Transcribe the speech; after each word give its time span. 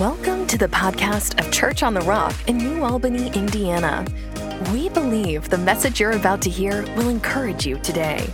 Welcome 0.00 0.46
to 0.46 0.56
the 0.56 0.68
podcast 0.68 1.44
of 1.44 1.50
Church 1.50 1.82
on 1.82 1.92
the 1.92 2.02
Rock 2.02 2.32
in 2.46 2.56
New 2.56 2.84
Albany, 2.84 3.32
Indiana. 3.32 4.06
We 4.72 4.88
believe 4.90 5.48
the 5.48 5.58
message 5.58 5.98
you're 5.98 6.12
about 6.12 6.40
to 6.42 6.50
hear 6.50 6.82
will 6.94 7.08
encourage 7.08 7.66
you 7.66 7.78
today. 7.80 8.24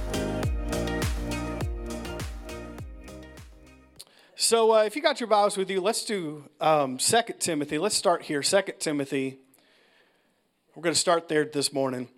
So, 4.36 4.74
uh, 4.74 4.82
if 4.82 4.94
you 4.94 5.00
got 5.00 5.20
your 5.20 5.26
Bibles 5.26 5.56
with 5.56 5.70
you, 5.70 5.80
let's 5.80 6.04
do 6.04 6.50
um, 6.60 6.98
2 6.98 7.20
Timothy. 7.38 7.78
Let's 7.78 7.96
start 7.96 8.24
here. 8.24 8.42
2 8.42 8.60
Timothy. 8.78 9.38
We're 10.74 10.82
going 10.82 10.92
to 10.92 11.00
start 11.00 11.30
there 11.30 11.46
this 11.46 11.72
morning. 11.72 12.08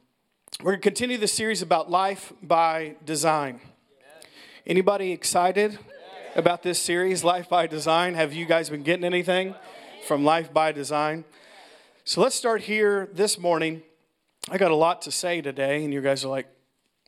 We're 0.58 0.72
going 0.72 0.80
to 0.80 0.82
continue 0.82 1.18
the 1.18 1.28
series 1.28 1.62
about 1.62 1.88
life 1.88 2.32
by 2.42 2.96
design. 3.04 3.60
Anybody 4.66 5.12
excited 5.12 5.78
about 6.36 6.62
this 6.62 6.78
series, 6.78 7.24
Life 7.24 7.48
by 7.48 7.66
Design? 7.66 8.12
Have 8.12 8.34
you 8.34 8.44
guys 8.44 8.68
been 8.68 8.82
getting 8.82 9.04
anything 9.04 9.54
from 10.06 10.22
Life 10.22 10.52
by 10.52 10.70
Design? 10.70 11.24
So 12.04 12.20
let's 12.20 12.36
start 12.36 12.60
here 12.60 13.08
this 13.10 13.38
morning. 13.38 13.80
I 14.50 14.58
got 14.58 14.70
a 14.70 14.76
lot 14.76 15.00
to 15.02 15.10
say 15.10 15.40
today, 15.40 15.82
and 15.82 15.94
you 15.94 16.02
guys 16.02 16.26
are 16.26 16.28
like, 16.28 16.46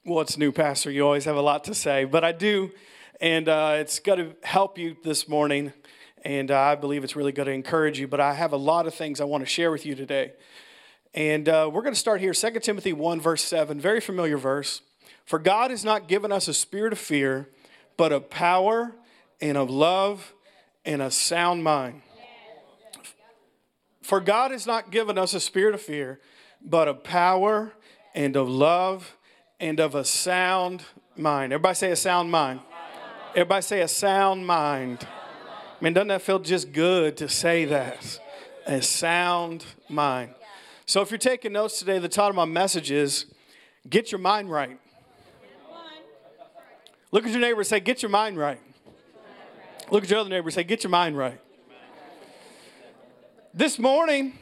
"What's 0.03 0.39
new, 0.39 0.51
Pastor? 0.51 0.91
You 0.91 1.05
always 1.05 1.27
have 1.27 1.37
a 1.37 1.43
lot 1.43 1.65
to 1.65 1.75
say." 1.75 2.05
But 2.05 2.25
I 2.25 2.33
do, 2.33 2.71
and 3.21 3.51
uh, 3.51 3.75
it's 3.77 3.99
going 3.99 4.19
to 4.19 4.35
help 4.45 4.79
you 4.79 4.97
this 5.05 5.29
morning, 5.29 5.75
and 6.25 6.51
uh, 6.51 6.59
I 6.59 6.75
believe 6.75 7.05
it's 7.05 7.15
really 7.15 7.33
going 7.33 7.49
to 7.49 7.53
encourage 7.53 8.01
you. 8.01 8.09
But 8.09 8.21
I 8.21 8.33
have 8.33 8.55
a 8.55 8.57
lot 8.57 8.87
of 8.87 8.95
things 8.95 9.21
I 9.21 9.25
want 9.25 9.43
to 9.43 9.47
share 9.47 9.71
with 9.71 9.85
you 9.85 9.95
today. 9.95 10.33
And 11.13 11.51
uh, 11.51 11.69
we're 11.71 11.83
going 11.83 11.95
to 11.95 12.01
start 12.01 12.23
here 12.23 12.33
2 12.33 12.61
Timothy 12.61 12.95
1, 12.95 13.21
verse 13.21 13.43
7, 13.43 13.79
very 13.79 14.01
familiar 14.01 14.39
verse. 14.39 14.81
For 15.27 15.39
God 15.39 15.71
has 15.71 15.85
not 15.85 16.09
given 16.09 16.33
us 16.33 16.49
a 16.49 16.55
spirit 16.55 16.95
of 16.95 16.99
fear, 16.99 17.51
but 17.99 18.11
of 18.11 18.31
power 18.31 18.95
and 19.41 19.57
of 19.57 19.71
love 19.71 20.35
and 20.85 21.03
a 21.03 21.11
sound 21.11 21.63
mind. 21.63 22.03
For 24.03 24.21
God 24.21 24.53
has 24.53 24.67
not 24.67 24.91
given 24.91 25.19
us 25.19 25.35
a 25.35 25.41
spirit 25.41 25.75
of 25.75 25.83
fear, 25.83 26.21
but 26.63 26.89
of 26.89 27.05
power 27.05 27.73
and 28.15 28.37
of 28.37 28.49
love 28.49 29.17
and 29.61 29.79
of 29.81 29.95
a 29.95 30.05
sound 30.05 30.83
mind. 31.17 31.53
Everybody 31.53 31.75
say 31.75 31.91
a 31.91 31.97
sound 31.97 32.31
mind. 32.31 32.61
Everybody 33.33 33.63
say 33.63 33.81
a 33.83 33.89
sound 33.89 34.47
mind. 34.47 35.07
I 35.07 35.85
mean, 35.85 35.93
doesn't 35.93 36.09
that 36.09 36.23
feel 36.23 36.39
just 36.39 36.73
good 36.73 37.17
to 37.19 37.29
say 37.29 37.67
that? 37.67 38.19
A 38.67 38.83
sound 38.83 39.65
mind. 39.89 40.35
So 40.87 41.03
if 41.03 41.11
you're 41.11 41.19
taking 41.19 41.53
notes 41.53 41.79
today, 41.79 41.99
the 41.99 42.09
title 42.09 42.31
of 42.31 42.37
my 42.37 42.45
message 42.47 42.91
is 42.91 43.27
Get 43.89 44.11
Your 44.11 44.19
Mind 44.21 44.51
Right. 44.51 44.79
Look 47.13 47.25
at 47.25 47.31
your 47.31 47.41
neighbor 47.41 47.61
and 47.61 47.67
say, 47.67 47.81
Get 47.81 48.03
your 48.03 48.11
mind 48.11 48.37
right. 48.37 48.61
Look 49.91 50.05
at 50.05 50.11
your 50.11 50.21
other 50.21 50.29
neighbor 50.29 50.51
say, 50.51 50.65
Get 50.65 50.85
your 50.85 50.91
mind 50.91 51.17
right. 51.17 51.41
This 53.55 53.79
morning, 53.79 54.39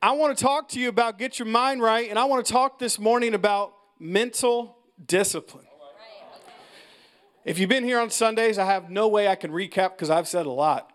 I 0.00 0.12
want 0.12 0.36
to 0.36 0.44
talk 0.44 0.68
to 0.70 0.80
you 0.80 0.88
about 0.88 1.18
get 1.18 1.38
your 1.38 1.46
mind 1.46 1.80
right, 1.80 2.10
and 2.10 2.18
I 2.18 2.24
want 2.26 2.44
to 2.44 2.52
talk 2.52 2.78
this 2.78 2.98
morning 2.98 3.34
about 3.34 3.72
mental 3.98 4.76
discipline. 5.04 5.66
If 7.44 7.58
you've 7.58 7.70
been 7.70 7.84
here 7.84 7.98
on 7.98 8.10
Sundays, 8.10 8.58
I 8.58 8.66
have 8.66 8.90
no 8.90 9.08
way 9.08 9.26
I 9.26 9.34
can 9.34 9.50
recap 9.50 9.92
because 9.92 10.10
I've 10.10 10.28
said 10.28 10.46
a 10.46 10.50
lot. 10.50 10.92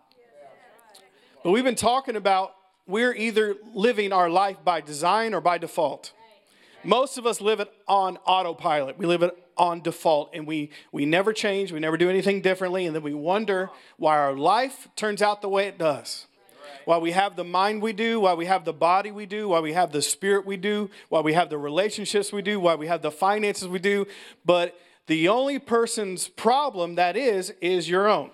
But 1.42 1.50
we've 1.50 1.64
been 1.64 1.74
talking 1.74 2.16
about 2.16 2.54
we're 2.86 3.12
either 3.14 3.56
living 3.74 4.12
our 4.12 4.30
life 4.30 4.56
by 4.64 4.80
design 4.80 5.34
or 5.34 5.40
by 5.40 5.58
default. 5.58 6.12
Most 6.88 7.18
of 7.18 7.26
us 7.26 7.42
live 7.42 7.60
it 7.60 7.70
on 7.86 8.16
autopilot. 8.24 8.96
We 8.96 9.04
live 9.04 9.22
it 9.22 9.36
on 9.58 9.82
default 9.82 10.30
and 10.32 10.46
we, 10.46 10.70
we 10.90 11.04
never 11.04 11.34
change, 11.34 11.70
we 11.70 11.80
never 11.80 11.98
do 11.98 12.08
anything 12.08 12.40
differently, 12.40 12.86
and 12.86 12.96
then 12.96 13.02
we 13.02 13.12
wonder 13.12 13.68
why 13.98 14.16
our 14.16 14.34
life 14.34 14.88
turns 14.96 15.20
out 15.20 15.42
the 15.42 15.50
way 15.50 15.66
it 15.66 15.76
does. 15.76 16.28
Why 16.86 16.96
we 16.96 17.10
have 17.10 17.36
the 17.36 17.44
mind 17.44 17.82
we 17.82 17.92
do, 17.92 18.20
why 18.20 18.32
we 18.32 18.46
have 18.46 18.64
the 18.64 18.72
body 18.72 19.10
we 19.10 19.26
do, 19.26 19.48
why 19.48 19.60
we 19.60 19.74
have 19.74 19.92
the 19.92 20.00
spirit 20.00 20.46
we 20.46 20.56
do, 20.56 20.88
why 21.10 21.20
we 21.20 21.34
have 21.34 21.50
the 21.50 21.58
relationships 21.58 22.32
we 22.32 22.40
do, 22.40 22.58
why 22.58 22.74
we 22.74 22.86
have 22.86 23.02
the 23.02 23.10
finances 23.10 23.68
we 23.68 23.80
do. 23.80 24.06
But 24.46 24.74
the 25.08 25.28
only 25.28 25.58
person's 25.58 26.26
problem 26.26 26.94
that 26.94 27.18
is, 27.18 27.50
is 27.60 27.86
your 27.86 28.08
own. 28.08 28.30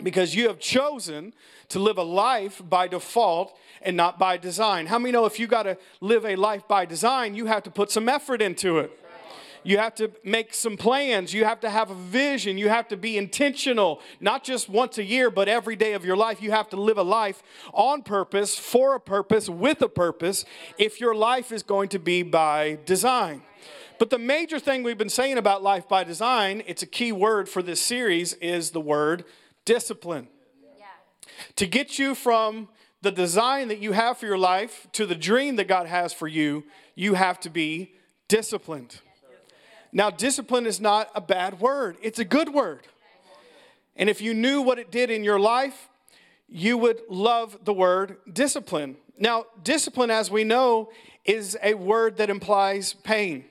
Because 0.00 0.34
you 0.34 0.48
have 0.48 0.58
chosen 0.58 1.34
to 1.68 1.78
live 1.78 1.98
a 1.98 2.02
life 2.02 2.62
by 2.68 2.86
default 2.86 3.56
and 3.82 3.96
not 3.96 4.18
by 4.18 4.36
design. 4.36 4.86
How 4.86 4.98
many 4.98 5.12
know 5.12 5.26
if 5.26 5.40
you 5.40 5.46
got 5.46 5.64
to 5.64 5.76
live 6.00 6.24
a 6.24 6.36
life 6.36 6.68
by 6.68 6.84
design, 6.84 7.34
you 7.34 7.46
have 7.46 7.62
to 7.64 7.70
put 7.70 7.90
some 7.90 8.08
effort 8.08 8.40
into 8.40 8.78
it? 8.78 8.98
You 9.64 9.78
have 9.78 9.94
to 9.96 10.10
make 10.24 10.54
some 10.54 10.76
plans. 10.76 11.32
You 11.32 11.44
have 11.44 11.60
to 11.60 11.70
have 11.70 11.90
a 11.90 11.94
vision. 11.94 12.58
You 12.58 12.68
have 12.68 12.88
to 12.88 12.96
be 12.96 13.16
intentional, 13.16 14.00
not 14.20 14.42
just 14.42 14.68
once 14.68 14.98
a 14.98 15.04
year, 15.04 15.30
but 15.30 15.48
every 15.48 15.76
day 15.76 15.92
of 15.92 16.04
your 16.04 16.16
life. 16.16 16.42
You 16.42 16.50
have 16.50 16.68
to 16.70 16.76
live 16.76 16.98
a 16.98 17.04
life 17.04 17.42
on 17.72 18.02
purpose, 18.02 18.58
for 18.58 18.96
a 18.96 19.00
purpose, 19.00 19.48
with 19.48 19.80
a 19.82 19.88
purpose, 19.88 20.44
if 20.78 21.00
your 21.00 21.14
life 21.14 21.52
is 21.52 21.62
going 21.62 21.90
to 21.90 22.00
be 22.00 22.22
by 22.22 22.78
design. 22.84 23.42
But 23.98 24.10
the 24.10 24.18
major 24.18 24.58
thing 24.58 24.82
we've 24.82 24.98
been 24.98 25.08
saying 25.08 25.38
about 25.38 25.62
life 25.62 25.88
by 25.88 26.02
design, 26.02 26.64
it's 26.66 26.82
a 26.82 26.86
key 26.86 27.12
word 27.12 27.48
for 27.48 27.62
this 27.62 27.80
series, 27.80 28.32
is 28.34 28.70
the 28.70 28.80
word 28.80 29.24
discipline. 29.64 30.28
Yeah. 30.78 30.84
To 31.56 31.66
get 31.66 31.98
you 31.98 32.14
from 32.14 32.68
the 33.02 33.10
design 33.10 33.68
that 33.68 33.80
you 33.80 33.92
have 33.92 34.18
for 34.18 34.26
your 34.26 34.38
life 34.38 34.86
to 34.92 35.06
the 35.06 35.14
dream 35.14 35.56
that 35.56 35.68
God 35.68 35.86
has 35.86 36.12
for 36.12 36.28
you, 36.28 36.64
you 36.94 37.14
have 37.14 37.40
to 37.40 37.50
be 37.50 37.92
disciplined. 38.28 39.00
Now, 39.92 40.08
discipline 40.08 40.66
is 40.66 40.80
not 40.80 41.10
a 41.14 41.20
bad 41.20 41.60
word, 41.60 41.96
it's 42.00 42.18
a 42.18 42.24
good 42.24 42.48
word. 42.48 42.86
And 43.94 44.08
if 44.08 44.22
you 44.22 44.32
knew 44.32 44.62
what 44.62 44.78
it 44.78 44.90
did 44.90 45.10
in 45.10 45.22
your 45.22 45.38
life, 45.38 45.90
you 46.48 46.78
would 46.78 47.02
love 47.10 47.58
the 47.64 47.74
word 47.74 48.16
discipline. 48.32 48.96
Now, 49.18 49.44
discipline, 49.62 50.10
as 50.10 50.30
we 50.30 50.44
know, 50.44 50.90
is 51.24 51.58
a 51.62 51.74
word 51.74 52.16
that 52.16 52.30
implies 52.30 52.94
pain. 52.94 53.44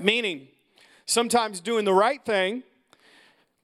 Meaning, 0.00 0.48
sometimes 1.06 1.60
doing 1.60 1.84
the 1.84 1.92
right 1.92 2.24
thing 2.24 2.62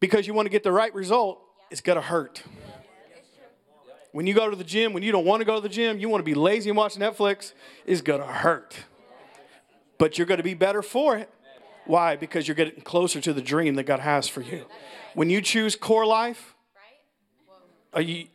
because 0.04 0.26
you 0.26 0.34
want 0.34 0.44
to 0.44 0.50
get 0.50 0.62
the 0.62 0.70
right 0.70 0.94
result 0.94 1.40
it's 1.70 1.80
going 1.80 1.96
to 1.96 2.02
hurt. 2.02 2.42
When 4.12 4.26
you 4.26 4.34
go 4.34 4.50
to 4.50 4.54
the 4.54 4.62
gym, 4.62 4.92
when 4.92 5.02
you 5.02 5.10
don't 5.10 5.24
want 5.24 5.40
to 5.40 5.46
go 5.46 5.54
to 5.54 5.62
the 5.62 5.68
gym, 5.70 5.98
you 5.98 6.10
want 6.10 6.20
to 6.20 6.24
be 6.24 6.34
lazy 6.34 6.68
and 6.68 6.76
watch 6.76 6.96
Netflix, 6.96 7.54
it's 7.86 8.02
going 8.02 8.20
to 8.20 8.26
hurt. 8.26 8.76
But 9.96 10.18
you're 10.18 10.26
going 10.26 10.36
to 10.36 10.44
be 10.44 10.52
better 10.52 10.82
for 10.82 11.16
it. 11.16 11.30
Why? 11.86 12.16
Because 12.16 12.46
you're 12.46 12.54
getting 12.54 12.82
closer 12.82 13.18
to 13.22 13.32
the 13.32 13.40
dream 13.40 13.76
that 13.76 13.84
God 13.84 14.00
has 14.00 14.28
for 14.28 14.42
you. 14.42 14.66
When 15.14 15.30
you 15.30 15.40
choose 15.40 15.74
CoreLife, 15.74 16.52
are 17.94 18.02
you, 18.02 18.26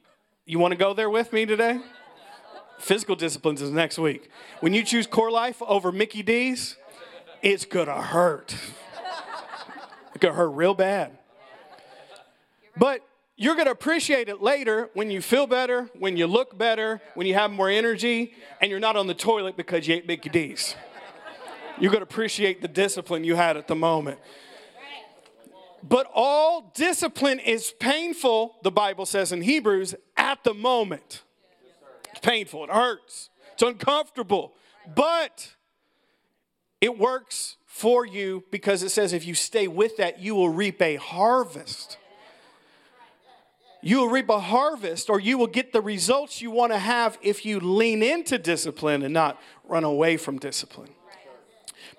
you 0.48 0.58
want 0.58 0.72
to 0.72 0.78
go 0.78 0.96
there 0.96 1.12
with 1.12 1.32
me 1.32 1.46
today? 1.46 1.80
Physical 2.80 3.16
disciplines 3.16 3.62
is 3.62 3.70
next 3.70 4.00
week. 4.00 4.32
When 4.62 4.74
you 4.74 4.84
choose 4.84 5.06
CoreLife 5.06 5.58
over 5.62 5.92
Mickey 5.92 6.24
D's, 6.24 6.78
it's 7.44 7.66
gonna 7.66 8.02
hurt. 8.02 8.56
It's 10.16 10.18
gonna 10.20 10.34
hurt 10.34 10.50
real 10.50 10.74
bad. 10.74 11.20
But 12.80 13.02
you're 13.36 13.56
gonna 13.56 13.72
appreciate 13.72 14.30
it 14.30 14.42
later 14.42 14.90
when 14.94 15.12
you 15.12 15.22
feel 15.22 15.46
better, 15.46 15.90
when 15.94 16.18
you 16.18 16.26
look 16.26 16.58
better, 16.58 17.02
when 17.14 17.28
you 17.28 17.36
have 17.36 17.52
more 17.52 17.70
energy, 17.70 18.34
and 18.60 18.72
you're 18.72 18.80
not 18.80 18.96
on 18.96 19.06
the 19.08 19.14
toilet 19.14 19.56
because 19.56 19.88
you 19.88 19.96
ate 19.96 20.08
Mickey 20.08 20.30
D's. 20.30 20.76
You're 21.80 21.92
going 21.92 22.02
to 22.02 22.10
appreciate 22.12 22.62
the 22.62 22.68
discipline 22.68 23.24
you 23.24 23.36
had 23.36 23.56
at 23.56 23.68
the 23.68 23.76
moment. 23.76 24.20
But 25.82 26.12
all 26.14 26.74
discipline 26.76 27.40
is 27.40 27.72
painful, 27.80 28.58
the 28.64 28.72
Bible 28.72 29.06
says 29.06 29.32
in 29.32 29.42
Hebrews, 29.42 29.96
at 30.18 30.44
the 30.44 30.54
moment. 30.54 31.24
It's 32.12 32.20
painful, 32.20 32.66
it 32.66 32.70
hurts, 32.70 33.30
it's 33.54 33.64
uncomfortable, 33.64 34.56
but 34.94 35.56
it 36.82 36.98
works 36.98 37.56
for 37.66 38.06
you 38.06 38.44
because 38.52 38.84
it 38.84 38.90
says 38.90 39.14
if 39.14 39.26
you 39.26 39.36
stay 39.36 39.70
with 39.70 39.96
that, 39.98 40.20
you 40.20 40.36
will 40.36 40.50
reap 40.50 40.82
a 40.82 40.98
harvest. 40.98 41.98
You 43.82 44.00
will 44.00 44.10
reap 44.10 44.30
a 44.30 44.40
harvest, 44.40 45.10
or 45.10 45.20
you 45.20 45.38
will 45.38 45.48
get 45.48 45.72
the 45.72 45.82
results 45.82 46.42
you 46.42 46.52
want 46.52 46.74
to 46.74 46.80
have 46.80 47.18
if 47.22 47.46
you 47.46 47.60
lean 47.60 48.04
into 48.04 48.38
discipline 48.38 49.04
and 49.04 49.14
not 49.14 49.42
run 49.64 49.86
away 49.86 50.18
from 50.18 50.38
discipline. 50.38 50.90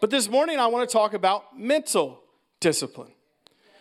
But 0.00 0.11
this 0.11 0.29
morning, 0.29 0.59
I 0.59 0.67
want 0.67 0.88
to 0.88 0.93
talk 0.93 1.15
about 1.15 1.59
mental 1.59 2.23
discipline. 2.61 3.12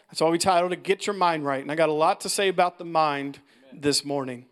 That's 0.09 0.21
why 0.21 0.29
we 0.29 0.37
titled 0.37 0.73
it 0.73 0.83
Get 0.83 1.07
Your 1.07 1.13
Mind 1.13 1.45
Right. 1.45 1.61
And 1.61 1.71
I 1.71 1.75
got 1.75 1.89
a 1.89 1.93
lot 1.93 2.21
to 2.21 2.29
say 2.29 2.47
about 2.47 2.77
the 2.77 2.85
mind 2.85 3.39
this 3.73 4.05
morning. 4.05 4.45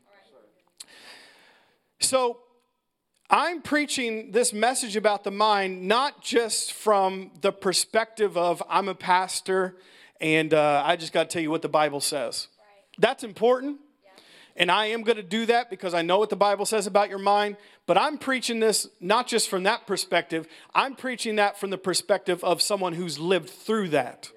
So, 1.99 2.39
I'm 3.29 3.61
preaching 3.61 4.31
this 4.31 4.53
message 4.53 4.95
about 4.95 5.25
the 5.25 5.31
mind 5.31 5.85
not 5.85 6.21
just 6.21 6.71
from 6.71 7.31
the 7.41 7.51
perspective 7.51 8.37
of 8.37 8.63
I'm 8.69 8.87
a 8.87 8.95
pastor 8.95 9.75
and 10.21 10.53
uh, 10.53 10.83
I 10.85 10.95
just 10.95 11.11
got 11.11 11.29
to 11.29 11.33
tell 11.33 11.41
you 11.41 11.51
what 11.51 11.61
the 11.61 11.69
Bible 11.69 11.99
says. 11.99 12.47
That's 12.97 13.23
important. 13.23 13.79
And 14.55 14.71
I 14.71 14.87
am 14.87 15.03
going 15.03 15.17
to 15.17 15.23
do 15.23 15.45
that 15.45 15.69
because 15.69 15.93
I 15.93 16.01
know 16.01 16.17
what 16.17 16.31
the 16.31 16.35
Bible 16.35 16.65
says 16.65 16.87
about 16.87 17.09
your 17.09 17.19
mind. 17.19 17.57
But 17.85 17.97
I'm 17.97 18.17
preaching 18.17 18.59
this 18.59 18.87
not 18.99 19.27
just 19.27 19.49
from 19.49 19.63
that 19.63 19.85
perspective, 19.85 20.47
I'm 20.73 20.95
preaching 20.95 21.35
that 21.35 21.59
from 21.59 21.69
the 21.69 21.77
perspective 21.77 22.43
of 22.43 22.61
someone 22.61 22.93
who's 22.93 23.19
lived 23.19 23.49
through 23.49 23.89
that. 23.89 24.31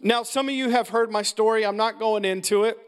Now, 0.00 0.22
some 0.22 0.48
of 0.48 0.54
you 0.54 0.70
have 0.70 0.88
heard 0.88 1.10
my 1.12 1.22
story. 1.22 1.64
I'm 1.64 1.76
not 1.76 1.98
going 1.98 2.24
into 2.24 2.64
it. 2.64 2.78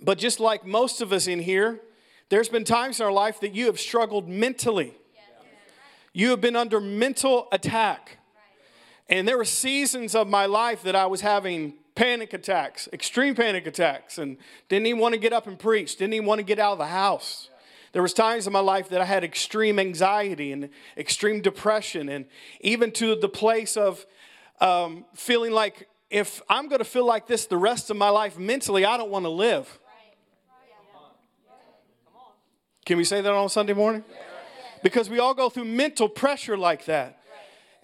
But 0.00 0.18
just 0.18 0.40
like 0.40 0.66
most 0.66 1.00
of 1.00 1.12
us 1.12 1.28
in 1.28 1.38
here, 1.38 1.80
there's 2.28 2.48
been 2.48 2.64
times 2.64 2.98
in 2.98 3.06
our 3.06 3.12
life 3.12 3.40
that 3.40 3.54
you 3.54 3.66
have 3.66 3.78
struggled 3.78 4.28
mentally. 4.28 4.94
You 6.12 6.30
have 6.30 6.40
been 6.40 6.56
under 6.56 6.80
mental 6.80 7.48
attack. 7.52 8.18
And 9.08 9.26
there 9.26 9.36
were 9.36 9.44
seasons 9.44 10.14
of 10.14 10.28
my 10.28 10.46
life 10.46 10.82
that 10.82 10.96
I 10.96 11.06
was 11.06 11.20
having 11.20 11.74
panic 11.94 12.32
attacks, 12.32 12.88
extreme 12.92 13.34
panic 13.34 13.66
attacks, 13.66 14.18
and 14.18 14.36
didn't 14.68 14.86
even 14.86 15.00
want 15.00 15.14
to 15.14 15.20
get 15.20 15.32
up 15.32 15.46
and 15.46 15.58
preach, 15.58 15.96
didn't 15.96 16.14
even 16.14 16.26
want 16.26 16.38
to 16.38 16.44
get 16.44 16.58
out 16.58 16.72
of 16.72 16.78
the 16.78 16.86
house. 16.86 17.48
There 17.92 18.02
was 18.02 18.14
times 18.14 18.46
in 18.46 18.52
my 18.52 18.60
life 18.60 18.88
that 18.88 19.00
I 19.02 19.04
had 19.04 19.22
extreme 19.22 19.78
anxiety 19.78 20.50
and 20.52 20.70
extreme 20.96 21.42
depression, 21.42 22.08
and 22.08 22.24
even 22.60 22.90
to 22.92 23.14
the 23.14 23.28
place 23.28 23.76
of 23.76 24.06
um, 24.60 25.04
feeling 25.14 25.52
like 25.52 25.88
if 26.08 26.42
I'm 26.48 26.68
going 26.68 26.78
to 26.78 26.84
feel 26.84 27.06
like 27.06 27.26
this 27.26 27.46
the 27.46 27.56
rest 27.56 27.90
of 27.90 27.96
my 27.96 28.08
life 28.08 28.38
mentally, 28.38 28.84
I 28.84 28.96
don't 28.96 29.10
want 29.10 29.24
to 29.24 29.30
live. 29.30 29.78
Can 32.84 32.96
we 32.96 33.04
say 33.04 33.20
that 33.20 33.32
on 33.32 33.48
Sunday 33.48 33.74
morning? 33.74 34.04
Because 34.82 35.08
we 35.08 35.18
all 35.20 35.34
go 35.34 35.48
through 35.48 35.64
mental 35.66 36.08
pressure 36.08 36.56
like 36.56 36.86
that. 36.86 37.21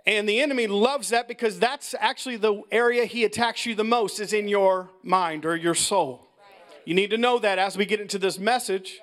And 0.06 0.28
the 0.28 0.40
enemy 0.40 0.66
loves 0.66 1.10
that 1.10 1.28
because 1.28 1.58
that's 1.58 1.94
actually 1.98 2.36
the 2.36 2.62
area 2.70 3.04
he 3.04 3.24
attacks 3.24 3.66
you 3.66 3.74
the 3.74 3.84
most 3.84 4.20
is 4.20 4.32
in 4.32 4.48
your 4.48 4.90
mind 5.02 5.44
or 5.44 5.56
your 5.56 5.74
soul. 5.74 6.26
You 6.84 6.94
need 6.94 7.10
to 7.10 7.18
know 7.18 7.38
that 7.38 7.58
as 7.58 7.76
we 7.76 7.84
get 7.84 8.00
into 8.00 8.18
this 8.18 8.38
message 8.38 9.00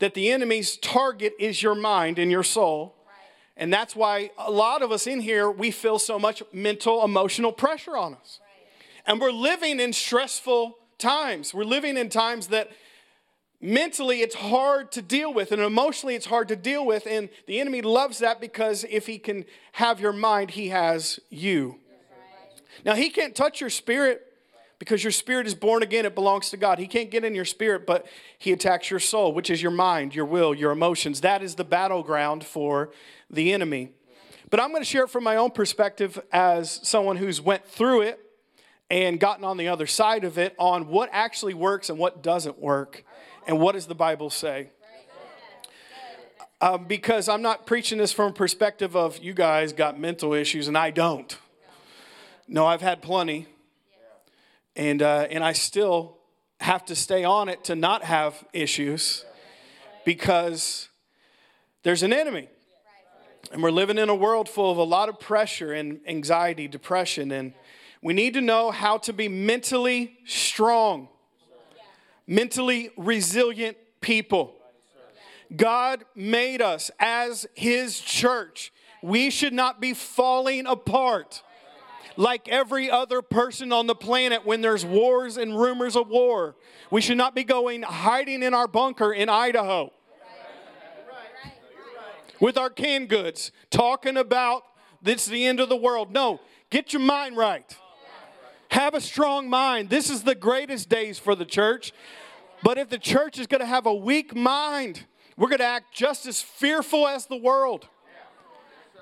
that 0.00 0.14
the 0.14 0.30
enemy's 0.30 0.76
target 0.76 1.34
is 1.38 1.62
your 1.62 1.74
mind 1.74 2.18
and 2.18 2.30
your 2.30 2.42
soul. 2.42 2.94
And 3.56 3.72
that's 3.72 3.94
why 3.94 4.30
a 4.36 4.50
lot 4.50 4.82
of 4.82 4.90
us 4.90 5.06
in 5.06 5.20
here 5.20 5.48
we 5.50 5.70
feel 5.70 5.98
so 6.00 6.18
much 6.18 6.42
mental 6.52 7.04
emotional 7.04 7.52
pressure 7.52 7.96
on 7.96 8.14
us. 8.14 8.40
And 9.06 9.20
we're 9.20 9.30
living 9.30 9.78
in 9.78 9.92
stressful 9.92 10.76
times. 10.98 11.54
We're 11.54 11.64
living 11.64 11.96
in 11.96 12.08
times 12.08 12.48
that 12.48 12.70
mentally 13.64 14.20
it's 14.20 14.34
hard 14.34 14.92
to 14.92 15.00
deal 15.00 15.32
with 15.32 15.50
and 15.50 15.62
emotionally 15.62 16.14
it's 16.14 16.26
hard 16.26 16.48
to 16.48 16.54
deal 16.54 16.84
with 16.84 17.06
and 17.06 17.30
the 17.46 17.58
enemy 17.60 17.80
loves 17.80 18.18
that 18.18 18.38
because 18.38 18.84
if 18.90 19.06
he 19.06 19.18
can 19.18 19.42
have 19.72 19.98
your 19.98 20.12
mind 20.12 20.50
he 20.50 20.68
has 20.68 21.18
you. 21.30 21.78
Now 22.84 22.94
he 22.94 23.08
can't 23.08 23.34
touch 23.34 23.62
your 23.62 23.70
spirit 23.70 24.20
because 24.78 25.02
your 25.02 25.12
spirit 25.12 25.46
is 25.46 25.54
born 25.54 25.82
again 25.82 26.04
it 26.04 26.14
belongs 26.14 26.50
to 26.50 26.58
god. 26.58 26.78
He 26.78 26.86
can't 26.86 27.10
get 27.10 27.24
in 27.24 27.34
your 27.34 27.46
spirit 27.46 27.86
but 27.86 28.06
he 28.38 28.52
attacks 28.52 28.90
your 28.90 29.00
soul 29.00 29.32
which 29.32 29.48
is 29.48 29.62
your 29.62 29.70
mind 29.70 30.14
your 30.14 30.26
will 30.26 30.54
your 30.54 30.70
emotions. 30.70 31.22
That 31.22 31.42
is 31.42 31.54
the 31.54 31.64
battleground 31.64 32.44
for 32.44 32.90
the 33.30 33.50
enemy. 33.54 33.92
But 34.50 34.60
i'm 34.60 34.72
going 34.72 34.82
to 34.82 34.88
share 34.88 35.04
it 35.04 35.10
from 35.10 35.24
my 35.24 35.36
own 35.36 35.52
perspective 35.52 36.20
as 36.30 36.80
someone 36.86 37.16
who's 37.16 37.40
went 37.40 37.66
through 37.66 38.02
it 38.02 38.20
and 38.90 39.18
gotten 39.18 39.42
on 39.42 39.56
the 39.56 39.68
other 39.68 39.86
side 39.86 40.24
of 40.24 40.36
it 40.36 40.54
on 40.58 40.88
what 40.88 41.08
actually 41.12 41.54
works 41.54 41.88
and 41.88 41.98
what 41.98 42.22
doesn't 42.22 42.58
work 42.58 43.04
and 43.46 43.60
what 43.60 43.72
does 43.72 43.86
the 43.86 43.94
Bible 43.94 44.30
say? 44.30 44.70
Um, 46.60 46.84
because 46.86 47.28
I'm 47.28 47.42
not 47.42 47.66
preaching 47.66 47.98
this 47.98 48.12
from 48.12 48.30
a 48.30 48.32
perspective 48.32 48.96
of 48.96 49.18
you 49.18 49.34
guys 49.34 49.72
got 49.72 49.98
mental 49.98 50.32
issues 50.32 50.66
and 50.68 50.78
I 50.78 50.90
don't. 50.90 51.36
No, 52.48 52.66
I've 52.66 52.80
had 52.80 53.02
plenty. 53.02 53.48
And, 54.76 55.02
uh, 55.02 55.26
and 55.30 55.44
I 55.44 55.52
still 55.52 56.16
have 56.60 56.84
to 56.86 56.96
stay 56.96 57.24
on 57.24 57.48
it 57.48 57.64
to 57.64 57.76
not 57.76 58.02
have 58.04 58.44
issues 58.52 59.24
because 60.04 60.88
there's 61.82 62.02
an 62.02 62.12
enemy. 62.12 62.48
And 63.52 63.62
we're 63.62 63.70
living 63.70 63.98
in 63.98 64.08
a 64.08 64.14
world 64.14 64.48
full 64.48 64.70
of 64.70 64.78
a 64.78 64.84
lot 64.84 65.08
of 65.08 65.20
pressure 65.20 65.72
and 65.72 66.00
anxiety, 66.06 66.66
depression, 66.66 67.30
and 67.30 67.52
we 68.00 68.14
need 68.14 68.34
to 68.34 68.40
know 68.40 68.70
how 68.70 68.98
to 68.98 69.12
be 69.12 69.28
mentally 69.28 70.18
strong 70.26 71.08
mentally 72.26 72.90
resilient 72.96 73.76
people. 74.00 74.54
God 75.54 76.04
made 76.14 76.62
us 76.62 76.90
as 76.98 77.46
His 77.54 78.00
church. 78.00 78.72
We 79.02 79.30
should 79.30 79.52
not 79.52 79.80
be 79.80 79.94
falling 79.94 80.66
apart 80.66 81.42
like 82.16 82.48
every 82.48 82.90
other 82.90 83.22
person 83.22 83.72
on 83.72 83.86
the 83.86 83.94
planet 83.94 84.46
when 84.46 84.60
there's 84.60 84.84
wars 84.84 85.36
and 85.36 85.58
rumors 85.58 85.96
of 85.96 86.08
war. 86.08 86.56
We 86.90 87.00
should 87.00 87.16
not 87.16 87.34
be 87.34 87.44
going 87.44 87.82
hiding 87.82 88.42
in 88.42 88.54
our 88.54 88.68
bunker 88.68 89.12
in 89.12 89.28
Idaho 89.28 89.92
with 92.40 92.56
our 92.56 92.70
canned 92.70 93.08
goods 93.08 93.52
talking 93.70 94.16
about 94.16 94.62
this 95.02 95.26
the 95.26 95.44
end 95.46 95.60
of 95.60 95.68
the 95.68 95.76
world. 95.76 96.12
No, 96.12 96.40
get 96.70 96.92
your 96.92 97.02
mind 97.02 97.36
right. 97.36 97.76
Have 98.74 98.94
a 98.94 99.00
strong 99.00 99.48
mind. 99.48 99.88
This 99.88 100.10
is 100.10 100.24
the 100.24 100.34
greatest 100.34 100.88
days 100.88 101.16
for 101.16 101.36
the 101.36 101.44
church. 101.44 101.92
But 102.64 102.76
if 102.76 102.88
the 102.88 102.98
church 102.98 103.38
is 103.38 103.46
going 103.46 103.60
to 103.60 103.66
have 103.66 103.86
a 103.86 103.94
weak 103.94 104.34
mind, 104.34 105.04
we're 105.36 105.46
going 105.46 105.60
to 105.60 105.64
act 105.64 105.94
just 105.94 106.26
as 106.26 106.42
fearful 106.42 107.06
as 107.06 107.26
the 107.26 107.36
world, 107.36 107.86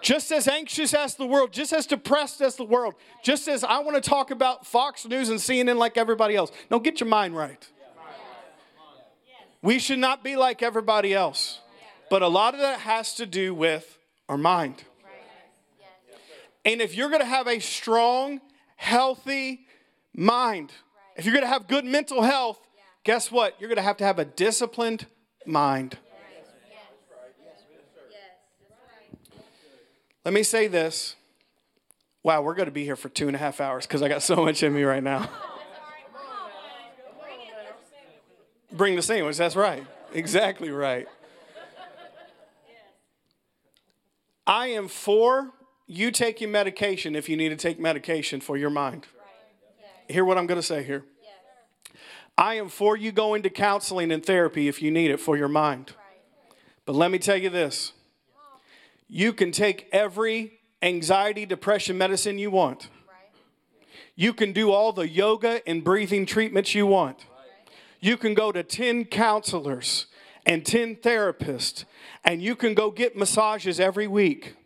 just 0.03 0.31
as 0.31 0.47
anxious 0.47 0.93
as 0.93 1.15
the 1.15 1.25
world, 1.25 1.55
just 1.55 1.73
as 1.73 1.87
depressed 1.87 2.43
as 2.43 2.57
the 2.57 2.67
world, 2.67 2.97
just 3.25 3.49
as 3.49 3.65
I 3.65 3.79
want 3.79 3.95
to 3.95 4.07
talk 4.07 4.31
about 4.31 4.67
Fox 4.67 5.07
News 5.07 5.31
and 5.31 5.39
CNN 5.39 5.79
like 5.79 5.97
everybody 5.97 6.37
else. 6.37 6.53
No, 6.71 6.79
get 6.79 7.01
your 7.01 7.09
mind 7.09 7.35
right. 7.35 7.67
We 9.63 9.79
should 9.79 10.01
not 10.01 10.23
be 10.23 10.37
like 10.37 10.63
everybody 10.63 11.15
else. 11.15 11.61
But 12.11 12.21
a 12.21 12.29
lot 12.29 12.53
of 12.53 12.61
that 12.61 12.81
has 12.81 13.15
to 13.15 13.25
do 13.25 13.55
with 13.55 13.99
our 14.29 14.37
mind. 14.37 14.85
And 16.63 16.83
if 16.83 16.95
you're 16.95 17.09
going 17.09 17.23
to 17.23 17.27
have 17.27 17.47
a 17.49 17.59
strong, 17.59 18.43
healthy 18.83 19.65
mind, 20.13 20.73
if 21.17 21.25
you're 21.25 21.33
going 21.33 21.45
to 21.45 21.49
have 21.49 21.69
good 21.69 21.85
mental 21.85 22.23
health, 22.23 22.59
guess 23.05 23.31
what? 23.31 23.55
You're 23.61 23.69
going 23.69 23.77
to 23.77 23.83
have 23.83 23.97
to 23.99 24.05
have 24.05 24.19
a 24.19 24.25
disciplined 24.25 25.07
mind. 25.47 25.99
Let 30.25 30.35
me 30.35 30.43
say 30.43 30.67
this. 30.67 31.17
Wow, 32.25 32.43
we're 32.43 32.55
going 32.55 32.67
to 32.67 32.73
be 32.73 32.85
here 32.85 32.97
for 32.97 33.09
two 33.09 33.27
and 33.29 33.35
a 33.35 33.39
half 33.39 33.61
hours 33.61 33.87
because 33.87 34.03
I 34.03 34.09
got 34.09 34.23
so 34.23 34.37
much 34.37 34.63
in 34.63 34.75
me 34.75 34.83
right 34.83 35.03
now. 35.03 35.29
Bring 38.73 38.97
the 38.97 39.03
sandwich, 39.03 39.37
that's 39.37 39.57
right. 39.57 39.85
Exactly 40.13 40.71
right. 40.71 41.07
I 44.47 44.69
am 44.69 44.89
for 44.89 45.53
you 45.93 46.11
take 46.11 46.41
your 46.41 46.51
medication 46.51 47.15
if 47.15 47.29
you 47.29 47.37
need 47.37 47.51
to 47.51 47.57
take 47.57 47.79
medication 47.79 48.41
for 48.41 48.57
your 48.57 48.71
mind. 48.71 49.07
Hear 50.09 50.25
what 50.25 50.39
I'm 50.39 50.47
going 50.47 50.61
to 50.61 50.67
say 50.67 50.83
here. 50.83 51.05
I 52.39 52.55
am 52.55 52.69
for 52.69 52.97
you 52.97 53.13
going 53.13 53.43
to 53.43 53.51
counseling 53.51 54.11
and 54.11 54.25
therapy 54.25 54.69
if 54.69 54.81
you 54.81 54.91
need 54.91 55.11
it 55.11 55.21
for 55.21 55.37
your 55.37 55.49
mind. 55.49 55.93
But 56.87 56.95
let 56.95 57.11
me 57.11 57.19
tell 57.19 57.37
you 57.37 57.51
this 57.51 57.93
you 59.07 59.35
can 59.35 59.53
take 59.53 59.89
every 59.93 60.61
anxiety, 60.81 61.45
depression 61.45 61.99
medicine 61.99 62.39
you 62.39 62.51
want. 62.51 62.89
You 64.15 64.33
can 64.33 64.53
do 64.53 64.71
all 64.71 64.93
the 64.93 65.09
yoga 65.09 65.67
and 65.69 65.85
breathing 65.85 66.25
treatments 66.25 66.75
you 66.75 66.87
want. 66.87 67.27
You 68.01 68.17
can 68.17 68.35
go 68.35 68.51
to 68.51 68.63
10 68.63 69.07
counselors 69.07 70.07
and 70.45 70.65
10 70.65 70.97
therapists, 70.97 71.85
and 72.25 72.43
you 72.43 72.57
can 72.57 72.75
go 72.75 72.91
get 72.91 73.17
massages 73.17 73.79
every 73.79 74.07
week. 74.07 74.57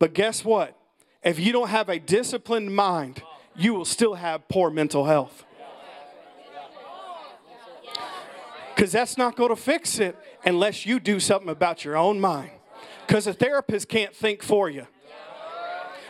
But 0.00 0.14
guess 0.14 0.44
what? 0.44 0.76
If 1.22 1.38
you 1.38 1.52
don't 1.52 1.68
have 1.68 1.88
a 1.88 2.00
disciplined 2.00 2.74
mind, 2.74 3.22
you 3.54 3.74
will 3.74 3.84
still 3.84 4.14
have 4.14 4.48
poor 4.48 4.70
mental 4.70 5.04
health. 5.04 5.44
Because 8.74 8.90
that's 8.90 9.18
not 9.18 9.36
going 9.36 9.50
to 9.50 9.56
fix 9.56 9.98
it 9.98 10.16
unless 10.44 10.86
you 10.86 10.98
do 10.98 11.20
something 11.20 11.50
about 11.50 11.84
your 11.84 11.98
own 11.98 12.18
mind. 12.18 12.50
Because 13.06 13.26
a 13.26 13.34
therapist 13.34 13.88
can't 13.88 14.16
think 14.16 14.42
for 14.42 14.70
you, 14.70 14.86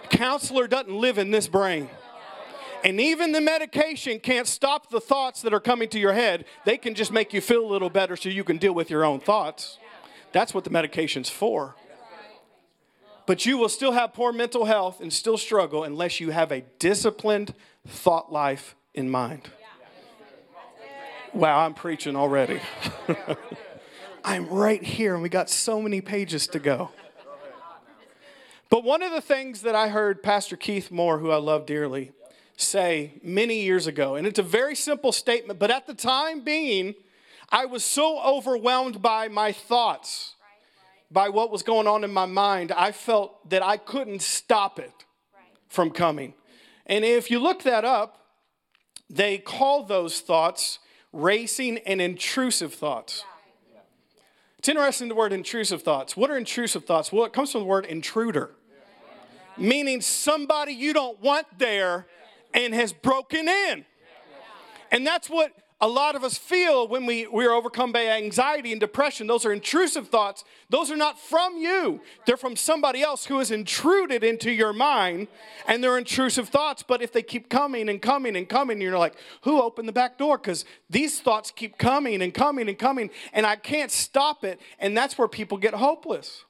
a 0.05 0.09
counselor 0.09 0.69
doesn't 0.69 0.95
live 0.95 1.19
in 1.19 1.33
this 1.33 1.49
brain. 1.49 1.91
And 2.85 3.01
even 3.01 3.33
the 3.33 3.41
medication 3.41 4.21
can't 4.21 4.47
stop 4.47 4.89
the 4.89 5.01
thoughts 5.01 5.43
that 5.43 5.53
are 5.53 5.61
coming 5.61 5.89
to 5.89 5.99
your 5.99 6.13
head. 6.13 6.45
They 6.65 6.79
can 6.79 6.95
just 6.95 7.11
make 7.11 7.35
you 7.35 7.41
feel 7.41 7.65
a 7.65 7.67
little 7.67 7.91
better 7.91 8.15
so 8.15 8.29
you 8.29 8.45
can 8.45 8.59
deal 8.59 8.73
with 8.73 8.89
your 8.89 9.05
own 9.05 9.19
thoughts. 9.19 9.79
That's 10.31 10.55
what 10.55 10.63
the 10.63 10.71
medication's 10.71 11.29
for. 11.29 11.75
But 13.31 13.47
you 13.47 13.59
will 13.59 13.69
still 13.69 13.93
have 13.93 14.13
poor 14.13 14.33
mental 14.33 14.65
health 14.65 15.01
and 15.01 15.13
still 15.13 15.39
struggle 15.39 15.85
unless 15.85 16.19
you 16.19 16.31
have 16.31 16.51
a 16.51 16.63
disciplined 16.81 17.55
thought 17.87 18.33
life 18.33 18.75
in 18.93 19.09
mind. 19.09 19.49
Wow, 21.33 21.65
I'm 21.65 21.75
preaching 21.75 22.17
already. 22.17 22.59
I'm 24.25 24.49
right 24.49 24.83
here, 24.83 25.15
and 25.15 25.23
we 25.23 25.29
got 25.29 25.49
so 25.49 25.81
many 25.81 26.01
pages 26.01 26.49
to 26.49 26.59
go. 26.59 26.91
But 28.69 28.83
one 28.83 29.01
of 29.01 29.13
the 29.13 29.21
things 29.21 29.63
that 29.63 29.77
I 29.77 29.91
heard 29.91 30.25
Pastor 30.25 30.57
Keith 30.57 30.91
Moore, 30.91 31.21
who 31.21 31.31
I 31.31 31.37
love 31.37 31.67
dearly, 31.67 32.11
say 32.57 33.21
many 33.23 33.63
years 33.63 33.87
ago, 33.87 34.17
and 34.17 34.27
it's 34.27 34.41
a 34.41 34.43
very 34.43 34.75
simple 34.75 35.13
statement, 35.13 35.61
but 35.61 35.71
at 35.71 35.87
the 35.87 35.95
time 35.95 36.41
being, 36.41 36.97
I 37.49 37.67
was 37.67 37.85
so 37.85 38.21
overwhelmed 38.21 39.01
by 39.01 39.29
my 39.29 39.53
thoughts, 39.53 40.35
by 41.11 41.29
what 41.29 41.51
was 41.51 41.63
going 41.63 41.87
on 41.87 42.05
in 42.05 42.13
my 42.13 42.27
mind, 42.27 42.73
I 42.73 42.93
felt 42.93 43.49
that 43.51 43.63
I 43.63 43.77
couldn't 43.77 44.23
stop 44.23 44.79
it 44.79 45.05
from 45.69 45.91
coming. 45.91 46.35
And 46.87 47.05
if 47.05 47.31
you 47.31 47.39
look 47.39 47.63
that 47.65 47.85
up, 47.85 48.27
they 49.09 49.39
call 49.39 49.85
those 49.85 50.21
thoughts 50.21 50.79
racing, 51.13 51.79
and 51.79 52.01
intrusive 52.01 52.75
thoughts. 52.75 53.25
It's 54.59 54.69
interesting 54.69 55.09
the 55.09 55.15
word 55.15 55.33
intrusive 55.33 55.83
thoughts. 55.83 56.17
What 56.17 56.31
are 56.31 56.37
intrusive 56.37 56.85
thoughts? 56.85 57.11
Well, 57.11 57.25
it 57.25 57.33
comes 57.33 57.53
from 57.53 57.63
the 57.63 57.67
word 57.67 57.87
intruder, 57.87 58.51
meaning 59.57 60.01
somebody 60.01 60.73
you 60.73 60.93
don't 60.93 61.21
want 61.21 61.47
there 61.59 62.07
and 62.53 62.75
has 62.75 62.93
broken 62.93 63.49
in. 63.49 63.85
And 64.93 65.07
that's 65.07 65.31
what 65.31 65.53
a 65.83 65.89
lot 65.89 66.15
of 66.15 66.23
us 66.23 66.37
feel 66.37 66.87
when 66.87 67.07
we, 67.07 67.27
we 67.27 67.47
are 67.47 67.53
overcome 67.53 67.91
by 67.91 68.07
anxiety 68.07 68.71
and 68.71 68.81
depression. 68.81 69.27
Those 69.27 69.47
are 69.47 69.53
intrusive 69.53 70.09
thoughts. 70.09 70.45
Those 70.69 70.91
are 70.91 70.97
not 70.97 71.19
from 71.19 71.57
you, 71.57 72.01
they're 72.27 72.37
from 72.37 72.55
somebody 72.55 73.03
else 73.03 73.27
who 73.27 73.39
has 73.39 73.51
intruded 73.51 74.23
into 74.23 74.51
your 74.51 74.73
mind, 74.73 75.29
and 75.67 75.83
they're 75.83 75.97
intrusive 75.97 76.49
thoughts. 76.51 76.83
But 76.83 77.03
if 77.03 77.13
they 77.13 77.23
keep 77.23 77.49
coming 77.49 77.89
and 77.89 78.01
coming 78.03 78.37
and 78.37 78.49
coming, 78.49 78.81
you're 78.81 78.99
like, 78.99 79.15
who 79.43 79.63
opened 79.63 79.89
the 79.89 79.93
back 79.93 80.19
door? 80.19 80.37
Because 80.37 80.65
these 80.91 81.21
thoughts 81.21 81.51
keep 81.51 81.79
coming 81.79 82.21
and 82.21 82.35
coming 82.35 82.69
and 82.69 82.79
coming, 82.79 83.11
and 83.33 83.47
I 83.47 83.57
can't 83.57 83.91
stop 83.91 84.45
it. 84.45 84.61
And 84.79 84.97
that's 84.97 85.17
where 85.17 85.29
people 85.29 85.57
get 85.57 85.75
hopeless. 85.75 86.45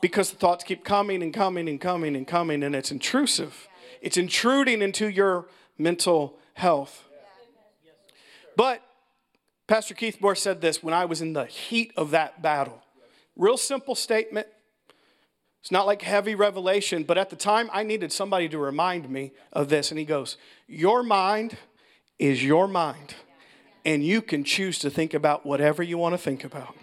Because 0.00 0.30
the 0.30 0.36
thoughts 0.36 0.64
keep 0.64 0.82
coming 0.82 1.22
and 1.22 1.32
coming 1.32 1.68
and 1.68 1.80
coming 1.80 2.16
and 2.16 2.26
coming, 2.26 2.62
and 2.62 2.74
it's 2.74 2.90
intrusive. 2.90 3.68
It's 4.00 4.16
intruding 4.16 4.82
into 4.82 5.08
your 5.08 5.46
mental 5.78 6.38
health. 6.54 7.09
But 8.60 8.82
Pastor 9.68 9.94
Keith 9.94 10.20
Moore 10.20 10.34
said 10.34 10.60
this 10.60 10.82
when 10.82 10.92
I 10.92 11.06
was 11.06 11.22
in 11.22 11.32
the 11.32 11.46
heat 11.46 11.94
of 11.96 12.10
that 12.10 12.42
battle. 12.42 12.82
Real 13.34 13.56
simple 13.56 13.94
statement. 13.94 14.48
It's 15.62 15.70
not 15.70 15.86
like 15.86 16.02
heavy 16.02 16.34
revelation, 16.34 17.04
but 17.04 17.16
at 17.16 17.30
the 17.30 17.36
time 17.36 17.70
I 17.72 17.84
needed 17.84 18.12
somebody 18.12 18.50
to 18.50 18.58
remind 18.58 19.08
me 19.08 19.32
of 19.50 19.70
this. 19.70 19.90
And 19.90 19.98
he 19.98 20.04
goes, 20.04 20.36
Your 20.66 21.02
mind 21.02 21.56
is 22.18 22.44
your 22.44 22.68
mind, 22.68 23.14
and 23.86 24.04
you 24.04 24.20
can 24.20 24.44
choose 24.44 24.78
to 24.80 24.90
think 24.90 25.14
about 25.14 25.46
whatever 25.46 25.82
you 25.82 25.96
want 25.96 26.12
to 26.12 26.18
think 26.18 26.44
about. 26.44 26.76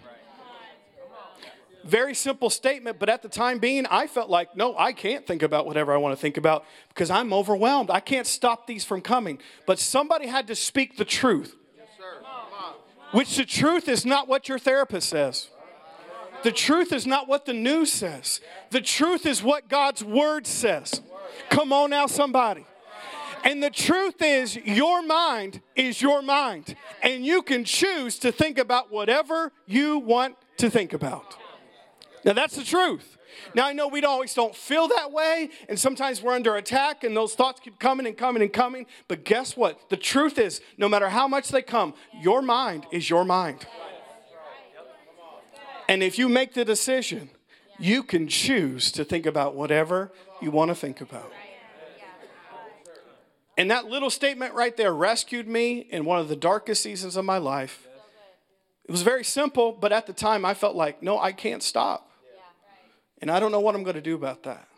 Very 1.84 2.12
simple 2.12 2.50
statement, 2.50 2.98
but 2.98 3.08
at 3.08 3.22
the 3.22 3.28
time 3.28 3.60
being, 3.60 3.86
I 3.86 4.08
felt 4.08 4.28
like, 4.28 4.56
no, 4.56 4.76
I 4.76 4.92
can't 4.92 5.24
think 5.24 5.44
about 5.44 5.64
whatever 5.64 5.92
I 5.92 5.96
want 5.98 6.12
to 6.12 6.20
think 6.20 6.36
about 6.38 6.64
because 6.88 7.08
I'm 7.08 7.32
overwhelmed. 7.32 7.88
I 7.88 8.00
can't 8.00 8.26
stop 8.26 8.66
these 8.66 8.84
from 8.84 9.00
coming. 9.00 9.38
But 9.64 9.78
somebody 9.78 10.26
had 10.26 10.48
to 10.48 10.56
speak 10.56 10.96
the 10.96 11.04
truth. 11.04 11.54
Which 13.12 13.36
the 13.36 13.44
truth 13.44 13.88
is 13.88 14.04
not 14.04 14.28
what 14.28 14.48
your 14.48 14.58
therapist 14.58 15.08
says. 15.08 15.48
The 16.44 16.52
truth 16.52 16.92
is 16.92 17.06
not 17.06 17.26
what 17.26 17.46
the 17.46 17.52
news 17.52 17.92
says. 17.92 18.40
The 18.70 18.80
truth 18.80 19.26
is 19.26 19.42
what 19.42 19.68
God's 19.68 20.04
word 20.04 20.46
says. 20.46 21.00
Come 21.50 21.72
on 21.72 21.90
now, 21.90 22.06
somebody. 22.06 22.64
And 23.44 23.62
the 23.62 23.70
truth 23.70 24.20
is, 24.20 24.56
your 24.56 25.02
mind 25.02 25.60
is 25.74 26.00
your 26.00 26.22
mind. 26.22 26.76
And 27.02 27.24
you 27.24 27.42
can 27.42 27.64
choose 27.64 28.18
to 28.20 28.32
think 28.32 28.58
about 28.58 28.92
whatever 28.92 29.52
you 29.66 29.98
want 29.98 30.36
to 30.58 30.70
think 30.70 30.92
about. 30.92 31.36
Now, 32.24 32.32
that's 32.32 32.56
the 32.56 32.64
truth. 32.64 33.17
Now, 33.54 33.66
I 33.66 33.72
know 33.72 33.88
we 33.88 34.02
always 34.02 34.34
don't 34.34 34.54
feel 34.54 34.88
that 34.88 35.12
way, 35.12 35.50
and 35.68 35.78
sometimes 35.78 36.22
we're 36.22 36.34
under 36.34 36.56
attack, 36.56 37.04
and 37.04 37.16
those 37.16 37.34
thoughts 37.34 37.60
keep 37.60 37.78
coming 37.78 38.06
and 38.06 38.16
coming 38.16 38.42
and 38.42 38.52
coming. 38.52 38.86
But 39.06 39.24
guess 39.24 39.56
what? 39.56 39.90
The 39.90 39.96
truth 39.96 40.38
is, 40.38 40.60
no 40.76 40.88
matter 40.88 41.08
how 41.08 41.28
much 41.28 41.48
they 41.48 41.62
come, 41.62 41.94
your 42.20 42.42
mind 42.42 42.86
is 42.90 43.08
your 43.08 43.24
mind. 43.24 43.66
And 45.88 46.02
if 46.02 46.18
you 46.18 46.28
make 46.28 46.54
the 46.54 46.64
decision, 46.64 47.30
you 47.78 48.02
can 48.02 48.28
choose 48.28 48.92
to 48.92 49.04
think 49.04 49.24
about 49.24 49.54
whatever 49.54 50.12
you 50.42 50.50
want 50.50 50.70
to 50.70 50.74
think 50.74 51.00
about. 51.00 51.32
And 53.56 53.70
that 53.70 53.86
little 53.86 54.10
statement 54.10 54.54
right 54.54 54.76
there 54.76 54.94
rescued 54.94 55.48
me 55.48 55.78
in 55.78 56.04
one 56.04 56.20
of 56.20 56.28
the 56.28 56.36
darkest 56.36 56.82
seasons 56.82 57.16
of 57.16 57.24
my 57.24 57.38
life. 57.38 57.88
It 58.84 58.92
was 58.92 59.02
very 59.02 59.24
simple, 59.24 59.72
but 59.72 59.92
at 59.92 60.06
the 60.06 60.12
time 60.12 60.44
I 60.44 60.54
felt 60.54 60.76
like, 60.76 61.02
no, 61.02 61.18
I 61.18 61.32
can't 61.32 61.62
stop. 61.62 62.07
And 63.20 63.30
I 63.30 63.40
don't 63.40 63.52
know 63.52 63.60
what 63.60 63.74
I'm 63.74 63.82
going 63.82 63.96
to 63.96 64.02
do 64.02 64.14
about 64.14 64.44
that. 64.44 64.68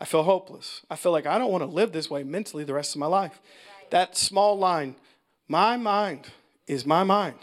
I 0.00 0.04
feel 0.04 0.22
hopeless. 0.22 0.80
I 0.90 0.96
feel 0.96 1.12
like 1.12 1.26
I 1.26 1.38
don't 1.38 1.52
want 1.52 1.62
to 1.62 1.70
live 1.70 1.92
this 1.92 2.08
way 2.08 2.22
mentally 2.24 2.64
the 2.64 2.74
rest 2.74 2.94
of 2.94 3.00
my 3.00 3.06
life. 3.06 3.40
That 3.90 4.16
small 4.16 4.58
line, 4.58 4.96
my 5.46 5.76
mind 5.76 6.28
is 6.66 6.86
my 6.86 7.04
mind. 7.04 7.36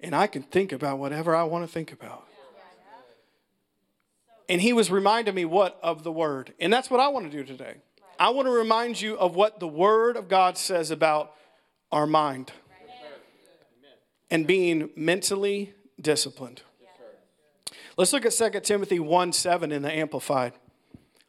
And 0.00 0.14
I 0.14 0.26
can 0.26 0.42
think 0.42 0.72
about 0.72 0.98
whatever 0.98 1.34
I 1.34 1.44
want 1.44 1.66
to 1.66 1.72
think 1.72 1.92
about. 1.92 2.26
And 4.48 4.60
he 4.60 4.74
was 4.74 4.90
reminding 4.90 5.34
me 5.34 5.46
what 5.46 5.78
of 5.82 6.02
the 6.02 6.12
word. 6.12 6.52
And 6.60 6.70
that's 6.70 6.90
what 6.90 7.00
I 7.00 7.08
want 7.08 7.30
to 7.30 7.36
do 7.36 7.44
today. 7.44 7.76
I 8.18 8.28
want 8.30 8.46
to 8.46 8.52
remind 8.52 9.00
you 9.00 9.16
of 9.16 9.34
what 9.34 9.58
the 9.58 9.66
word 9.66 10.16
of 10.16 10.28
God 10.28 10.58
says 10.58 10.90
about 10.90 11.32
our 11.90 12.06
mind 12.06 12.52
and 14.30 14.46
being 14.46 14.90
mentally 14.96 15.72
disciplined. 16.00 16.62
Let's 17.96 18.12
look 18.12 18.26
at 18.26 18.32
2 18.32 18.60
Timothy 18.60 18.98
1 18.98 19.32
7 19.32 19.72
in 19.72 19.82
the 19.82 19.92
Amplified. 19.92 20.52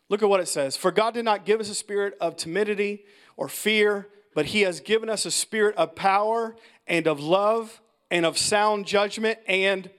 Look 0.10 0.24
at 0.24 0.30
what 0.30 0.40
it 0.40 0.48
says. 0.48 0.78
For 0.78 0.92
God 0.92 1.14
did 1.14 1.26
not 1.26 1.46
give 1.46 1.60
us 1.60 1.70
a 1.70 1.76
spirit 1.76 2.16
of 2.20 2.36
timidity 2.36 3.06
or 3.38 3.48
fear, 3.48 4.08
but 4.34 4.48
He 4.48 4.62
has 4.62 4.80
given 4.80 5.10
us 5.10 5.26
a 5.26 5.32
spirit 5.32 5.76
of 5.76 5.96
power 5.96 6.56
and 6.88 7.08
of 7.08 7.20
love 7.20 7.82
and 8.12 8.26
of 8.26 8.38
sound 8.38 8.86
judgment 8.86 9.40
and 9.48 9.90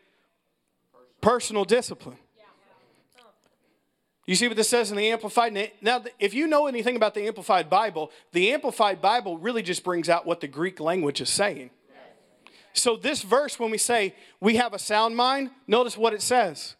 personal 1.20 1.64
discipline. 1.64 2.18
You 4.26 4.34
see 4.34 4.48
what 4.48 4.56
this 4.56 4.68
says 4.68 4.90
in 4.90 4.96
the 4.96 5.08
Amplified? 5.10 5.70
Now, 5.80 6.02
if 6.18 6.34
you 6.34 6.48
know 6.48 6.66
anything 6.66 6.96
about 6.96 7.14
the 7.14 7.28
Amplified 7.28 7.70
Bible, 7.70 8.10
the 8.32 8.52
Amplified 8.52 9.00
Bible 9.00 9.38
really 9.38 9.62
just 9.62 9.84
brings 9.84 10.08
out 10.08 10.26
what 10.26 10.40
the 10.40 10.48
Greek 10.48 10.80
language 10.80 11.20
is 11.20 11.30
saying. 11.30 11.70
So, 12.76 12.94
this 12.96 13.22
verse, 13.22 13.58
when 13.58 13.70
we 13.70 13.78
say 13.78 14.14
we 14.38 14.56
have 14.56 14.74
a 14.74 14.78
sound 14.78 15.16
mind, 15.16 15.50
notice 15.66 15.96
what 15.96 16.12
it 16.12 16.20
says 16.20 16.76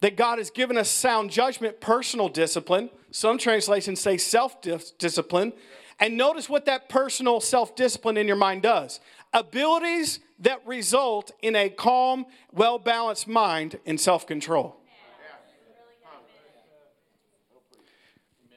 that 0.00 0.16
God 0.16 0.38
has 0.38 0.50
given 0.50 0.78
us 0.78 0.88
sound 0.88 1.30
judgment, 1.30 1.80
personal 1.80 2.28
discipline. 2.28 2.90
Some 3.10 3.38
translations 3.38 4.00
say 4.00 4.16
self 4.16 4.60
discipline. 4.98 5.52
And 6.00 6.16
notice 6.16 6.48
what 6.48 6.66
that 6.66 6.88
personal 6.88 7.40
self 7.40 7.74
discipline 7.74 8.16
in 8.16 8.26
your 8.26 8.36
mind 8.36 8.62
does 8.62 9.00
abilities 9.32 10.20
that 10.38 10.64
result 10.66 11.32
in 11.42 11.56
a 11.56 11.68
calm, 11.68 12.26
well 12.52 12.78
balanced 12.78 13.26
mind 13.26 13.78
and 13.84 14.00
self 14.00 14.26
control. 14.26 14.76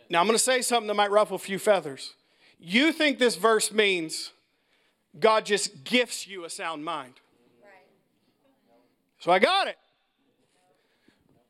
Now, 0.09 0.21
I'm 0.21 0.27
going 0.27 0.37
to 0.37 0.43
say 0.43 0.61
something 0.61 0.87
that 0.87 0.93
might 0.93 1.11
ruffle 1.11 1.35
a 1.35 1.39
few 1.39 1.59
feathers. 1.59 2.13
You 2.59 2.93
think 2.93 3.19
this 3.19 3.35
verse 3.35 3.73
means 3.73 4.31
God 5.19 5.45
just 5.45 5.83
gifts 5.83 6.27
you 6.27 6.45
a 6.45 6.49
sound 6.49 6.83
mind. 6.83 7.13
So 9.19 9.31
I 9.31 9.39
got 9.39 9.67
it. 9.67 9.77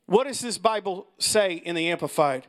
What 0.06 0.26
does 0.26 0.40
this 0.40 0.56
Bible 0.56 1.06
say 1.18 1.54
in 1.54 1.74
the 1.74 1.90
Amplified? 1.90 2.46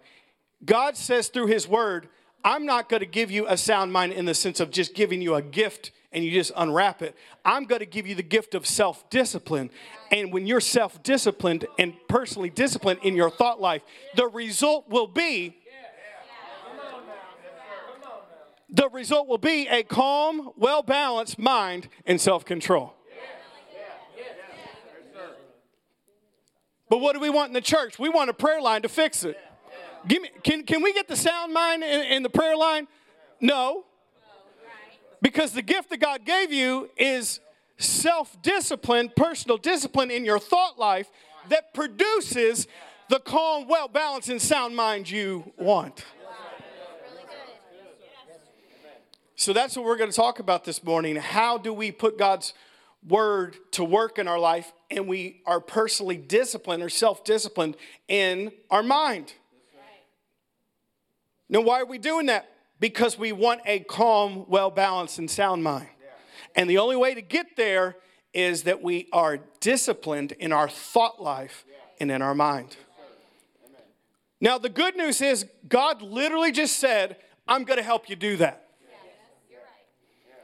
God 0.63 0.95
says 0.95 1.27
through 1.27 1.47
His 1.47 1.67
Word, 1.67 2.07
I'm 2.43 2.65
not 2.65 2.88
going 2.88 3.01
to 3.01 3.05
give 3.05 3.31
you 3.31 3.45
a 3.47 3.57
sound 3.57 3.91
mind 3.91 4.13
in 4.13 4.25
the 4.25 4.33
sense 4.33 4.61
of 4.61 4.71
just 4.71 4.95
giving 4.95 5.21
you 5.21 5.35
a 5.35 5.41
gift 5.41 5.91
and 6.11 6.23
you 6.23 6.31
just 6.31 6.51
unwrap 6.55 7.01
it. 7.01 7.15
I'm 7.45 7.65
going 7.65 7.79
to 7.79 7.85
give 7.85 8.07
you 8.07 8.15
the 8.15 8.23
gift 8.23 8.55
of 8.55 8.65
self 8.65 9.09
discipline. 9.09 9.69
And 10.11 10.31
when 10.33 10.47
you're 10.47 10.61
self 10.61 11.03
disciplined 11.03 11.67
and 11.77 11.93
personally 12.07 12.49
disciplined 12.49 13.01
in 13.03 13.15
your 13.15 13.29
thought 13.29 13.59
life, 13.59 13.83
the 14.15 14.27
result 14.27 14.89
will 14.89 15.07
be 15.07 15.57
the 18.69 18.89
result 18.89 19.27
will 19.27 19.38
be 19.38 19.67
a 19.67 19.83
calm, 19.83 20.51
well 20.55 20.83
balanced 20.83 21.39
mind 21.39 21.88
and 22.05 22.19
self 22.19 22.45
control. 22.45 22.93
But 26.89 26.99
what 26.99 27.13
do 27.13 27.19
we 27.19 27.29
want 27.29 27.49
in 27.49 27.53
the 27.53 27.61
church? 27.61 27.99
We 27.99 28.09
want 28.09 28.31
a 28.31 28.33
prayer 28.33 28.59
line 28.61 28.81
to 28.81 28.89
fix 28.89 29.23
it. 29.23 29.38
Give 30.07 30.21
me, 30.23 30.29
can, 30.43 30.63
can 30.63 30.81
we 30.81 30.91
get 30.91 31.07
the 31.07 31.15
sound 31.15 31.53
mind 31.53 31.83
in, 31.83 32.01
in 32.05 32.23
the 32.23 32.29
prayer 32.29 32.57
line? 32.57 32.88
No. 33.39 33.85
Because 35.21 35.51
the 35.51 35.61
gift 35.61 35.89
that 35.91 35.99
God 35.99 36.25
gave 36.25 36.51
you 36.51 36.89
is 36.97 37.41
self 37.77 38.41
discipline, 38.41 39.11
personal 39.15 39.57
discipline 39.57 40.09
in 40.09 40.25
your 40.25 40.39
thought 40.39 40.79
life 40.79 41.11
that 41.49 41.73
produces 41.73 42.67
the 43.09 43.19
calm, 43.19 43.67
well 43.67 43.88
balanced, 43.88 44.29
and 44.29 44.41
sound 44.41 44.75
mind 44.75 45.09
you 45.09 45.51
want. 45.57 46.05
So 49.39 49.53
that's 49.53 49.77
what 49.77 49.86
we're 49.86 49.96
going 49.96 50.10
to 50.10 50.15
talk 50.15 50.39
about 50.39 50.65
this 50.65 50.84
morning. 50.84 51.15
How 51.15 51.58
do 51.58 51.72
we 51.72 51.93
put 51.93 52.17
God's 52.17 52.53
word 53.08 53.55
to 53.72 53.86
work 53.86 54.19
in 54.19 54.27
our 54.27 54.38
life 54.38 54.74
and 54.91 55.08
we 55.08 55.41
are 55.46 55.62
personally 55.62 56.17
disciplined 56.17 56.84
or 56.84 56.89
self 56.89 57.24
disciplined 57.24 57.77
in 58.10 58.51
our 58.69 58.84
mind? 58.84 59.31
Now, 61.48 61.62
why 61.62 61.79
are 61.79 61.86
we 61.86 62.00
doing 62.00 62.25
that? 62.25 62.51
Because 62.81 63.17
we 63.17 63.31
want 63.31 63.62
a 63.65 63.79
calm, 63.79 64.43
well 64.50 64.69
balanced, 64.72 65.19
and 65.19 65.31
sound 65.31 65.63
mind. 65.63 65.88
And 66.53 66.69
the 66.69 66.79
only 66.79 66.98
way 66.98 67.15
to 67.15 67.22
get 67.22 67.55
there 67.55 67.96
is 68.34 68.63
that 68.63 68.84
we 68.84 69.08
are 69.13 69.39
disciplined 69.62 70.34
in 70.34 70.51
our 70.51 70.67
thought 70.67 71.22
life 71.22 71.63
and 72.01 72.12
in 72.12 72.22
our 72.22 72.36
mind. 72.36 72.75
Now, 74.41 74.58
the 74.58 74.67
good 74.67 74.98
news 74.98 75.22
is 75.22 75.46
God 75.69 76.01
literally 76.01 76.51
just 76.51 76.77
said, 76.77 77.15
I'm 77.48 77.63
going 77.63 77.77
to 77.77 77.86
help 77.86 78.10
you 78.10 78.17
do 78.17 78.36
that. 78.36 78.65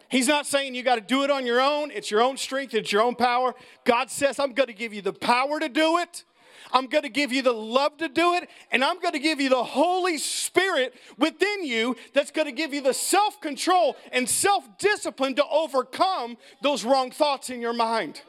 He's 0.09 0.27
not 0.27 0.45
saying 0.45 0.75
you 0.75 0.83
got 0.83 0.95
to 0.95 1.01
do 1.01 1.23
it 1.23 1.31
on 1.31 1.45
your 1.45 1.61
own. 1.61 1.91
It's 1.91 2.11
your 2.11 2.21
own 2.21 2.37
strength, 2.37 2.73
it's 2.73 2.91
your 2.91 3.01
own 3.01 3.15
power. 3.15 3.53
God 3.85 4.09
says, 4.09 4.39
I'm 4.39 4.53
going 4.53 4.67
to 4.67 4.73
give 4.73 4.93
you 4.93 5.01
the 5.01 5.13
power 5.13 5.59
to 5.59 5.69
do 5.69 5.97
it. 5.97 6.23
I'm 6.71 6.87
going 6.87 7.03
to 7.03 7.09
give 7.09 7.31
you 7.31 7.41
the 7.41 7.53
love 7.53 7.97
to 7.97 8.09
do 8.09 8.33
it, 8.33 8.49
and 8.71 8.83
I'm 8.83 8.99
going 8.99 9.13
to 9.13 9.19
give 9.19 9.39
you 9.39 9.49
the 9.49 9.63
Holy 9.63 10.17
Spirit 10.17 10.93
within 11.17 11.63
you 11.63 11.95
that's 12.13 12.31
going 12.31 12.47
to 12.47 12.51
give 12.51 12.73
you 12.73 12.81
the 12.81 12.93
self 12.93 13.39
control 13.39 13.95
and 14.11 14.27
self 14.27 14.77
discipline 14.77 15.35
to 15.35 15.45
overcome 15.47 16.37
those 16.61 16.83
wrong 16.83 17.11
thoughts 17.11 17.49
in 17.49 17.61
your 17.61 17.73
mind. 17.73 18.21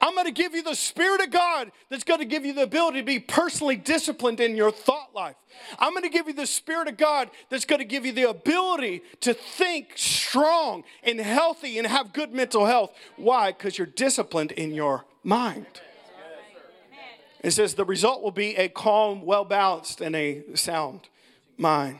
I'm 0.00 0.14
going 0.14 0.26
to 0.26 0.32
give 0.32 0.54
you 0.54 0.62
the 0.62 0.74
Spirit 0.74 1.20
of 1.22 1.30
God 1.30 1.72
that's 1.88 2.04
going 2.04 2.20
to 2.20 2.26
give 2.26 2.44
you 2.44 2.52
the 2.52 2.62
ability 2.62 3.00
to 3.00 3.04
be 3.04 3.18
personally 3.18 3.76
disciplined 3.76 4.40
in 4.40 4.56
your 4.56 4.70
thought 4.70 5.14
life. 5.14 5.36
I'm 5.78 5.92
going 5.92 6.02
to 6.02 6.08
give 6.08 6.26
you 6.26 6.32
the 6.32 6.46
Spirit 6.46 6.88
of 6.88 6.96
God 6.96 7.30
that's 7.50 7.64
going 7.64 7.80
to 7.80 7.84
give 7.84 8.06
you 8.06 8.12
the 8.12 8.28
ability 8.28 9.02
to 9.20 9.34
think 9.34 9.92
strong 9.96 10.84
and 11.02 11.20
healthy 11.20 11.78
and 11.78 11.86
have 11.86 12.12
good 12.12 12.32
mental 12.32 12.66
health. 12.66 12.94
Why? 13.16 13.52
Because 13.52 13.76
you're 13.76 13.86
disciplined 13.86 14.52
in 14.52 14.72
your 14.72 15.04
mind. 15.22 15.66
It 17.42 17.52
says 17.52 17.74
the 17.74 17.84
result 17.84 18.22
will 18.22 18.32
be 18.32 18.56
a 18.56 18.68
calm, 18.68 19.24
well 19.24 19.44
balanced, 19.44 20.00
and 20.00 20.14
a 20.16 20.42
sound 20.54 21.08
mind. 21.56 21.98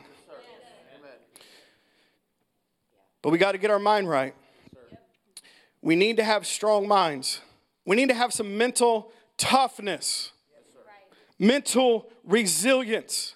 But 3.21 3.31
we 3.31 3.37
got 3.37 3.53
to 3.53 3.57
get 3.57 3.71
our 3.71 3.79
mind 3.79 4.09
right. 4.09 4.33
We 5.81 5.95
need 5.95 6.17
to 6.17 6.23
have 6.23 6.45
strong 6.45 6.87
minds. 6.87 7.41
We 7.89 7.95
need 7.95 8.09
to 8.09 8.13
have 8.13 8.31
some 8.31 8.55
mental 8.55 9.11
toughness, 9.35 10.31
mental 11.39 12.07
resilience. 12.23 13.33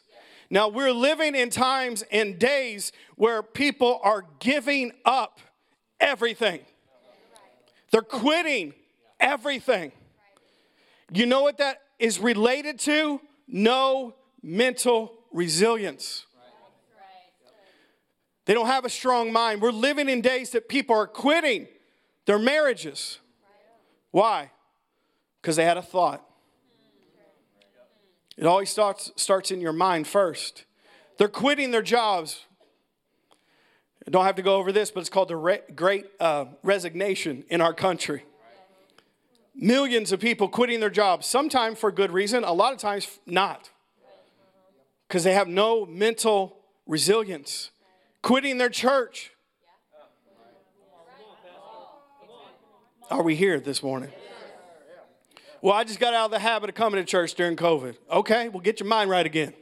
Now, 0.51 0.67
we're 0.67 0.91
living 0.91 1.33
in 1.33 1.49
times 1.49 2.03
and 2.11 2.37
days 2.37 2.91
where 3.15 3.41
people 3.41 3.99
are 4.03 4.25
giving 4.37 4.91
up 5.05 5.39
everything, 5.99 6.59
they're 7.89 8.03
quitting 8.03 8.75
everything. 9.19 9.91
You 11.11 11.25
know 11.25 11.41
what 11.41 11.57
that 11.57 11.81
is 11.97 12.19
related 12.19 12.77
to? 12.81 13.21
No 13.47 14.13
mental 14.43 15.15
resilience. 15.31 16.27
They 18.45 18.53
don't 18.53 18.67
have 18.67 18.85
a 18.85 18.89
strong 18.89 19.33
mind. 19.33 19.63
We're 19.63 19.71
living 19.71 20.09
in 20.09 20.21
days 20.21 20.51
that 20.51 20.69
people 20.69 20.95
are 20.95 21.07
quitting 21.07 21.67
their 22.27 22.37
marriages. 22.37 23.17
Why? 24.13 24.51
Because 25.41 25.55
they 25.55 25.65
had 25.65 25.75
a 25.75 25.81
thought. 25.81 26.23
It 28.37 28.45
always 28.45 28.69
starts, 28.69 29.11
starts 29.15 29.49
in 29.49 29.59
your 29.59 29.73
mind 29.73 30.07
first. 30.07 30.65
They're 31.17 31.27
quitting 31.27 31.71
their 31.71 31.81
jobs. 31.81 32.45
I 34.07 34.11
don't 34.11 34.23
have 34.25 34.35
to 34.35 34.43
go 34.43 34.57
over 34.57 34.71
this, 34.71 34.91
but 34.91 34.99
it's 34.99 35.09
called 35.09 35.29
the 35.29 35.35
re- 35.35 35.61
great 35.75 36.05
uh, 36.19 36.45
resignation 36.61 37.43
in 37.49 37.59
our 37.59 37.73
country. 37.73 38.23
Millions 39.55 40.11
of 40.11 40.19
people 40.19 40.47
quitting 40.47 40.79
their 40.79 40.91
jobs, 40.91 41.25
sometimes 41.25 41.79
for 41.79 41.91
good 41.91 42.11
reason, 42.11 42.43
a 42.43 42.53
lot 42.53 42.71
of 42.71 42.77
times 42.77 43.19
not, 43.25 43.71
because 45.07 45.23
they 45.23 45.33
have 45.33 45.47
no 45.47 45.87
mental 45.87 46.59
resilience. 46.85 47.71
Quitting 48.21 48.59
their 48.59 48.69
church, 48.69 49.31
Are 53.13 53.21
we 53.21 53.35
here 53.35 53.59
this 53.59 53.83
morning? 53.83 54.09
Well, 55.61 55.75
I 55.75 55.83
just 55.83 55.99
got 55.99 56.15
out 56.15 56.25
of 56.25 56.31
the 56.31 56.39
habit 56.39 56.69
of 56.69 56.75
coming 56.75 56.99
to 56.99 57.05
church 57.05 57.35
during 57.35 57.55
COVID. 57.55 57.95
Okay, 58.11 58.49
well, 58.49 58.59
get 58.59 58.79
your 58.79 58.89
mind 58.89 59.07
right 59.07 59.23
again. 59.23 59.53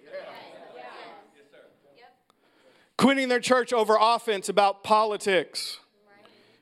Quitting 2.96 3.28
their 3.28 3.42
church 3.42 3.74
over 3.74 3.98
offense 4.00 4.48
about 4.48 4.86
politics. 4.86 5.80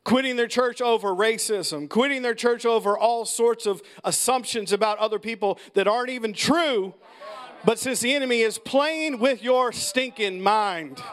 Quitting 0.03 0.35
their 0.35 0.47
church 0.47 0.81
over 0.81 1.09
racism. 1.09 1.87
Quitting 1.87 2.23
their 2.23 2.33
church 2.33 2.65
over 2.65 2.97
all 2.97 3.23
sorts 3.23 3.67
of 3.67 3.83
assumptions 4.03 4.71
about 4.71 4.97
other 4.97 5.19
people 5.19 5.59
that 5.75 5.87
aren't 5.87 6.09
even 6.09 6.33
true. 6.33 6.95
But 7.63 7.77
since 7.77 7.99
the 7.99 8.15
enemy 8.15 8.39
is 8.39 8.57
playing 8.57 9.19
with 9.19 9.43
your 9.43 9.71
stinking 9.71 10.41
mind 10.41 11.03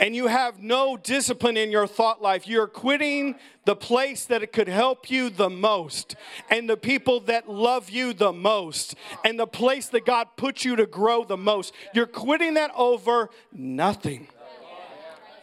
and 0.00 0.14
you 0.14 0.26
have 0.26 0.62
no 0.62 0.96
discipline 0.96 1.56
in 1.56 1.70
your 1.70 1.86
thought 1.86 2.20
life, 2.20 2.46
you're 2.46 2.66
quitting 2.66 3.36
the 3.64 3.76
place 3.76 4.26
that 4.26 4.42
it 4.42 4.52
could 4.52 4.68
help 4.68 5.10
you 5.10 5.30
the 5.30 5.50
most, 5.50 6.16
and 6.50 6.68
the 6.68 6.76
people 6.76 7.20
that 7.20 7.48
love 7.48 7.90
you 7.90 8.12
the 8.12 8.32
most, 8.32 8.94
and 9.24 9.38
the 9.38 9.46
place 9.46 9.88
that 9.88 10.04
God 10.04 10.28
put 10.36 10.64
you 10.64 10.76
to 10.76 10.86
grow 10.86 11.24
the 11.24 11.36
most. 11.36 11.72
You're 11.92 12.06
quitting 12.06 12.54
that 12.54 12.70
over 12.76 13.30
nothing 13.52 14.28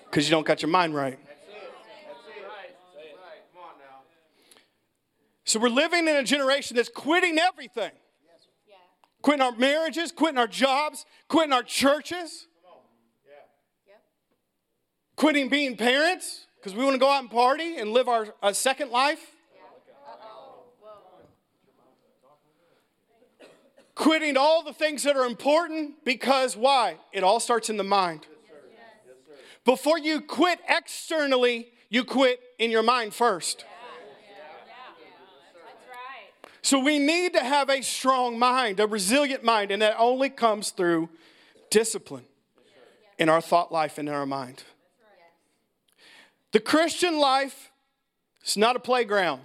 because 0.05 0.27
you 0.27 0.31
don't 0.31 0.45
got 0.45 0.61
your 0.61 0.69
mind 0.69 0.93
right. 0.93 1.17
So 5.43 5.59
we're 5.59 5.69
living 5.69 6.07
in 6.07 6.15
a 6.15 6.23
generation 6.23 6.77
that's 6.77 6.89
quitting 6.89 7.37
everything. 7.37 7.91
Quitting 9.21 9.41
our 9.41 9.55
marriages, 9.55 10.11
quitting 10.11 10.37
our 10.37 10.47
jobs, 10.47 11.05
quitting 11.27 11.53
our 11.53 11.61
churches 11.61 12.47
quitting 15.21 15.49
being 15.49 15.77
parents 15.77 16.47
because 16.57 16.73
we 16.73 16.83
want 16.83 16.95
to 16.95 16.99
go 16.99 17.07
out 17.07 17.21
and 17.21 17.29
party 17.29 17.77
and 17.77 17.91
live 17.91 18.07
our, 18.07 18.33
our 18.41 18.55
second 18.55 18.89
life. 18.89 19.35
Quitting 23.93 24.35
all 24.35 24.63
the 24.63 24.73
things 24.73 25.03
that 25.03 25.15
are 25.15 25.27
important 25.27 26.03
because 26.03 26.57
why? 26.57 26.97
It 27.13 27.23
all 27.23 27.39
starts 27.39 27.69
in 27.69 27.77
the 27.77 27.83
mind. 27.83 28.25
Before 29.63 29.99
you 29.99 30.21
quit 30.21 30.59
externally, 30.67 31.67
you 31.87 32.03
quit 32.03 32.39
in 32.57 32.71
your 32.71 32.81
mind 32.81 33.13
first. 33.13 33.63
So 36.63 36.79
we 36.79 36.97
need 36.97 37.33
to 37.33 37.41
have 37.41 37.69
a 37.69 37.83
strong 37.83 38.39
mind, 38.39 38.79
a 38.79 38.87
resilient 38.87 39.43
mind, 39.43 39.69
and 39.69 39.83
that 39.83 39.97
only 39.99 40.29
comes 40.29 40.71
through 40.71 41.09
discipline 41.69 42.25
in 43.19 43.29
our 43.29 43.39
thought 43.39 43.71
life 43.71 43.99
and 43.99 44.09
in 44.09 44.15
our 44.15 44.25
mind. 44.25 44.63
The 46.51 46.59
Christian 46.59 47.17
life 47.17 47.71
is 48.45 48.57
not 48.57 48.75
a 48.75 48.79
playground, 48.79 49.41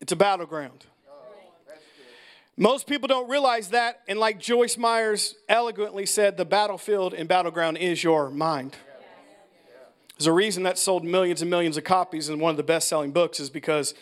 it's 0.00 0.12
a 0.12 0.16
battleground. 0.16 0.86
Most 2.58 2.86
people 2.86 3.06
don't 3.06 3.28
realize 3.28 3.68
that, 3.68 4.00
and 4.08 4.18
like 4.18 4.40
Joyce 4.40 4.78
Meyers 4.78 5.34
eloquently 5.46 6.06
said, 6.06 6.38
the 6.38 6.46
battlefield 6.46 7.12
and 7.12 7.28
battleground 7.28 7.76
is 7.76 8.02
your 8.02 8.30
mind. 8.30 8.76
There's 10.16 10.26
a 10.26 10.32
reason 10.32 10.62
that 10.62 10.78
sold 10.78 11.04
millions 11.04 11.42
and 11.42 11.50
millions 11.50 11.76
of 11.76 11.84
copies, 11.84 12.30
and 12.30 12.40
one 12.40 12.50
of 12.52 12.56
the 12.56 12.62
best 12.62 12.88
selling 12.88 13.12
books 13.12 13.40
is 13.40 13.50
because 13.50 13.92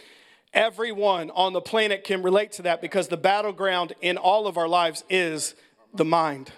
everyone 0.52 1.32
on 1.32 1.52
the 1.52 1.60
planet 1.60 2.04
can 2.04 2.22
relate 2.22 2.52
to 2.52 2.62
that 2.62 2.80
because 2.80 3.08
the 3.08 3.16
battleground 3.16 3.94
in 4.00 4.16
all 4.16 4.46
of 4.46 4.56
our 4.56 4.68
lives 4.68 5.02
is 5.10 5.56
the 5.92 6.04
mind. 6.04 6.52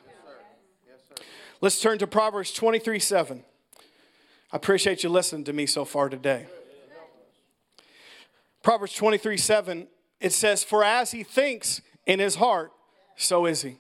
Let's 1.63 1.81
turn 1.81 1.97
to 2.01 2.07
Proverbs 2.07 2.53
23 2.53 2.99
7. 2.99 3.43
I 4.57 4.59
appreciate 4.59 5.03
you 5.03 5.11
listening 5.11 5.45
to 5.45 5.53
me 5.53 5.67
so 5.67 5.85
far 5.85 6.09
today. 6.09 6.47
Proverbs 8.63 8.95
23 8.95 9.37
7, 9.37 9.87
it 10.19 10.33
says, 10.33 10.65
For 10.65 10.83
as 10.83 11.11
he 11.11 11.25
thinks 11.25 11.83
in 12.07 12.21
his 12.21 12.37
heart, 12.37 12.73
so 13.17 13.45
is 13.45 13.61
he. 13.61 13.77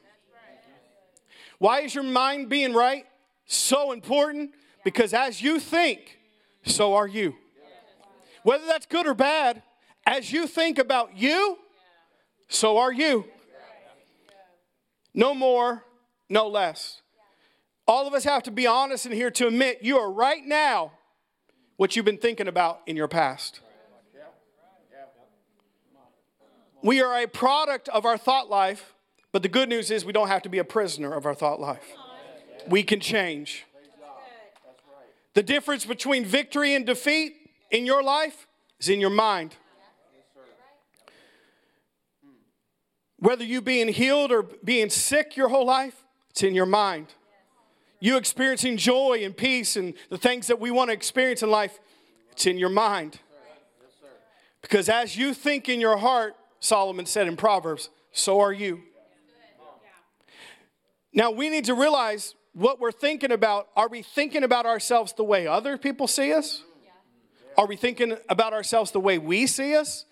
Why 1.56 1.80
is 1.80 1.94
your 1.94 2.04
mind 2.04 2.50
being 2.50 2.74
right 2.74 3.06
so 3.46 3.90
important? 3.90 4.50
Because 4.84 5.14
as 5.14 5.40
you 5.40 5.60
think, 5.60 6.18
so 6.66 6.94
are 6.94 7.08
you. 7.08 7.36
Whether 8.42 8.66
that's 8.66 8.84
good 8.84 9.06
or 9.06 9.14
bad, 9.14 9.62
as 10.04 10.30
you 10.30 10.46
think 10.46 10.76
about 10.76 11.16
you, 11.16 11.56
so 12.48 12.76
are 12.76 12.92
you. 12.92 13.24
No 15.14 15.34
more, 15.34 15.86
no 16.28 16.48
less. 16.48 17.00
All 17.88 18.08
of 18.08 18.14
us 18.14 18.24
have 18.24 18.42
to 18.44 18.50
be 18.50 18.66
honest 18.66 19.06
in 19.06 19.12
here 19.12 19.30
to 19.32 19.46
admit 19.46 19.78
you 19.82 19.98
are 19.98 20.10
right 20.10 20.44
now 20.44 20.92
what 21.76 21.94
you've 21.94 22.04
been 22.04 22.18
thinking 22.18 22.48
about 22.48 22.80
in 22.86 22.96
your 22.96 23.06
past. 23.06 23.60
We 26.82 27.00
are 27.00 27.22
a 27.22 27.26
product 27.26 27.88
of 27.88 28.04
our 28.04 28.18
thought 28.18 28.48
life, 28.50 28.94
but 29.32 29.42
the 29.42 29.48
good 29.48 29.68
news 29.68 29.90
is 29.90 30.04
we 30.04 30.12
don't 30.12 30.28
have 30.28 30.42
to 30.42 30.48
be 30.48 30.58
a 30.58 30.64
prisoner 30.64 31.12
of 31.14 31.26
our 31.26 31.34
thought 31.34 31.60
life. 31.60 31.94
We 32.68 32.82
can 32.82 33.00
change. 33.00 33.64
The 35.34 35.42
difference 35.42 35.84
between 35.84 36.24
victory 36.24 36.74
and 36.74 36.86
defeat 36.86 37.34
in 37.70 37.86
your 37.86 38.02
life 38.02 38.46
is 38.80 38.88
in 38.88 39.00
your 39.00 39.10
mind. 39.10 39.54
Whether 43.18 43.44
you 43.44 43.60
being 43.62 43.88
healed 43.88 44.32
or 44.32 44.42
being 44.42 44.90
sick 44.90 45.36
your 45.36 45.48
whole 45.48 45.66
life, 45.66 46.04
it's 46.30 46.42
in 46.42 46.54
your 46.54 46.66
mind 46.66 47.06
you 48.00 48.16
experiencing 48.16 48.76
joy 48.76 49.20
and 49.22 49.36
peace 49.36 49.76
and 49.76 49.94
the 50.10 50.18
things 50.18 50.46
that 50.48 50.60
we 50.60 50.70
want 50.70 50.90
to 50.90 50.94
experience 50.94 51.42
in 51.42 51.50
life, 51.50 51.78
it's 52.32 52.46
in 52.46 52.58
your 52.58 52.68
mind. 52.68 53.18
Because 54.62 54.88
as 54.88 55.16
you 55.16 55.32
think 55.32 55.68
in 55.68 55.80
your 55.80 55.96
heart, 55.96 56.34
Solomon 56.60 57.06
said 57.06 57.28
in 57.28 57.36
Proverbs, 57.36 57.90
so 58.12 58.40
are 58.40 58.52
you. 58.52 58.82
Now 61.12 61.30
we 61.30 61.48
need 61.48 61.64
to 61.66 61.74
realize 61.74 62.34
what 62.52 62.80
we're 62.80 62.92
thinking 62.92 63.32
about. 63.32 63.68
Are 63.76 63.88
we 63.88 64.02
thinking 64.02 64.42
about 64.42 64.66
ourselves 64.66 65.12
the 65.12 65.24
way 65.24 65.46
other 65.46 65.78
people 65.78 66.06
see 66.06 66.32
us? 66.32 66.62
Are 67.56 67.66
we 67.66 67.76
thinking 67.76 68.16
about 68.28 68.52
ourselves 68.52 68.90
the 68.90 69.00
way 69.00 69.18
we 69.18 69.46
see 69.46 69.74
us? 69.74 70.04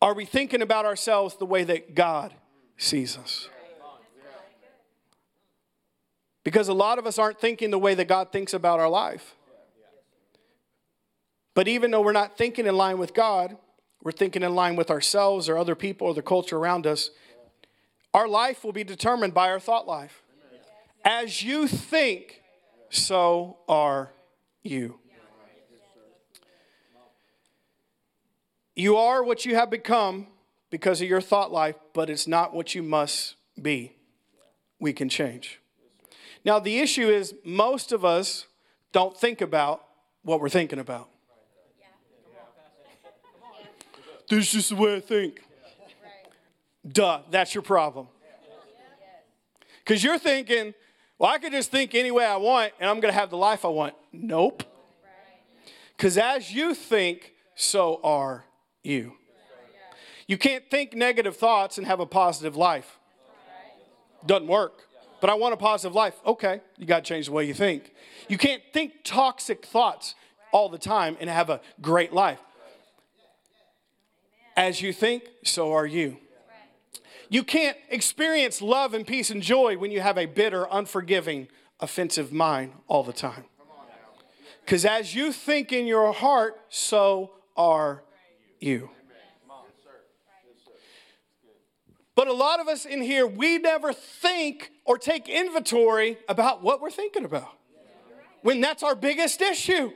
Are 0.00 0.14
we 0.14 0.24
thinking 0.24 0.62
about 0.62 0.84
ourselves 0.84 1.36
the 1.36 1.46
way 1.46 1.64
that 1.64 1.94
God 1.94 2.34
sees 2.76 3.16
us? 3.16 3.48
Because 6.44 6.68
a 6.68 6.74
lot 6.74 6.98
of 6.98 7.06
us 7.06 7.18
aren't 7.18 7.40
thinking 7.40 7.70
the 7.70 7.78
way 7.78 7.94
that 7.94 8.06
God 8.06 8.30
thinks 8.30 8.52
about 8.52 8.78
our 8.78 8.88
life. 8.88 9.34
But 11.54 11.66
even 11.68 11.90
though 11.90 12.02
we're 12.02 12.12
not 12.12 12.36
thinking 12.36 12.66
in 12.66 12.76
line 12.76 12.98
with 12.98 13.14
God, 13.14 13.56
we're 14.02 14.12
thinking 14.12 14.42
in 14.42 14.54
line 14.54 14.76
with 14.76 14.90
ourselves 14.90 15.48
or 15.48 15.56
other 15.56 15.74
people 15.74 16.08
or 16.08 16.14
the 16.14 16.22
culture 16.22 16.58
around 16.58 16.86
us, 16.86 17.10
our 18.12 18.28
life 18.28 18.62
will 18.62 18.72
be 18.72 18.84
determined 18.84 19.32
by 19.32 19.50
our 19.50 19.58
thought 19.58 19.86
life. 19.86 20.22
As 21.04 21.42
you 21.42 21.66
think, 21.66 22.42
so 22.90 23.58
are 23.68 24.12
you. 24.62 24.98
You 28.76 28.96
are 28.96 29.22
what 29.22 29.44
you 29.44 29.54
have 29.54 29.70
become 29.70 30.26
because 30.70 31.00
of 31.00 31.08
your 31.08 31.20
thought 31.20 31.52
life, 31.52 31.76
but 31.92 32.10
it's 32.10 32.26
not 32.26 32.52
what 32.52 32.74
you 32.74 32.82
must 32.82 33.36
be. 33.60 33.94
We 34.80 34.92
can 34.92 35.08
change. 35.08 35.60
Now, 36.44 36.58
the 36.58 36.78
issue 36.78 37.08
is 37.08 37.34
most 37.44 37.92
of 37.92 38.04
us 38.04 38.46
don't 38.92 39.16
think 39.16 39.40
about 39.40 39.82
what 40.22 40.40
we're 40.40 40.48
thinking 40.48 40.78
about. 40.78 41.08
This 44.28 44.54
is 44.54 44.68
the 44.68 44.76
way 44.76 44.96
I 44.96 45.00
think. 45.00 45.42
Duh, 46.86 47.22
that's 47.30 47.54
your 47.54 47.62
problem. 47.62 48.08
Because 49.78 50.02
you're 50.02 50.18
thinking, 50.18 50.74
well, 51.18 51.30
I 51.30 51.38
could 51.38 51.52
just 51.52 51.70
think 51.70 51.94
any 51.94 52.10
way 52.10 52.24
I 52.24 52.36
want 52.36 52.72
and 52.80 52.88
I'm 52.88 53.00
going 53.00 53.12
to 53.12 53.18
have 53.18 53.30
the 53.30 53.36
life 53.36 53.64
I 53.64 53.68
want. 53.68 53.94
Nope. 54.12 54.64
Because 55.96 56.18
as 56.18 56.52
you 56.52 56.74
think, 56.74 57.32
so 57.54 58.00
are 58.02 58.44
you. 58.82 59.14
You 60.26 60.38
can't 60.38 60.68
think 60.70 60.94
negative 60.94 61.36
thoughts 61.36 61.78
and 61.78 61.86
have 61.86 62.00
a 62.00 62.06
positive 62.06 62.56
life. 62.56 62.98
Doesn't 64.26 64.48
work. 64.48 64.84
But 65.24 65.30
I 65.30 65.36
want 65.36 65.54
a 65.54 65.56
positive 65.56 65.94
life. 65.94 66.20
Okay, 66.26 66.60
you 66.76 66.84
got 66.84 67.02
to 67.02 67.08
change 67.08 67.28
the 67.28 67.32
way 67.32 67.46
you 67.46 67.54
think. 67.54 67.94
You 68.28 68.36
can't 68.36 68.62
think 68.74 68.92
toxic 69.04 69.64
thoughts 69.64 70.14
all 70.52 70.68
the 70.68 70.76
time 70.76 71.16
and 71.18 71.30
have 71.30 71.48
a 71.48 71.62
great 71.80 72.12
life. 72.12 72.40
As 74.54 74.82
you 74.82 74.92
think, 74.92 75.22
so 75.42 75.72
are 75.72 75.86
you. 75.86 76.18
You 77.30 77.42
can't 77.42 77.78
experience 77.88 78.60
love 78.60 78.92
and 78.92 79.06
peace 79.06 79.30
and 79.30 79.40
joy 79.40 79.78
when 79.78 79.90
you 79.90 80.02
have 80.02 80.18
a 80.18 80.26
bitter, 80.26 80.66
unforgiving, 80.70 81.48
offensive 81.80 82.30
mind 82.30 82.72
all 82.86 83.02
the 83.02 83.14
time. 83.14 83.44
Because 84.62 84.84
as 84.84 85.14
you 85.14 85.32
think 85.32 85.72
in 85.72 85.86
your 85.86 86.12
heart, 86.12 86.60
so 86.68 87.30
are 87.56 88.04
you. 88.60 88.90
But 92.16 92.28
a 92.28 92.32
lot 92.32 92.60
of 92.60 92.68
us 92.68 92.84
in 92.84 93.02
here, 93.02 93.26
we 93.26 93.58
never 93.58 93.92
think 93.92 94.70
or 94.84 94.98
take 94.98 95.28
inventory 95.28 96.18
about 96.28 96.62
what 96.62 96.80
we're 96.80 96.90
thinking 96.90 97.24
about 97.24 97.48
when 98.42 98.60
that's 98.60 98.82
our 98.82 98.94
biggest 98.94 99.40
issue. 99.40 99.90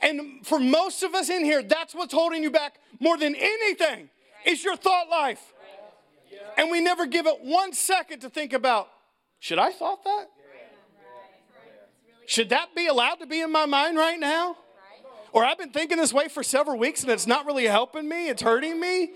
And 0.00 0.46
for 0.46 0.60
most 0.60 1.02
of 1.02 1.14
us 1.14 1.28
in 1.28 1.44
here, 1.44 1.62
that's 1.62 1.94
what's 1.94 2.14
holding 2.14 2.42
you 2.42 2.50
back 2.50 2.76
more 3.00 3.18
than 3.18 3.34
anything 3.34 4.08
is 4.46 4.62
your 4.62 4.76
thought 4.76 5.08
life. 5.08 5.52
And 6.56 6.70
we 6.70 6.80
never 6.80 7.06
give 7.06 7.26
it 7.26 7.40
one 7.42 7.72
second 7.72 8.20
to 8.20 8.30
think 8.30 8.52
about, 8.52 8.88
should 9.40 9.58
I 9.58 9.72
thought 9.72 10.04
that? 10.04 10.26
Should 12.26 12.50
that 12.50 12.74
be 12.74 12.86
allowed 12.86 13.16
to 13.16 13.26
be 13.26 13.40
in 13.40 13.52
my 13.52 13.66
mind 13.66 13.98
right 13.98 14.18
now? 14.18 14.56
Or 15.32 15.44
I've 15.44 15.58
been 15.58 15.72
thinking 15.72 15.98
this 15.98 16.12
way 16.12 16.28
for 16.28 16.44
several 16.44 16.78
weeks 16.78 17.02
and 17.02 17.10
it's 17.10 17.26
not 17.26 17.44
really 17.44 17.64
helping 17.64 18.08
me, 18.08 18.28
it's 18.28 18.40
hurting 18.42 18.78
me. 18.78 19.10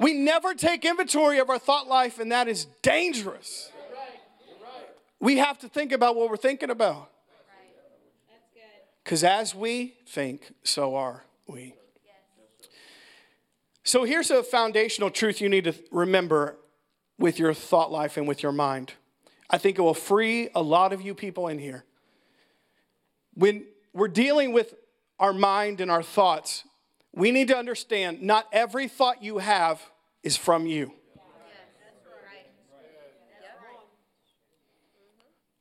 We 0.00 0.14
never 0.14 0.54
take 0.54 0.84
inventory 0.84 1.38
of 1.38 1.50
our 1.50 1.58
thought 1.58 1.86
life, 1.86 2.18
and 2.18 2.30
that 2.32 2.48
is 2.48 2.66
dangerous. 2.82 3.70
We 5.20 5.38
have 5.38 5.58
to 5.60 5.68
think 5.68 5.92
about 5.92 6.16
what 6.16 6.30
we're 6.30 6.36
thinking 6.36 6.70
about. 6.70 7.10
Because 9.02 9.22
as 9.22 9.54
we 9.54 9.94
think, 10.06 10.52
so 10.64 10.96
are 10.96 11.24
we. 11.46 11.74
So 13.84 14.02
here's 14.02 14.32
a 14.32 14.42
foundational 14.42 15.10
truth 15.10 15.40
you 15.40 15.48
need 15.48 15.64
to 15.64 15.74
remember 15.92 16.56
with 17.18 17.38
your 17.38 17.54
thought 17.54 17.92
life 17.92 18.16
and 18.16 18.26
with 18.26 18.42
your 18.42 18.50
mind. 18.50 18.94
I 19.48 19.58
think 19.58 19.78
it 19.78 19.82
will 19.82 19.94
free 19.94 20.48
a 20.56 20.62
lot 20.62 20.92
of 20.92 21.02
you 21.02 21.14
people 21.14 21.46
in 21.46 21.60
here. 21.60 21.84
When 23.34 23.64
we're 23.92 24.08
dealing 24.08 24.52
with 24.52 24.74
our 25.20 25.32
mind 25.32 25.80
and 25.80 25.88
our 25.88 26.02
thoughts, 26.02 26.64
we 27.16 27.32
need 27.32 27.48
to 27.48 27.56
understand 27.56 28.22
not 28.22 28.46
every 28.52 28.86
thought 28.86 29.22
you 29.22 29.38
have 29.38 29.82
is 30.22 30.36
from 30.36 30.66
you. 30.66 30.92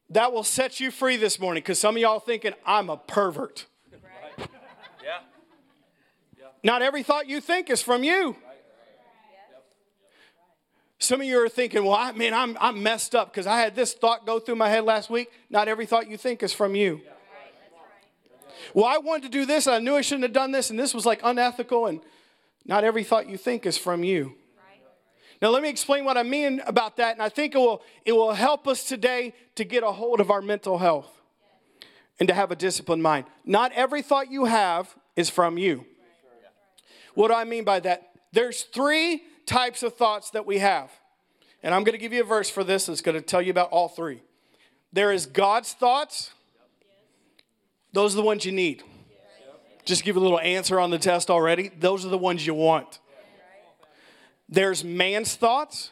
That 0.09 0.31
will 0.31 0.43
set 0.43 0.79
you 0.79 0.91
free 0.91 1.17
this 1.17 1.39
morning 1.39 1.61
because 1.63 1.79
some 1.79 1.95
of 1.95 2.01
y'all 2.01 2.19
thinking, 2.19 2.53
I'm 2.65 2.89
a 2.89 2.97
pervert. 2.97 3.65
Yeah. 5.03 5.19
Not 6.63 6.81
every 6.81 7.03
thought 7.03 7.27
you 7.27 7.41
think 7.41 7.69
is 7.69 7.81
from 7.81 8.03
you. 8.03 8.35
Some 10.99 11.21
of 11.21 11.27
you 11.27 11.43
are 11.43 11.49
thinking, 11.49 11.83
well, 11.83 11.95
I 11.95 12.11
mean, 12.11 12.33
I'm, 12.33 12.57
I'm 12.59 12.81
messed 12.81 13.15
up 13.15 13.31
because 13.31 13.47
I 13.47 13.59
had 13.59 13.75
this 13.75 13.93
thought 13.93 14.25
go 14.25 14.39
through 14.39 14.55
my 14.55 14.69
head 14.69 14.83
last 14.83 15.09
week. 15.09 15.29
Not 15.49 15.67
every 15.67 15.85
thought 15.85 16.09
you 16.09 16.17
think 16.17 16.43
is 16.43 16.53
from 16.53 16.75
you. 16.75 17.01
Well, 18.73 18.85
I 18.85 18.97
wanted 18.97 19.23
to 19.23 19.29
do 19.29 19.45
this, 19.45 19.67
and 19.67 19.75
I 19.75 19.79
knew 19.79 19.95
I 19.95 20.01
shouldn't 20.01 20.23
have 20.23 20.33
done 20.33 20.51
this, 20.51 20.69
and 20.69 20.79
this 20.79 20.93
was 20.93 21.05
like 21.05 21.19
unethical, 21.23 21.87
and 21.87 22.01
not 22.65 22.83
every 22.83 23.03
thought 23.03 23.29
you 23.29 23.37
think 23.37 23.65
is 23.65 23.77
from 23.77 24.03
you. 24.03 24.35
Now, 25.41 25.49
let 25.49 25.61
me 25.61 25.69
explain 25.69 26.05
what 26.05 26.17
I 26.17 26.23
mean 26.23 26.61
about 26.65 26.97
that, 26.97 27.13
and 27.13 27.21
I 27.21 27.29
think 27.29 27.55
it 27.55 27.57
will, 27.57 27.81
it 28.05 28.13
will 28.13 28.33
help 28.33 28.67
us 28.67 28.83
today 28.83 29.33
to 29.55 29.63
get 29.63 29.83
a 29.83 29.91
hold 29.91 30.19
of 30.19 30.31
our 30.31 30.41
mental 30.41 30.77
health 30.77 31.11
and 32.19 32.27
to 32.29 32.33
have 32.33 32.51
a 32.51 32.55
disciplined 32.55 33.03
mind. 33.03 33.25
Not 33.43 33.71
every 33.73 34.01
thought 34.01 34.31
you 34.31 34.45
have 34.45 34.95
is 35.15 35.29
from 35.29 35.57
you. 35.57 35.85
What 37.13 37.29
do 37.29 37.33
I 37.33 37.43
mean 37.43 37.63
by 37.63 37.79
that? 37.81 38.11
There's 38.31 38.63
three 38.63 39.23
types 39.45 39.83
of 39.83 39.95
thoughts 39.95 40.31
that 40.31 40.45
we 40.45 40.59
have. 40.59 40.91
And 41.63 41.73
I'm 41.73 41.83
going 41.83 41.93
to 41.93 41.99
give 41.99 42.13
you 42.13 42.21
a 42.21 42.25
verse 42.25 42.49
for 42.49 42.63
this 42.63 42.85
that's 42.85 43.01
going 43.01 43.15
to 43.15 43.21
tell 43.21 43.41
you 43.41 43.51
about 43.51 43.69
all 43.69 43.87
three. 43.87 44.21
There 44.93 45.11
is 45.11 45.25
God's 45.25 45.73
thoughts, 45.73 46.31
those 47.95 48.13
are 48.13 48.17
the 48.17 48.23
ones 48.23 48.45
you 48.45 48.51
need. 48.51 48.83
Just 49.85 50.03
give 50.03 50.15
a 50.15 50.19
little 50.19 50.39
answer 50.39 50.79
on 50.79 50.89
the 50.89 50.97
test 50.97 51.29
already. 51.29 51.69
Those 51.69 52.05
are 52.05 52.09
the 52.09 52.17
ones 52.17 52.45
you 52.45 52.53
want. 52.53 52.99
There's 54.49 54.83
man's 54.83 55.35
thoughts, 55.35 55.91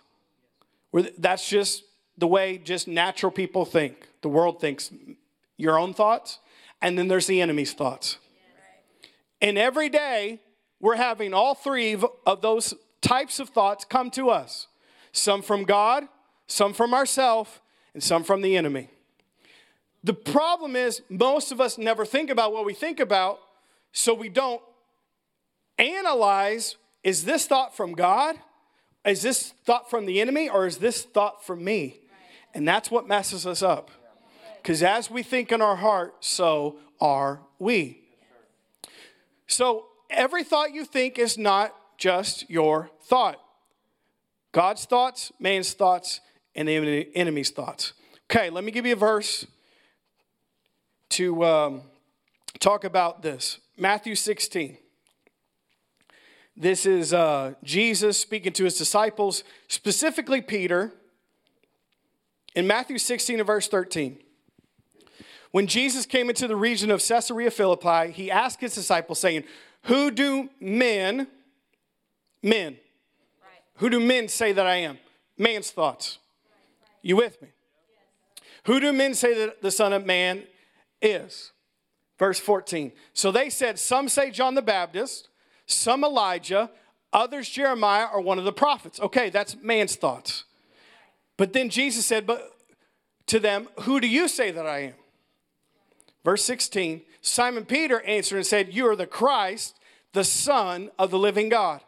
that's 1.17 1.49
just 1.49 1.83
the 2.17 2.27
way 2.27 2.59
just 2.59 2.87
natural 2.87 3.31
people 3.31 3.65
think. 3.65 4.07
The 4.21 4.29
world 4.29 4.61
thinks 4.61 4.91
your 5.57 5.79
own 5.79 5.93
thoughts. 5.93 6.39
And 6.81 6.97
then 6.97 7.07
there's 7.07 7.27
the 7.27 7.41
enemy's 7.41 7.73
thoughts. 7.73 8.17
And 9.41 9.57
every 9.57 9.89
day, 9.89 10.39
we're 10.79 10.95
having 10.95 11.33
all 11.33 11.55
three 11.55 11.97
of 12.25 12.41
those 12.41 12.73
types 13.01 13.39
of 13.39 13.49
thoughts 13.49 13.85
come 13.85 14.11
to 14.11 14.29
us 14.29 14.67
some 15.11 15.41
from 15.41 15.63
God, 15.63 16.07
some 16.47 16.73
from 16.73 16.93
ourselves, 16.93 17.59
and 17.93 18.03
some 18.03 18.23
from 18.23 18.41
the 18.41 18.57
enemy. 18.57 18.89
The 20.03 20.13
problem 20.13 20.75
is, 20.75 21.01
most 21.09 21.51
of 21.51 21.61
us 21.61 21.77
never 21.77 22.05
think 22.05 22.29
about 22.29 22.51
what 22.51 22.65
we 22.65 22.73
think 22.73 22.99
about, 22.99 23.39
so 23.91 24.13
we 24.13 24.29
don't 24.29 24.61
analyze 25.77 26.75
is 27.03 27.25
this 27.25 27.45
thought 27.45 27.75
from 27.75 27.93
God? 27.93 28.37
Is 29.05 29.21
this 29.21 29.53
thought 29.65 29.89
from 29.89 30.05
the 30.05 30.21
enemy? 30.21 30.49
Or 30.49 30.65
is 30.65 30.77
this 30.77 31.03
thought 31.03 31.45
from 31.45 31.63
me? 31.63 31.99
And 32.53 32.67
that's 32.67 32.89
what 32.89 33.07
messes 33.07 33.45
us 33.45 33.61
up. 33.61 33.91
Because 34.61 34.81
as 34.81 35.11
we 35.11 35.23
think 35.23 35.51
in 35.51 35.61
our 35.61 35.75
heart, 35.75 36.15
so 36.21 36.77
are 37.01 37.41
we. 37.59 37.99
So 39.47 39.87
every 40.09 40.43
thought 40.43 40.73
you 40.73 40.85
think 40.85 41.19
is 41.19 41.37
not 41.37 41.75
just 41.97 42.49
your 42.49 42.89
thought. 43.01 43.41
God's 44.53 44.85
thoughts, 44.85 45.31
man's 45.39 45.73
thoughts, 45.73 46.21
and 46.55 46.67
the 46.67 47.09
enemy's 47.15 47.49
thoughts. 47.49 47.93
Okay, 48.31 48.49
let 48.49 48.63
me 48.63 48.71
give 48.71 48.85
you 48.85 48.93
a 48.93 48.97
verse 48.97 49.45
to 51.13 51.45
um, 51.45 51.81
talk 52.59 52.83
about 52.83 53.21
this. 53.21 53.59
Matthew 53.77 54.15
16. 54.15 54.77
This 56.57 56.87
is 56.87 57.13
uh, 57.13 57.53
Jesus 57.63 58.19
speaking 58.19 58.51
to 58.53 58.63
his 58.63 58.77
disciples, 58.77 59.43
specifically 59.67 60.41
Peter, 60.41 60.91
in 62.55 62.65
Matthew 62.65 62.97
16 62.97 63.39
and 63.39 63.45
verse 63.45 63.67
13. 63.67 64.17
When 65.51 65.67
Jesus 65.67 66.07
came 66.07 66.29
into 66.29 66.47
the 66.47 66.55
region 66.55 66.89
of 66.89 66.99
Caesarea 67.07 67.51
Philippi, 67.51 68.11
he 68.11 68.31
asked 68.31 68.59
his 68.59 68.73
disciples, 68.73 69.19
saying, 69.19 69.43
Who 69.83 70.09
do 70.09 70.49
men, 70.59 71.27
men, 72.41 72.73
right. 72.73 73.61
who 73.75 73.91
do 73.91 73.99
men 73.99 74.27
say 74.29 74.51
that 74.51 74.65
I 74.65 74.77
am? 74.77 74.97
Man's 75.37 75.69
thoughts. 75.69 76.17
Right. 76.49 76.97
You 77.03 77.17
with 77.17 77.39
me? 77.39 77.49
Who 78.65 78.79
do 78.79 78.91
men 78.91 79.13
say 79.13 79.45
that 79.45 79.61
the 79.61 79.69
Son 79.69 79.93
of 79.93 80.07
Man 80.07 80.43
is? 81.03 81.51
Verse 82.17 82.39
14. 82.39 82.91
So 83.13 83.31
they 83.31 83.49
said, 83.49 83.77
Some 83.77 84.09
say 84.09 84.31
John 84.31 84.55
the 84.55 84.61
Baptist, 84.61 85.29
some 85.65 86.03
Elijah, 86.03 86.71
others 87.11 87.49
Jeremiah 87.49 88.07
or 88.11 88.21
one 88.21 88.39
of 88.39 88.45
the 88.45 88.53
prophets. 88.53 88.99
Okay, 88.99 89.29
that's 89.29 89.55
man's 89.61 89.95
thoughts. 89.95 90.45
But 91.37 91.53
then 91.53 91.69
Jesus 91.69 92.05
said, 92.05 92.25
But 92.25 92.51
to 93.27 93.39
them, 93.39 93.67
Who 93.81 93.99
do 93.99 94.07
you 94.07 94.27
say 94.27 94.51
that 94.51 94.65
I 94.65 94.79
am? 94.79 94.93
Verse 96.23 96.43
16 96.43 97.01
Simon 97.21 97.65
Peter 97.65 98.01
answered 98.01 98.37
and 98.37 98.45
said, 98.45 98.73
You 98.73 98.87
are 98.87 98.95
the 98.95 99.07
Christ, 99.07 99.79
the 100.13 100.23
Son 100.23 100.89
of 100.99 101.11
the 101.11 101.19
living 101.19 101.49
God. 101.49 101.81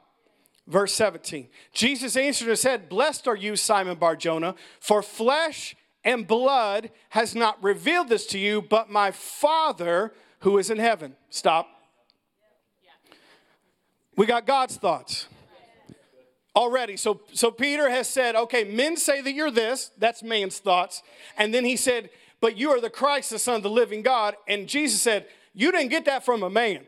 Verse 0.68 0.94
17 0.94 1.48
Jesus 1.74 2.18
answered 2.18 2.50
and 2.50 2.58
said, 2.58 2.90
Blessed 2.90 3.28
are 3.28 3.36
you, 3.36 3.56
Simon 3.56 3.98
Bar-Jonah, 3.98 4.56
for 4.80 5.02
flesh 5.02 5.76
and 6.06 6.28
blood 6.28 6.92
has 7.10 7.36
not 7.36 7.62
revealed 7.62 8.08
this 8.08 8.28
to 8.28 8.40
you, 8.40 8.62
but 8.62 8.90
my 8.90 9.12
Father 9.12 10.14
who 10.40 10.58
is 10.60 10.70
in 10.70 10.78
heaven. 10.78 11.16
Stop. 11.30 11.68
We 14.16 14.26
got 14.26 14.46
God's 14.46 14.78
thoughts 14.78 15.28
already. 16.56 16.96
So, 16.96 17.20
so 17.34 17.52
Peter 17.52 17.90
has 17.90 18.08
said, 18.08 18.36
okay, 18.36 18.64
men 18.64 18.96
say 18.96 19.20
that 19.20 19.34
you're 19.34 19.52
this. 19.52 19.92
That's 19.98 20.24
man's 20.24 20.60
thoughts. 20.60 21.04
And 21.38 21.54
then 21.54 21.66
he 21.66 21.76
said, 21.76 22.10
but 22.40 22.56
you 22.56 22.70
are 22.70 22.80
the 22.80 22.90
Christ, 22.90 23.32
the 23.32 23.40
Son 23.40 23.56
of 23.56 23.64
the 23.64 23.70
living 23.70 24.04
God. 24.04 24.36
And 24.48 24.68
Jesus 24.70 25.02
said, 25.02 25.26
you 25.54 25.72
didn't 25.72 25.90
get 25.90 26.06
that 26.06 26.24
from 26.24 26.44
a 26.44 26.50
man. 26.50 26.86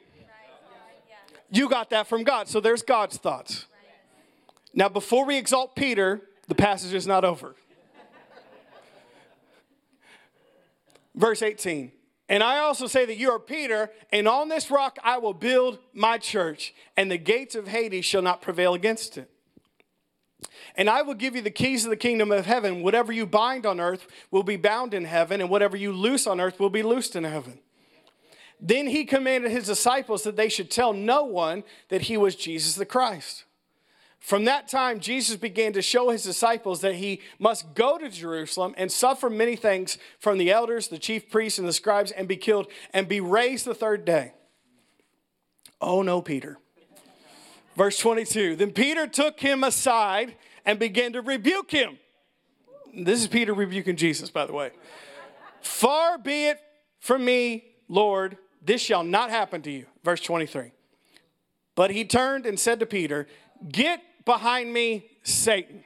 You 1.49 1.67
got 1.67 1.89
that 1.89 2.07
from 2.07 2.23
God. 2.23 2.47
So 2.47 2.59
there's 2.59 2.83
God's 2.83 3.17
thoughts. 3.17 3.65
Now, 4.73 4.89
before 4.89 5.25
we 5.25 5.37
exalt 5.37 5.75
Peter, 5.75 6.21
the 6.47 6.55
passage 6.55 6.93
is 6.93 7.07
not 7.07 7.25
over. 7.25 7.55
Verse 11.17 11.41
18. 11.41 11.91
And 12.29 12.43
I 12.43 12.59
also 12.59 12.87
say 12.87 13.05
that 13.05 13.17
you 13.17 13.31
are 13.31 13.39
Peter, 13.39 13.89
and 14.11 14.27
on 14.27 14.49
this 14.49 14.69
rock 14.69 14.99
I 15.03 15.17
will 15.17 15.33
build 15.33 15.79
my 15.93 16.17
church, 16.17 16.73
and 16.95 17.09
the 17.09 17.17
gates 17.17 17.55
of 17.55 17.67
Hades 17.67 18.05
shall 18.05 18.21
not 18.21 18.41
prevail 18.41 18.73
against 18.73 19.17
it. 19.17 19.29
And 20.75 20.89
I 20.89 21.01
will 21.01 21.15
give 21.15 21.35
you 21.35 21.41
the 21.41 21.49
keys 21.49 21.85
of 21.85 21.89
the 21.89 21.97
kingdom 21.97 22.31
of 22.31 22.45
heaven. 22.45 22.83
Whatever 22.83 23.11
you 23.11 23.25
bind 23.25 23.65
on 23.65 23.79
earth 23.79 24.07
will 24.29 24.43
be 24.43 24.57
bound 24.57 24.93
in 24.93 25.05
heaven, 25.05 25.41
and 25.41 25.49
whatever 25.49 25.75
you 25.75 25.91
loose 25.91 26.27
on 26.27 26.39
earth 26.39 26.59
will 26.59 26.69
be 26.69 26.83
loosed 26.83 27.15
in 27.15 27.23
heaven. 27.23 27.59
Then 28.59 28.87
he 28.87 29.05
commanded 29.05 29.51
his 29.51 29.65
disciples 29.65 30.23
that 30.23 30.35
they 30.35 30.49
should 30.49 30.69
tell 30.69 30.93
no 30.93 31.23
one 31.23 31.63
that 31.89 32.03
he 32.03 32.17
was 32.17 32.35
Jesus 32.35 32.75
the 32.75 32.85
Christ. 32.85 33.45
From 34.19 34.45
that 34.45 34.67
time, 34.67 34.99
Jesus 34.99 35.37
began 35.37 35.73
to 35.73 35.81
show 35.81 36.09
his 36.09 36.23
disciples 36.23 36.81
that 36.81 36.95
he 36.95 37.21
must 37.39 37.73
go 37.75 37.97
to 37.97 38.09
Jerusalem 38.09 38.73
and 38.77 38.91
suffer 38.91 39.29
many 39.29 39.55
things 39.55 39.97
from 40.19 40.37
the 40.37 40.51
elders, 40.51 40.87
the 40.87 40.97
chief 40.97 41.29
priests, 41.29 41.59
and 41.59 41.67
the 41.67 41.73
scribes, 41.73 42.11
and 42.11 42.27
be 42.27 42.35
killed 42.35 42.67
and 42.93 43.07
be 43.07 43.21
raised 43.21 43.65
the 43.65 43.75
third 43.75 44.03
day. 44.03 44.33
Oh 45.79 46.01
no, 46.01 46.21
Peter. 46.21 46.57
Verse 47.75 47.99
22 47.99 48.55
Then 48.55 48.71
Peter 48.71 49.07
took 49.07 49.39
him 49.39 49.63
aside 49.63 50.35
and 50.65 50.79
began 50.79 51.13
to 51.13 51.21
rebuke 51.21 51.71
him. 51.71 51.97
This 52.93 53.21
is 53.21 53.27
Peter 53.27 53.53
rebuking 53.53 53.95
Jesus, 53.95 54.29
by 54.29 54.45
the 54.45 54.53
way. 54.53 54.71
Far 55.61 56.17
be 56.17 56.47
it 56.47 56.59
from 56.99 57.23
me, 57.23 57.63
Lord, 57.87 58.37
this 58.61 58.81
shall 58.81 59.03
not 59.03 59.29
happen 59.29 59.61
to 59.61 59.71
you. 59.71 59.85
Verse 60.03 60.21
23. 60.21 60.71
But 61.75 61.91
he 61.91 62.05
turned 62.05 62.45
and 62.45 62.59
said 62.59 62.79
to 62.79 62.85
Peter, 62.85 63.27
Get 63.71 64.01
behind 64.27 64.71
me, 64.71 65.05
Satan. 65.23 65.83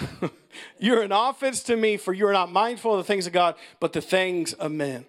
you're 0.80 1.02
an 1.02 1.12
offense 1.12 1.62
to 1.64 1.76
me, 1.76 1.96
for 1.96 2.12
you 2.12 2.26
are 2.26 2.32
not 2.32 2.50
mindful 2.50 2.94
of 2.94 2.98
the 2.98 3.04
things 3.04 3.28
of 3.28 3.32
God, 3.32 3.54
but 3.78 3.92
the 3.92 4.00
things 4.00 4.54
of 4.54 4.72
men. 4.72 5.04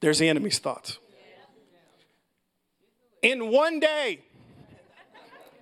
There's 0.00 0.18
the 0.18 0.28
enemy's 0.28 0.58
thoughts. 0.58 0.98
In 3.22 3.50
one 3.50 3.80
day, 3.80 4.20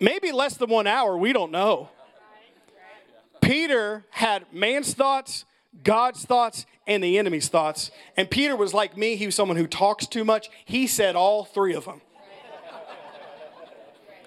maybe 0.00 0.32
less 0.32 0.56
than 0.56 0.70
one 0.70 0.88
hour, 0.88 1.16
we 1.16 1.32
don't 1.32 1.52
know. 1.52 1.90
Peter 3.40 4.04
had 4.10 4.52
man's 4.52 4.94
thoughts, 4.94 5.44
God's 5.82 6.24
thoughts, 6.24 6.66
and 6.86 7.04
the 7.04 7.18
enemy's 7.18 7.48
thoughts. 7.48 7.90
And 8.16 8.30
Peter 8.30 8.56
was 8.56 8.74
like 8.74 8.96
me, 8.96 9.16
he 9.16 9.26
was 9.26 9.34
someone 9.34 9.56
who 9.56 9.66
talks 9.66 10.06
too 10.06 10.24
much. 10.24 10.48
He 10.64 10.86
said 10.86 11.14
all 11.14 11.44
three 11.44 11.74
of 11.74 11.84
them. 11.84 12.00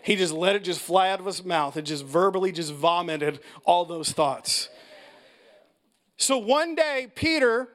He 0.07 0.15
just 0.15 0.31
let 0.31 0.55
it 0.55 0.63
just 0.63 0.79
fly 0.79 1.09
out 1.09 1.19
of 1.19 1.25
his 1.25 1.43
mouth 1.43 1.75
and 1.75 1.85
just 1.85 2.05
verbally 2.05 2.53
just 2.53 2.71
vomited 2.71 3.41
all 3.65 3.83
those 3.83 4.13
thoughts. 4.13 4.69
So 6.15 6.37
one 6.37 6.75
day, 6.75 7.07
Peter, 7.13 7.67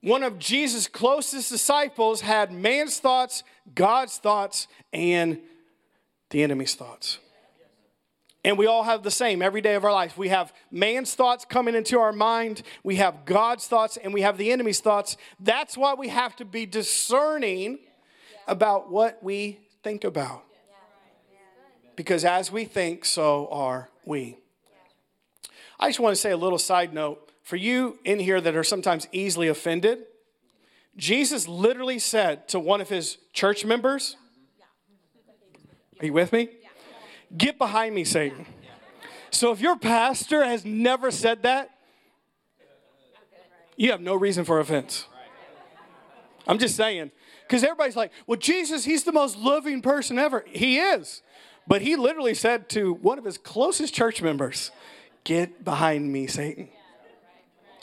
one 0.00 0.22
of 0.22 0.38
Jesus' 0.38 0.86
closest 0.86 1.50
disciples, 1.50 2.20
had 2.20 2.52
man's 2.52 3.00
thoughts, 3.00 3.42
God's 3.74 4.18
thoughts, 4.18 4.68
and 4.92 5.40
the 6.30 6.44
enemy's 6.44 6.76
thoughts. 6.76 7.18
And 8.44 8.56
we 8.56 8.66
all 8.66 8.84
have 8.84 9.02
the 9.02 9.10
same 9.10 9.42
every 9.42 9.60
day 9.60 9.74
of 9.74 9.84
our 9.84 9.92
life. 9.92 10.16
We 10.16 10.28
have 10.28 10.52
man's 10.70 11.16
thoughts 11.16 11.44
coming 11.44 11.74
into 11.74 11.98
our 11.98 12.12
mind, 12.12 12.62
we 12.84 12.94
have 12.96 13.24
God's 13.24 13.66
thoughts, 13.66 13.96
and 13.96 14.14
we 14.14 14.20
have 14.20 14.38
the 14.38 14.52
enemy's 14.52 14.78
thoughts. 14.78 15.16
That's 15.40 15.76
why 15.76 15.94
we 15.94 16.10
have 16.10 16.36
to 16.36 16.44
be 16.44 16.64
discerning 16.64 17.80
about 18.46 18.88
what 18.88 19.20
we 19.20 19.58
think 19.82 20.04
about 20.04 20.44
because 22.00 22.24
as 22.24 22.50
we 22.50 22.64
think, 22.64 23.04
so 23.04 23.46
are 23.50 23.90
we. 24.06 24.38
I 25.78 25.90
just 25.90 26.00
want 26.00 26.16
to 26.16 26.18
say 26.18 26.30
a 26.30 26.36
little 26.38 26.56
side 26.56 26.94
note 26.94 27.30
for 27.42 27.56
you 27.56 27.98
in 28.06 28.18
here 28.18 28.40
that 28.40 28.56
are 28.56 28.64
sometimes 28.64 29.06
easily 29.12 29.48
offended. 29.48 29.98
Jesus 30.96 31.46
literally 31.46 31.98
said 31.98 32.48
to 32.48 32.58
one 32.58 32.80
of 32.80 32.88
his 32.88 33.18
church 33.34 33.66
members, 33.66 34.16
Are 36.00 36.06
you 36.06 36.14
with 36.14 36.32
me? 36.32 36.48
Get 37.36 37.58
behind 37.58 37.94
me, 37.94 38.04
Satan. 38.04 38.46
So 39.30 39.52
if 39.52 39.60
your 39.60 39.76
pastor 39.76 40.42
has 40.42 40.64
never 40.64 41.10
said 41.10 41.42
that, 41.42 41.68
you 43.76 43.90
have 43.90 44.00
no 44.00 44.14
reason 44.14 44.46
for 44.46 44.58
offense. 44.58 45.04
I'm 46.46 46.56
just 46.56 46.76
saying. 46.76 47.10
Because 47.46 47.62
everybody's 47.62 47.96
like, 47.96 48.10
well, 48.26 48.38
Jesus, 48.38 48.86
he's 48.86 49.04
the 49.04 49.12
most 49.12 49.36
loving 49.36 49.82
person 49.82 50.18
ever. 50.18 50.46
He 50.46 50.78
is. 50.78 51.20
But 51.70 51.82
he 51.82 51.94
literally 51.94 52.34
said 52.34 52.68
to 52.70 52.94
one 52.94 53.16
of 53.16 53.24
his 53.24 53.38
closest 53.38 53.94
church 53.94 54.20
members, 54.20 54.72
Get 55.22 55.64
behind 55.64 56.12
me, 56.12 56.26
Satan. 56.26 56.68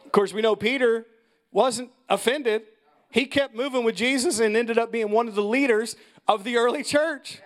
Of 0.06 0.12
course, 0.12 0.34
we 0.34 0.42
know 0.42 0.58
Peter 0.58 1.06
wasn't 1.54 1.92
offended. 2.10 2.64
He 3.12 3.26
kept 3.26 3.56
moving 3.56 3.86
with 3.86 3.96
Jesus 3.96 4.42
and 4.42 4.58
ended 4.58 4.78
up 4.78 4.92
being 4.92 5.10
one 5.10 5.30
of 5.30 5.36
the 5.36 5.42
leaders 5.42 5.96
of 6.28 6.44
the 6.44 6.58
early 6.58 6.84
church. 6.84 7.40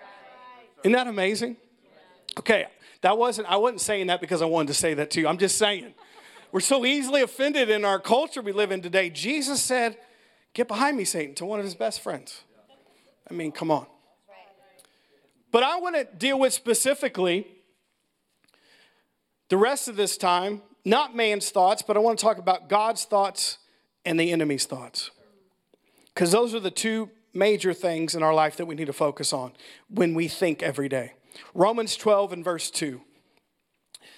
Isn't 0.84 0.94
that 0.94 1.06
amazing? 1.06 1.58
Okay, 2.40 2.66
that 3.02 3.20
wasn't, 3.20 3.48
I 3.48 3.58
wasn't 3.58 3.82
saying 3.82 4.08
that 4.08 4.20
because 4.20 4.42
I 4.42 4.46
wanted 4.46 4.70
to 4.70 4.74
say 4.74 4.96
that 4.96 5.12
to 5.12 5.22
you. 5.22 5.28
I'm 5.28 5.38
just 5.38 5.60
saying. 5.60 5.94
We're 6.52 6.62
so 6.62 6.86
easily 6.88 7.22
offended 7.22 7.70
in 7.70 7.86
our 7.86 8.00
culture 8.00 8.42
we 8.42 8.52
live 8.52 8.72
in 8.72 8.82
today. 8.82 9.12
Jesus 9.12 9.62
said, 9.62 9.96
Get 10.56 10.68
behind 10.68 10.98
me, 10.98 11.06
Satan, 11.06 11.36
to 11.36 11.46
one 11.46 11.60
of 11.60 11.66
his 11.66 11.76
best 11.76 12.02
friends. 12.02 12.42
I 13.30 13.34
mean, 13.36 13.52
come 13.52 13.70
on. 13.70 13.86
But 15.52 15.64
I 15.64 15.78
want 15.80 15.96
to 15.96 16.06
deal 16.06 16.40
with 16.40 16.54
specifically 16.54 17.46
the 19.50 19.58
rest 19.58 19.90
of 19.90 19.98
this 19.98 20.16
time, 20.16 20.62
not 20.86 21.16
man's 21.16 21.50
thoughts, 21.50 21.82
but 21.82 21.98
I 21.98 22.00
want 22.00 22.18
to 22.20 22.24
talk 22.24 22.38
about 22.38 22.70
God's 22.70 23.04
thoughts 23.04 23.58
and 24.06 24.20
the 24.20 24.32
enemy's 24.32 24.66
thoughts. 24.66 25.12
Because 26.14 26.32
those 26.32 26.56
are 26.56 26.60
the 26.60 26.72
two 26.72 27.10
major 27.34 27.74
things 27.74 28.16
in 28.16 28.24
our 28.24 28.34
life 28.34 28.58
that 28.58 28.66
we 28.66 28.76
need 28.76 28.86
to 28.86 28.94
focus 28.94 29.34
on 29.34 29.52
when 29.90 30.14
we 30.14 30.28
think 30.28 30.64
every 30.64 30.88
day. 30.88 31.14
Romans 31.54 31.96
12 31.98 32.34
and 32.34 32.44
verse 32.44 32.72
2. 32.72 33.02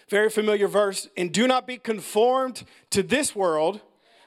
Very 0.09 0.29
familiar 0.29 0.67
verse. 0.67 1.07
And 1.17 1.31
do 1.31 1.47
not 1.47 1.65
be 1.65 1.77
conformed 1.77 2.63
to 2.91 3.01
this 3.01 3.35
world, 3.35 3.81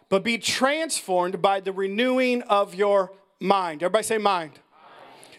but 0.09 0.25
be 0.25 0.39
transformed 0.39 1.41
by 1.41 1.61
the 1.61 1.73
renewing 1.73 2.43
of 2.43 2.75
your 2.75 3.13
mind. 3.41 3.83
Everybody 3.83 4.05
say 4.05 4.19
mind 4.19 4.59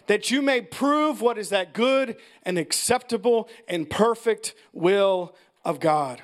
that 0.08 0.30
you 0.30 0.42
may 0.42 0.60
prove 0.60 1.20
what 1.20 1.38
is 1.38 1.50
that 1.50 1.72
good 1.72 2.16
and 2.42 2.58
acceptable 2.58 3.48
and 3.68 3.88
perfect 3.88 4.54
will 4.72 5.36
of 5.64 5.78
God. 5.78 6.20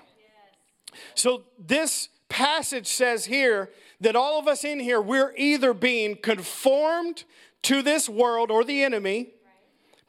So, 1.15 1.45
this 1.59 2.09
passage 2.29 2.87
says 2.87 3.27
here 3.27 3.71
that 4.01 4.17
all 4.17 4.39
of 4.39 4.49
us 4.49 4.65
in 4.65 4.81
here, 4.81 5.01
we're 5.01 5.35
either 5.37 5.73
being 5.73 6.17
conformed 6.17 7.25
to 7.63 7.83
this 7.83 8.09
world 8.09 8.51
or 8.51 8.65
the 8.65 8.83
enemy 8.83 9.31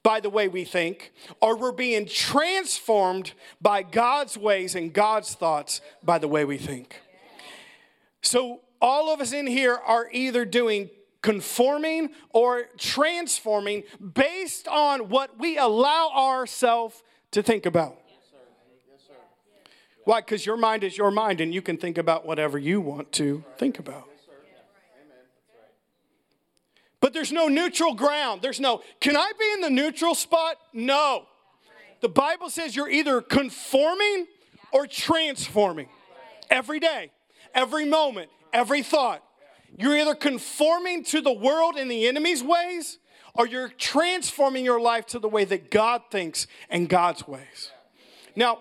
by 0.03 0.19
the 0.19 0.29
way 0.29 0.47
we 0.47 0.63
think, 0.63 1.11
or 1.41 1.57
we're 1.57 1.71
being 1.71 2.05
transformed 2.05 3.33
by 3.59 3.81
God's 3.81 4.37
ways 4.37 4.75
and 4.75 4.93
God's 4.93 5.33
thoughts 5.33 5.81
by 6.03 6.19
the 6.19 6.27
way 6.27 6.45
we 6.45 6.57
think. 6.57 7.01
So, 8.21 8.61
all 8.81 9.11
of 9.13 9.19
us 9.19 9.33
in 9.33 9.47
here 9.47 9.75
are 9.75 10.07
either 10.11 10.45
doing 10.45 10.89
conforming 11.25 12.11
or 12.33 12.65
transforming 12.77 13.81
based 14.13 14.67
on 14.67 15.09
what 15.09 15.39
we 15.39 15.57
allow 15.57 16.11
ourselves 16.15 17.01
to 17.31 17.41
think 17.41 17.65
about. 17.65 17.99
Why? 20.03 20.21
Because 20.21 20.45
your 20.45 20.55
mind 20.55 20.83
is 20.83 20.95
your 20.95 21.09
mind 21.09 21.41
and 21.41 21.51
you 21.51 21.63
can 21.63 21.77
think 21.77 21.97
about 21.97 22.27
whatever 22.27 22.59
you 22.59 22.79
want 22.79 23.11
to 23.13 23.43
think 23.57 23.79
about. 23.79 24.07
But 26.99 27.13
there's 27.13 27.31
no 27.31 27.47
neutral 27.47 27.95
ground. 27.95 28.43
There's 28.43 28.59
no, 28.59 28.83
can 28.99 29.17
I 29.17 29.31
be 29.39 29.51
in 29.55 29.61
the 29.61 29.71
neutral 29.71 30.13
spot? 30.13 30.57
No. 30.73 31.25
The 32.01 32.09
Bible 32.09 32.51
says 32.51 32.75
you're 32.75 32.87
either 32.87 33.19
conforming 33.19 34.27
or 34.71 34.85
transforming 34.85 35.89
every 36.51 36.79
day, 36.79 37.09
every 37.55 37.85
moment, 37.85 38.29
every 38.53 38.83
thought. 38.83 39.24
You're 39.77 39.97
either 39.97 40.15
conforming 40.15 41.03
to 41.05 41.21
the 41.21 41.33
world 41.33 41.75
and 41.75 41.91
the 41.91 42.07
enemy's 42.07 42.43
ways, 42.43 42.99
or 43.33 43.45
you're 43.45 43.69
transforming 43.69 44.63
your 44.63 44.79
life 44.79 45.05
to 45.07 45.19
the 45.19 45.27
way 45.27 45.43
that 45.45 45.69
God 45.69 46.03
thinks 46.09 46.47
and 46.69 46.87
God's 46.87 47.27
ways. 47.27 47.71
Now, 48.35 48.59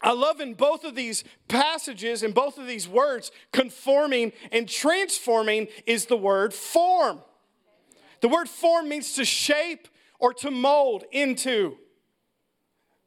I 0.00 0.12
love 0.12 0.40
in 0.40 0.54
both 0.54 0.84
of 0.84 0.94
these 0.94 1.24
passages, 1.48 2.22
in 2.22 2.32
both 2.32 2.58
of 2.58 2.66
these 2.66 2.88
words, 2.88 3.30
conforming 3.52 4.32
and 4.52 4.68
transforming 4.68 5.68
is 5.86 6.06
the 6.06 6.16
word 6.16 6.52
form. 6.54 7.22
The 8.20 8.28
word 8.28 8.48
form 8.48 8.88
means 8.88 9.12
to 9.14 9.24
shape 9.24 9.88
or 10.18 10.32
to 10.34 10.50
mold 10.50 11.04
into. 11.12 11.76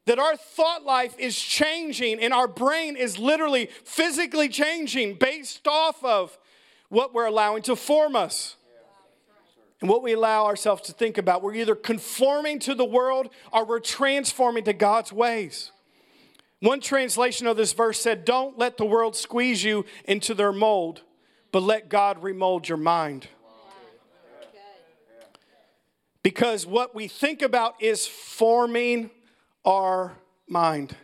That 0.05 0.19
our 0.19 0.35
thought 0.35 0.83
life 0.83 1.15
is 1.19 1.39
changing 1.39 2.19
and 2.19 2.33
our 2.33 2.47
brain 2.47 2.95
is 2.95 3.19
literally 3.19 3.69
physically 3.83 4.49
changing 4.49 5.15
based 5.15 5.67
off 5.67 6.03
of 6.03 6.37
what 6.89 7.13
we're 7.13 7.25
allowing 7.25 7.61
to 7.63 7.75
form 7.75 8.15
us 8.15 8.55
and 9.81 9.89
what 9.89 10.03
we 10.03 10.13
allow 10.13 10.45
ourselves 10.45 10.81
to 10.83 10.91
think 10.91 11.17
about. 11.17 11.41
We're 11.41 11.55
either 11.55 11.75
conforming 11.75 12.59
to 12.59 12.75
the 12.75 12.85
world 12.85 13.29
or 13.53 13.65
we're 13.65 13.79
transforming 13.79 14.65
to 14.65 14.73
God's 14.73 15.13
ways. 15.13 15.71
One 16.59 16.81
translation 16.81 17.47
of 17.47 17.55
this 17.55 17.71
verse 17.71 18.01
said, 18.01 18.25
Don't 18.25 18.57
let 18.57 18.77
the 18.77 18.85
world 18.85 19.15
squeeze 19.15 19.63
you 19.63 19.85
into 20.05 20.33
their 20.33 20.51
mold, 20.51 21.03
but 21.51 21.63
let 21.63 21.87
God 21.87 22.21
remold 22.21 22.67
your 22.67 22.77
mind. 22.77 23.27
Because 26.21 26.65
what 26.65 26.93
we 26.93 27.07
think 27.07 27.41
about 27.41 27.81
is 27.81 28.05
forming 28.05 29.09
our 29.63 30.17
mind, 30.47 30.95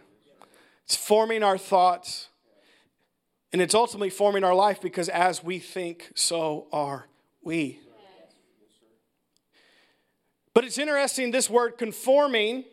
it's 0.83 0.95
forming 0.95 1.41
our 1.41 1.57
thoughts, 1.57 2.27
and 3.51 3.61
it's 3.61 3.75
ultimately 3.75 4.09
forming 4.09 4.43
our 4.43 4.55
life 4.55 4.81
because 4.81 5.09
as 5.09 5.43
we 5.43 5.59
think, 5.59 6.11
so 6.15 6.67
are 6.71 7.07
we. 7.43 7.79
But 10.53 10.63
it's 10.63 10.77
interesting, 10.77 11.31
this 11.31 11.49
word 11.49 11.77
conforming 11.77 12.63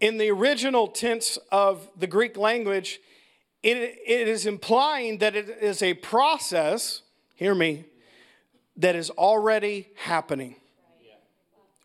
in 0.00 0.16
the 0.16 0.30
original 0.30 0.88
tense 0.88 1.38
of 1.52 1.88
the 1.96 2.06
Greek 2.06 2.36
language, 2.36 3.00
it, 3.62 3.76
it 3.76 4.28
is 4.28 4.46
implying 4.46 5.18
that 5.18 5.36
it 5.36 5.48
is 5.60 5.82
a 5.82 5.94
process, 5.94 7.02
hear 7.34 7.54
me, 7.54 7.84
that 8.76 8.96
is 8.96 9.10
already 9.10 9.88
happening. 9.94 10.56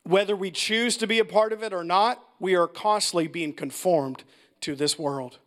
Whether 0.03 0.35
we 0.35 0.49
choose 0.49 0.95
to 0.97 1.07
be 1.07 1.19
a 1.19 1.25
part 1.25 1.51
of 1.51 1.61
it 1.61 1.73
or 1.73 1.83
not, 1.83 2.23
we 2.39 2.55
are 2.55 2.67
constantly 2.67 3.27
being 3.27 3.53
conformed 3.53 4.23
to 4.61 4.75
this 4.75 4.97
world. 4.97 5.37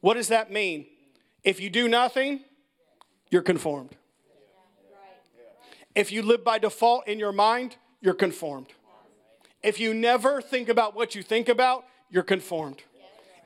What 0.00 0.14
does 0.14 0.28
that 0.28 0.52
mean? 0.52 0.86
If 1.42 1.60
you 1.60 1.70
do 1.70 1.88
nothing, 1.88 2.40
you're 3.30 3.42
conformed. 3.42 3.96
If 5.94 6.12
you 6.12 6.22
live 6.22 6.44
by 6.44 6.58
default 6.58 7.08
in 7.08 7.18
your 7.18 7.32
mind, 7.32 7.76
you're 8.00 8.14
conformed. 8.14 8.68
If 9.62 9.80
you 9.80 9.92
never 9.92 10.40
think 10.40 10.68
about 10.68 10.94
what 10.94 11.14
you 11.14 11.22
think 11.22 11.48
about, 11.48 11.84
you're 12.10 12.22
conformed. 12.22 12.82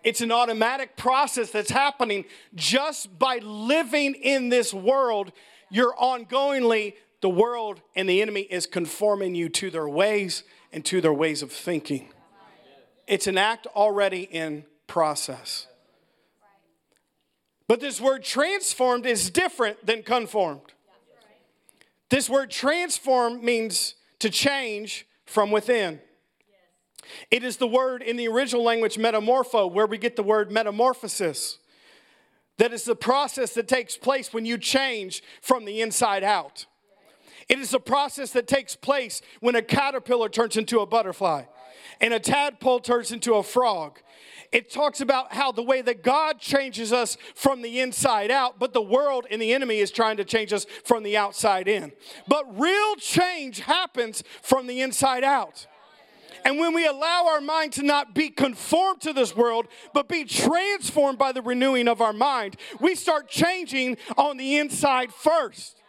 It's 0.02 0.20
an 0.20 0.30
automatic 0.30 0.96
process 0.96 1.50
that's 1.50 1.70
happening 1.70 2.26
just 2.54 3.18
by 3.18 3.38
living 3.38 4.14
in 4.14 4.50
this 4.50 4.74
world. 4.74 5.32
You're 5.70 5.94
ongoingly, 5.94 6.94
the 7.22 7.30
world 7.30 7.80
and 7.96 8.06
the 8.06 8.20
enemy 8.20 8.42
is 8.42 8.66
conforming 8.66 9.34
you 9.34 9.48
to 9.48 9.70
their 9.70 9.88
ways 9.88 10.44
and 10.72 10.84
to 10.84 11.00
their 11.00 11.12
ways 11.12 11.42
of 11.42 11.50
thinking. 11.50 12.10
It's 13.06 13.26
an 13.26 13.38
act 13.38 13.66
already 13.74 14.22
in 14.22 14.66
process. 14.86 15.66
But 17.66 17.80
this 17.80 18.00
word 18.00 18.24
transformed 18.24 19.06
is 19.06 19.30
different 19.30 19.86
than 19.86 20.02
conformed. 20.02 20.72
This 22.10 22.28
word 22.28 22.50
transform 22.50 23.44
means 23.44 23.94
to 24.18 24.30
change 24.30 25.06
from 25.26 25.50
within. 25.50 26.00
It 27.30 27.42
is 27.44 27.56
the 27.56 27.66
word 27.66 28.02
in 28.02 28.16
the 28.16 28.28
original 28.28 28.62
language 28.62 28.96
metamorpho, 28.96 29.70
where 29.70 29.86
we 29.86 29.98
get 29.98 30.16
the 30.16 30.22
word 30.22 30.50
metamorphosis. 30.50 31.58
That 32.58 32.72
is 32.72 32.84
the 32.84 32.96
process 32.96 33.52
that 33.54 33.68
takes 33.68 33.96
place 33.96 34.32
when 34.32 34.46
you 34.46 34.58
change 34.58 35.22
from 35.42 35.64
the 35.64 35.80
inside 35.80 36.22
out. 36.22 36.66
It 37.48 37.58
is 37.58 37.74
a 37.74 37.80
process 37.80 38.30
that 38.32 38.46
takes 38.46 38.74
place 38.76 39.22
when 39.40 39.54
a 39.54 39.62
caterpillar 39.62 40.28
turns 40.28 40.56
into 40.56 40.80
a 40.80 40.86
butterfly 40.86 41.44
and 42.00 42.14
a 42.14 42.20
tadpole 42.20 42.80
turns 42.80 43.12
into 43.12 43.34
a 43.34 43.42
frog. 43.42 44.00
It 44.52 44.70
talks 44.70 45.00
about 45.00 45.32
how 45.32 45.50
the 45.50 45.62
way 45.62 45.82
that 45.82 46.02
God 46.02 46.38
changes 46.38 46.92
us 46.92 47.16
from 47.34 47.62
the 47.62 47.80
inside 47.80 48.30
out, 48.30 48.58
but 48.58 48.72
the 48.72 48.82
world 48.82 49.26
and 49.30 49.42
the 49.42 49.52
enemy 49.52 49.78
is 49.78 49.90
trying 49.90 50.16
to 50.18 50.24
change 50.24 50.52
us 50.52 50.66
from 50.84 51.02
the 51.02 51.16
outside 51.16 51.66
in. 51.66 51.92
But 52.28 52.58
real 52.58 52.94
change 52.96 53.60
happens 53.60 54.22
from 54.42 54.66
the 54.66 54.80
inside 54.80 55.24
out. 55.24 55.66
And 56.44 56.58
when 56.58 56.74
we 56.74 56.86
allow 56.86 57.26
our 57.28 57.40
mind 57.40 57.72
to 57.74 57.82
not 57.82 58.14
be 58.14 58.28
conformed 58.28 59.00
to 59.02 59.12
this 59.12 59.34
world, 59.34 59.66
but 59.94 60.08
be 60.08 60.24
transformed 60.24 61.18
by 61.18 61.32
the 61.32 61.42
renewing 61.42 61.88
of 61.88 62.00
our 62.00 62.12
mind, 62.12 62.56
we 62.80 62.94
start 62.94 63.28
changing 63.28 63.96
on 64.16 64.36
the 64.36 64.58
inside 64.58 65.12
first. 65.12 65.80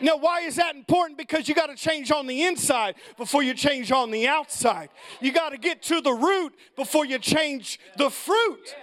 Now, 0.00 0.16
why 0.16 0.40
is 0.40 0.56
that 0.56 0.74
important? 0.74 1.18
Because 1.18 1.48
you 1.48 1.54
got 1.54 1.66
to 1.66 1.76
change 1.76 2.10
on 2.10 2.26
the 2.26 2.44
inside 2.44 2.96
before 3.16 3.42
you 3.42 3.54
change 3.54 3.92
on 3.92 4.10
the 4.10 4.26
outside. 4.26 4.88
You 5.20 5.32
got 5.32 5.50
to 5.50 5.58
get 5.58 5.82
to 5.84 6.00
the 6.00 6.12
root 6.12 6.54
before 6.76 7.04
you 7.04 7.18
change 7.18 7.78
the 7.96 8.10
fruit. 8.10 8.74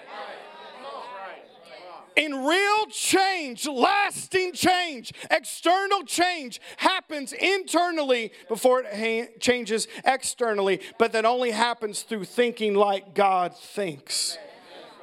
In 2.15 2.43
real 2.43 2.85
change, 2.87 3.65
lasting 3.65 4.51
change, 4.51 5.13
external 5.31 6.03
change 6.03 6.59
happens 6.75 7.31
internally 7.31 8.33
before 8.49 8.81
it 8.81 8.87
ha- 8.93 9.31
changes 9.39 9.87
externally, 10.03 10.81
but 10.97 11.13
that 11.13 11.23
only 11.23 11.51
happens 11.51 12.01
through 12.01 12.25
thinking 12.25 12.73
like 12.73 13.13
God 13.13 13.55
thinks. 13.55 14.37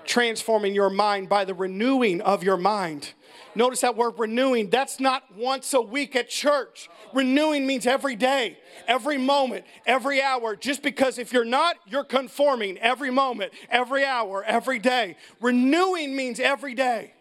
Transforming 0.05 0.75
your 0.75 0.91
mind 0.91 1.31
by 1.31 1.47
the 1.47 1.55
renewing 1.55 2.21
of 2.21 2.45
your 2.45 2.59
mind. 2.59 3.15
Notice 3.57 3.81
that 3.81 3.97
word 3.97 4.19
renewing, 4.19 4.69
that's 4.69 5.01
not 5.01 5.35
once 5.35 5.73
a 5.73 5.81
week 5.81 6.15
at 6.15 6.29
church. 6.29 6.91
Renewing 7.15 7.67
means 7.67 7.87
every 7.87 8.15
day, 8.15 8.59
every 8.87 9.17
moment, 9.17 9.65
every 9.87 10.21
hour. 10.21 10.55
Just 10.55 10.83
because 10.83 11.19
if 11.19 11.33
you're 11.33 11.43
not, 11.43 11.77
you're 11.87 12.05
conforming 12.05 12.77
every 12.77 13.11
moment, 13.11 13.55
every 13.71 14.05
hour, 14.05 14.45
every 14.45 14.79
day. 14.79 15.17
Renewing 15.41 16.15
means 16.15 16.39
every 16.39 16.75
day. 16.75 17.15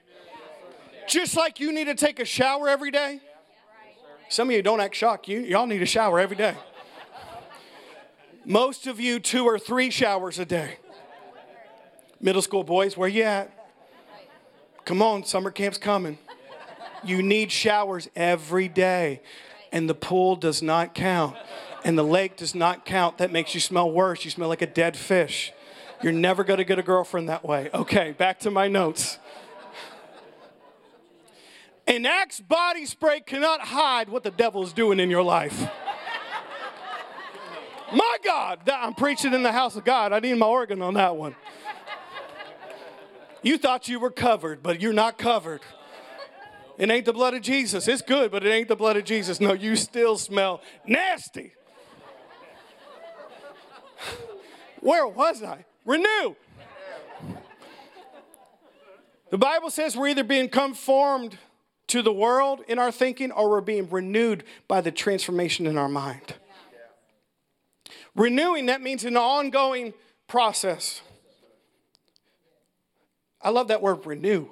Just 1.08 1.38
like 1.38 1.62
you 1.62 1.72
need 1.72 1.86
to 1.86 1.96
take 1.96 2.20
a 2.20 2.26
shower 2.26 2.68
every 2.68 2.92
day. 2.92 3.22
Some 4.28 4.50
of 4.50 4.56
you 4.58 4.62
don't 4.62 4.82
act 4.82 4.96
shocked. 4.96 5.30
You, 5.30 5.40
y'all 5.40 5.68
need 5.68 5.82
a 5.82 5.86
shower 5.86 6.20
every 6.20 6.36
day. 6.36 6.56
Most 8.44 8.88
of 8.88 9.00
you, 9.00 9.22
two 9.22 9.46
or 9.46 9.58
three 9.58 9.90
showers 9.90 10.38
a 10.38 10.46
day. 10.46 10.80
Middle 12.20 12.42
school 12.42 12.66
boys, 12.66 12.98
where 12.98 13.08
you 13.08 13.24
at? 13.24 13.52
Come 14.84 15.02
on, 15.02 15.24
summer 15.24 15.50
camp's 15.50 15.78
coming. 15.78 16.18
You 17.06 17.22
need 17.22 17.52
showers 17.52 18.10
every 18.16 18.68
day. 18.68 19.22
And 19.72 19.90
the 19.90 19.96
pool 19.96 20.36
does 20.36 20.62
not 20.62 20.94
count. 20.94 21.36
And 21.84 21.98
the 21.98 22.04
lake 22.04 22.38
does 22.38 22.56
not 22.56 22.86
count. 22.86 23.20
That 23.20 23.32
makes 23.32 23.54
you 23.54 23.60
smell 23.60 23.92
worse. 23.92 24.26
You 24.26 24.32
smell 24.32 24.50
like 24.50 24.62
a 24.62 24.68
dead 24.68 24.98
fish. 24.98 25.54
You're 26.02 26.14
never 26.14 26.44
going 26.44 26.58
to 26.58 26.64
get 26.64 26.80
a 26.80 26.84
girlfriend 26.84 27.30
that 27.30 27.46
way. 27.46 27.70
Okay, 27.74 28.12
back 28.12 28.40
to 28.42 28.52
my 28.52 28.68
notes. 28.68 29.20
An 31.88 32.06
Axe 32.06 32.40
body 32.40 32.86
spray 32.86 33.20
cannot 33.20 33.62
hide 33.62 34.10
what 34.10 34.24
the 34.24 34.32
devil 34.32 34.64
is 34.64 34.74
doing 34.74 35.00
in 35.00 35.10
your 35.10 35.24
life. 35.24 35.68
My 37.94 38.18
God, 38.24 38.68
I'm 38.68 38.96
preaching 38.96 39.34
in 39.34 39.44
the 39.44 39.52
house 39.52 39.76
of 39.76 39.86
God. 39.86 40.12
I 40.12 40.20
need 40.20 40.34
my 40.36 40.48
organ 40.48 40.82
on 40.82 40.96
that 40.96 41.16
one. 41.16 41.36
You 43.44 43.60
thought 43.60 43.88
you 43.88 44.00
were 44.00 44.10
covered, 44.10 44.64
but 44.64 44.82
you're 44.82 44.92
not 44.92 45.20
covered. 45.20 45.62
It 46.78 46.90
ain't 46.90 47.06
the 47.06 47.14
blood 47.14 47.34
of 47.34 47.42
Jesus. 47.42 47.88
It's 47.88 48.02
good, 48.02 48.32
but 48.32 48.46
it 48.46 48.50
ain't 48.50 48.68
the 48.68 48.76
blood 48.76 48.98
of 48.98 49.06
Jesus. 49.06 49.40
No, 49.40 49.54
you 49.54 49.76
still 49.76 50.18
smell 50.18 50.62
nasty. 50.86 51.54
Where 54.82 55.08
was 55.08 55.42
I? 55.42 55.66
Renew. 55.86 56.36
The 59.32 59.38
Bible 59.38 59.70
says 59.70 59.98
we're 59.98 60.10
either 60.10 60.24
being 60.24 60.50
conformed 60.50 61.38
to 61.88 62.02
the 62.02 62.14
world 62.14 62.62
in 62.68 62.80
our 62.80 62.92
thinking 62.92 63.32
or 63.32 63.50
we're 63.50 63.62
being 63.62 63.90
renewed 63.90 64.44
by 64.68 64.82
the 64.82 64.92
transformation 64.92 65.66
in 65.66 65.78
our 65.78 65.90
mind. 65.90 66.36
Renewing, 68.16 68.68
that 68.68 68.82
means 68.82 69.04
an 69.04 69.18
ongoing 69.18 69.94
process. 70.28 71.02
I 73.42 73.50
love 73.50 73.68
that 73.68 73.82
word 73.82 74.06
renew. 74.06 74.48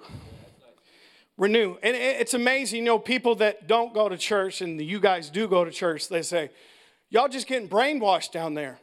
Renew. 1.37 1.77
And 1.83 1.95
it's 1.95 2.33
amazing, 2.33 2.79
you 2.79 2.85
know, 2.85 2.99
people 2.99 3.35
that 3.35 3.67
don't 3.67 3.93
go 3.93 4.09
to 4.09 4.17
church 4.17 4.61
and 4.61 4.81
you 4.81 4.99
guys 4.99 5.29
do 5.29 5.47
go 5.47 5.65
to 5.65 5.71
church, 5.71 6.09
they 6.09 6.21
say, 6.21 6.49
Y'all 7.09 7.27
just 7.27 7.45
getting 7.45 7.69
brainwashed 7.69 8.31
down 8.31 8.55
there. 8.55 8.79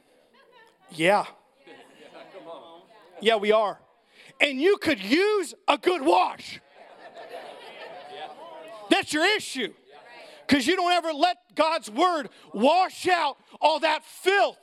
Yeah. 0.93 1.27
Yeah, 3.21 3.37
we 3.37 3.51
are. 3.51 3.81
And 4.41 4.61
you 4.61 4.77
could 4.77 5.01
use 5.01 5.53
a 5.67 5.77
good 5.77 6.01
wash. 6.01 6.61
That's 8.89 9.13
your 9.13 9.25
issue. 9.37 9.75
Because 10.47 10.67
you 10.67 10.77
don't 10.77 10.93
ever 10.93 11.13
let 11.13 11.39
God's 11.55 11.91
word 11.91 12.29
wash 12.53 13.09
out 13.09 13.37
all 13.61 13.81
that 13.81 14.05
filth 14.05 14.59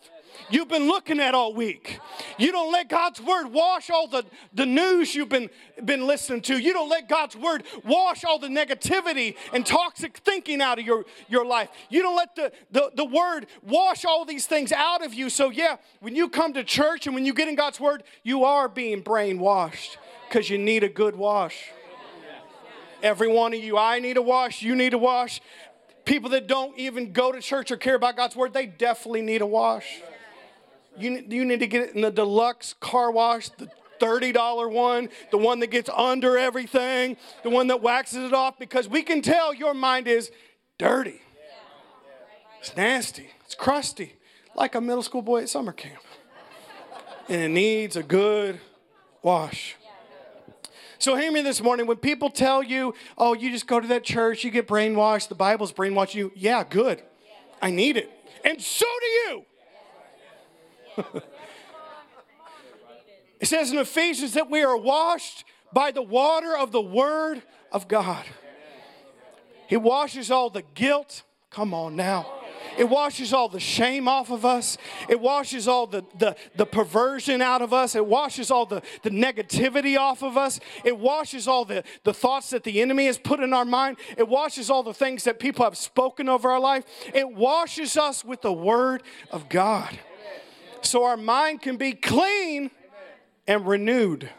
you've 0.50 0.68
been 0.68 0.88
looking 0.88 1.20
at 1.20 1.34
all 1.34 1.54
week. 1.54 2.00
You 2.38 2.52
don't 2.52 2.72
let 2.72 2.90
God's 2.90 3.22
word 3.22 3.48
wash 3.48 3.90
all 3.90 4.08
the, 4.08 4.24
the 4.54 4.66
news 4.66 5.16
you've 5.16 5.30
been, 5.30 5.50
been 5.84 6.08
listening 6.08 6.42
to. 6.44 6.58
You 6.58 6.74
don't 6.74 6.90
let 6.90 7.10
God's 7.10 7.36
word 7.36 7.64
wash 7.86 8.24
all 8.24 8.40
the 8.40 8.48
negativity 8.48 9.36
and 9.54 9.66
toxic 9.66 10.18
thinking 10.18 10.62
out 10.62 10.80
of 10.80 10.86
your, 10.86 11.06
your 11.28 11.46
life. 11.46 11.70
You 11.90 12.02
don't 12.02 12.16
let 12.16 12.36
the, 12.36 12.52
the, 12.72 12.92
the 12.96 13.06
word 13.06 13.48
wash 13.64 14.06
all 14.06 14.26
these 14.26 14.46
things 14.46 14.72
out 14.72 15.04
of 15.06 15.14
you. 15.14 15.30
So, 15.30 15.50
yeah, 15.50 15.78
when 16.00 16.16
you 16.16 16.30
come 16.30 16.54
to 16.54 16.64
church 16.64 17.06
and 17.06 17.16
when 17.16 17.26
you 17.26 17.34
get 17.34 17.48
in 17.48 17.56
God's 17.56 17.80
word, 17.80 18.04
you 18.24 18.44
are 18.44 18.68
being 18.68 19.04
brainwashed 19.04 19.98
because 20.28 20.50
you 20.50 20.58
need 20.58 20.84
a 20.84 20.90
good 20.90 21.16
wash. 21.16 21.72
Every 23.04 23.28
one 23.28 23.54
of 23.54 23.64
you, 23.64 23.78
I 23.78 24.00
need 24.00 24.18
a 24.18 24.22
wash, 24.22 24.62
you 24.62 24.76
need 24.76 24.94
a 24.94 24.98
wash. 24.98 25.40
People 26.06 26.30
that 26.32 26.48
don't 26.48 26.78
even 26.80 27.12
go 27.12 27.32
to 27.32 27.42
church 27.42 27.70
or 27.70 27.78
care 27.78 27.96
about 27.96 28.16
God's 28.16 28.36
word, 28.36 28.54
they 28.54 28.66
definitely 28.66 29.22
need 29.22 29.42
a 29.42 29.46
wash. 29.46 30.02
You, 30.98 31.24
you 31.28 31.46
need 31.46 31.60
to 31.60 31.68
get 31.68 31.90
it 31.90 31.96
in 31.96 32.02
the 32.02 32.12
deluxe 32.12 32.74
car 32.80 33.12
wash, 33.12 33.50
the 33.50 33.70
$30 34.00 34.72
one, 34.72 35.10
the 35.32 35.38
one 35.38 35.60
that 35.60 35.68
gets 35.68 35.90
under 35.90 36.38
everything, 36.38 37.18
the 37.44 37.50
one 37.50 37.68
that 37.68 37.82
waxes 37.82 38.24
it 38.24 38.34
off, 38.34 38.58
because 38.60 38.88
we 38.88 39.04
can 39.04 39.22
tell 39.22 39.54
your 39.54 39.74
mind 39.74 40.08
is 40.08 40.32
dirty. 40.78 41.22
It's 42.60 42.76
nasty. 42.76 43.30
It's 43.46 43.56
crusty, 43.56 44.16
like 44.56 44.76
a 44.76 44.82
middle 44.82 45.04
school 45.04 45.22
boy 45.22 45.42
at 45.42 45.50
summer 45.50 45.72
camp. 45.72 46.02
And 47.30 47.42
it 47.42 47.50
needs 47.50 47.96
a 47.96 48.04
good 48.04 48.60
wash. 49.22 49.76
So 51.00 51.16
hear 51.16 51.32
me 51.32 51.42
this 51.42 51.62
morning. 51.62 51.86
When 51.86 51.98
people 51.98 52.30
tell 52.30 52.64
you, 52.64 52.96
oh, 53.18 53.34
you 53.34 53.52
just 53.52 53.68
go 53.68 53.80
to 53.80 53.88
that 53.90 54.04
church, 54.04 54.44
you 54.44 54.50
get 54.50 54.68
brainwashed, 54.68 55.28
the 55.28 55.36
Bible's 55.36 55.72
brainwashing 55.72 56.20
you, 56.20 56.32
yeah, 56.36 56.64
good. 56.68 57.04
I 57.62 57.70
need 57.72 57.98
it. 57.98 58.12
And 58.44 58.62
so 58.62 58.86
do 59.00 59.06
you. 59.06 59.46
it 63.40 63.48
says 63.48 63.72
in 63.72 63.78
Ephesians 63.78 64.34
that 64.34 64.50
we 64.50 64.64
are 64.64 64.78
washed 64.78 65.46
by 65.74 65.92
the 65.92 66.02
water 66.02 66.56
of 66.56 66.72
the 66.72 66.82
Word 66.82 67.42
of 67.72 67.88
God. 67.88 68.26
He 69.68 69.78
washes 69.78 70.32
all 70.32 70.50
the 70.50 70.64
guilt. 70.74 71.24
Come 71.50 71.74
on 71.74 71.96
now. 71.96 72.34
It 72.78 72.88
washes 72.88 73.34
all 73.34 73.50
the 73.50 73.60
shame 73.60 74.08
off 74.08 74.30
of 74.30 74.46
us. 74.46 74.78
It 75.10 75.20
washes 75.20 75.68
all 75.68 75.88
the, 75.88 76.06
the, 76.20 76.36
the 76.56 76.66
perversion 76.66 77.42
out 77.42 77.62
of 77.62 77.74
us. 77.74 77.96
It 77.96 78.06
washes 78.06 78.52
all 78.52 78.66
the, 78.66 78.84
the 79.02 79.10
negativity 79.10 79.98
off 79.98 80.22
of 80.22 80.38
us. 80.38 80.60
It 80.86 80.98
washes 80.98 81.48
all 81.48 81.66
the, 81.66 81.84
the 82.04 82.14
thoughts 82.14 82.52
that 82.52 82.64
the 82.64 82.82
enemy 82.82 83.08
has 83.08 83.18
put 83.18 83.40
in 83.40 83.52
our 83.52 83.66
mind. 83.66 83.98
It 84.16 84.28
washes 84.28 84.70
all 84.70 84.84
the 84.84 84.94
things 84.94 85.24
that 85.24 85.40
people 85.40 85.66
have 85.66 85.76
spoken 85.76 86.30
over 86.30 86.52
our 86.52 86.60
life. 86.60 86.86
It 87.14 87.32
washes 87.32 87.98
us 87.98 88.24
with 88.24 88.42
the 88.42 88.54
word 88.54 89.02
of 89.32 89.50
God 89.50 89.98
so 90.82 91.04
our 91.04 91.18
mind 91.18 91.62
can 91.62 91.78
be 91.78 91.94
clean 91.94 92.72
and 93.48 93.66
renewed. 93.68 94.30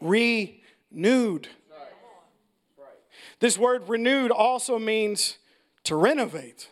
Renewed. 0.00 1.48
This 3.40 3.56
word 3.56 3.88
renewed 3.88 4.30
also 4.30 4.78
means 4.78 5.38
to 5.84 5.96
renovate. 5.96 6.68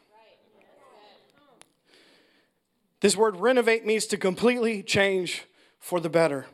This 3.01 3.17
word 3.17 3.37
renovate 3.37 3.87
means 3.87 4.07
to 4.07 4.17
completely 4.17 4.83
change 4.83 5.45
for 5.79 6.01
the 6.01 6.09
better. 6.09 6.47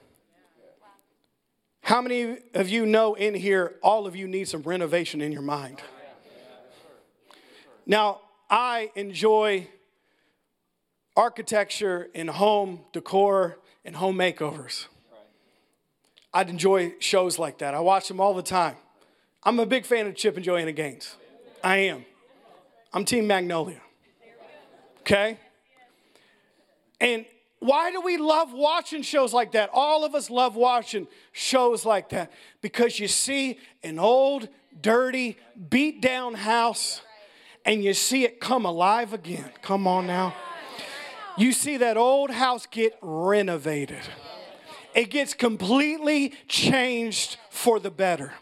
How 1.82 2.00
many 2.00 2.38
of 2.54 2.68
you 2.68 2.86
know 2.86 3.14
in 3.14 3.34
here, 3.34 3.76
all 3.82 4.06
of 4.06 4.14
you 4.14 4.28
need 4.28 4.48
some 4.48 4.62
renovation 4.62 5.20
in 5.20 5.32
your 5.32 5.42
mind? 5.42 5.80
Now, 7.86 8.20
I 8.48 8.90
enjoy 8.94 9.66
architecture 11.16 12.08
and 12.14 12.30
home 12.30 12.80
decor 12.92 13.58
and 13.84 13.96
home 13.96 14.16
makeovers. 14.16 14.86
I'd 16.34 16.48
enjoy 16.48 16.94
shows 16.98 17.38
like 17.38 17.58
that. 17.58 17.74
I 17.74 17.80
watch 17.80 18.08
them 18.08 18.20
all 18.20 18.34
the 18.34 18.42
time. 18.42 18.76
I'm 19.42 19.58
a 19.60 19.66
big 19.66 19.84
fan 19.84 20.06
of 20.06 20.14
Chip 20.14 20.36
and 20.36 20.44
Joanna 20.44 20.72
Gaines. 20.72 21.16
I 21.62 21.76
am. 21.78 22.04
I'm 22.92 23.04
Team 23.04 23.26
Magnolia. 23.26 23.80
Okay? 25.00 25.38
And 27.00 27.26
why 27.58 27.90
do 27.90 28.00
we 28.00 28.16
love 28.16 28.52
watching 28.52 29.02
shows 29.02 29.32
like 29.32 29.52
that? 29.52 29.68
All 29.72 30.04
of 30.04 30.14
us 30.14 30.30
love 30.30 30.56
watching 30.56 31.06
shows 31.32 31.84
like 31.84 32.08
that 32.10 32.32
because 32.60 32.98
you 32.98 33.08
see 33.08 33.58
an 33.82 33.98
old, 33.98 34.48
dirty, 34.80 35.36
beat 35.70 36.00
down 36.00 36.34
house 36.34 37.02
and 37.64 37.84
you 37.84 37.94
see 37.94 38.24
it 38.24 38.40
come 38.40 38.64
alive 38.64 39.12
again. 39.12 39.50
Come 39.60 39.86
on 39.86 40.06
now 40.06 40.34
you 41.42 41.52
see 41.52 41.78
that 41.78 41.96
old 41.96 42.30
house 42.30 42.66
get 42.66 42.96
renovated. 43.02 44.00
It 44.94 45.10
gets 45.10 45.34
completely 45.34 46.34
changed 46.48 47.38
for 47.50 47.80
the 47.80 47.90
better. 47.90 48.32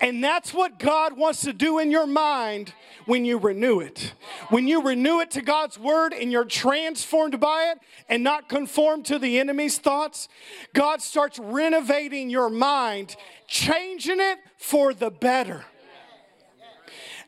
And 0.00 0.22
that's 0.24 0.52
what 0.52 0.80
God 0.80 1.16
wants 1.16 1.42
to 1.42 1.52
do 1.52 1.78
in 1.78 1.92
your 1.92 2.08
mind 2.08 2.74
when 3.06 3.24
you 3.24 3.38
renew 3.38 3.78
it. 3.78 4.14
When 4.48 4.66
you 4.66 4.82
renew 4.82 5.20
it 5.20 5.30
to 5.32 5.42
God's 5.42 5.78
word 5.78 6.12
and 6.12 6.32
you're 6.32 6.44
transformed 6.44 7.38
by 7.38 7.72
it 7.72 7.78
and 8.08 8.24
not 8.24 8.48
conformed 8.48 9.04
to 9.06 9.18
the 9.20 9.38
enemy's 9.38 9.78
thoughts, 9.78 10.28
God 10.74 11.00
starts 11.00 11.38
renovating 11.38 12.30
your 12.30 12.50
mind, 12.50 13.14
changing 13.46 14.18
it 14.18 14.38
for 14.58 14.92
the 14.92 15.10
better. 15.10 15.64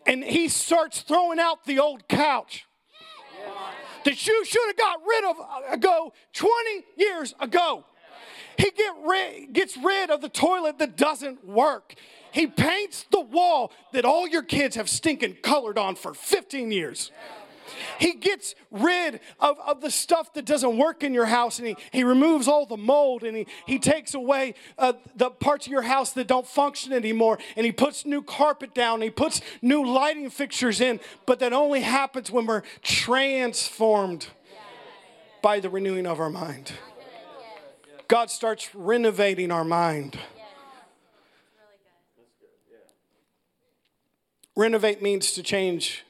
And 0.04 0.24
He 0.24 0.48
starts 0.48 1.02
throwing 1.02 1.38
out 1.38 1.64
the 1.64 1.78
old 1.78 2.08
couch 2.08 2.66
that 4.04 4.26
you 4.26 4.44
should 4.44 4.66
have 4.66 4.76
got 4.76 5.00
rid 5.06 5.24
of 5.24 5.36
uh, 5.40 5.72
ago 5.72 6.12
20 6.32 6.84
years 6.96 7.34
ago. 7.40 7.84
He 8.56 8.70
get 8.70 8.94
rid, 9.04 9.52
gets 9.52 9.76
rid 9.76 10.10
of 10.10 10.20
the 10.20 10.28
toilet 10.28 10.78
that 10.78 10.96
doesn't 10.96 11.44
work. 11.46 11.94
He 12.32 12.46
paints 12.46 13.04
the 13.10 13.20
wall 13.20 13.72
that 13.92 14.04
all 14.04 14.28
your 14.28 14.42
kids 14.42 14.76
have 14.76 14.88
stinking 14.88 15.38
colored 15.42 15.78
on 15.78 15.96
for 15.96 16.14
15 16.14 16.70
years. 16.70 17.10
He 17.98 18.14
gets 18.14 18.54
rid 18.70 19.20
of, 19.40 19.58
of 19.60 19.80
the 19.80 19.90
stuff 19.90 20.32
that 20.34 20.44
doesn't 20.44 20.76
work 20.76 21.02
in 21.02 21.14
your 21.14 21.26
house 21.26 21.58
and 21.58 21.68
he, 21.68 21.76
he 21.92 22.04
removes 22.04 22.48
all 22.48 22.66
the 22.66 22.76
mold 22.76 23.22
and 23.22 23.36
he, 23.36 23.46
he 23.66 23.78
takes 23.78 24.14
away 24.14 24.54
uh, 24.78 24.94
the 25.16 25.30
parts 25.30 25.66
of 25.66 25.72
your 25.72 25.82
house 25.82 26.12
that 26.12 26.26
don't 26.26 26.46
function 26.46 26.92
anymore 26.92 27.38
and 27.56 27.64
he 27.64 27.72
puts 27.72 28.04
new 28.04 28.22
carpet 28.22 28.74
down 28.74 29.00
he 29.00 29.10
puts 29.10 29.40
new 29.62 29.86
lighting 29.86 30.30
fixtures 30.30 30.80
in 30.80 31.00
but 31.26 31.38
that 31.38 31.52
only 31.52 31.80
happens 31.80 32.30
when 32.30 32.46
we're 32.46 32.62
transformed 32.82 34.28
by 35.44 35.60
the 35.60 35.68
renewing 35.68 36.06
of 36.06 36.20
our 36.20 36.30
mind. 36.30 36.72
God 38.08 38.30
starts 38.30 38.74
renovating 38.74 39.50
our 39.50 39.62
mind. 39.62 40.18
Renovate 44.56 45.02
means 45.02 45.32
to 45.32 45.42
change 45.42 46.02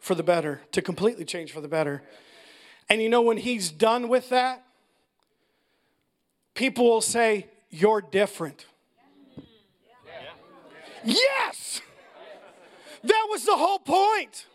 for 0.00 0.14
the 0.14 0.22
better, 0.22 0.62
to 0.72 0.82
completely 0.82 1.24
change 1.24 1.52
for 1.52 1.60
the 1.60 1.68
better. 1.68 2.02
And 2.88 3.00
you 3.00 3.08
know, 3.08 3.22
when 3.22 3.36
he's 3.36 3.70
done 3.70 4.08
with 4.08 4.30
that, 4.30 4.64
people 6.54 6.84
will 6.84 7.00
say, 7.00 7.46
You're 7.70 8.00
different. 8.00 8.66
Yes! 11.04 11.80
That 13.02 13.26
was 13.30 13.44
the 13.44 13.56
whole 13.56 13.78
point. 13.78 14.46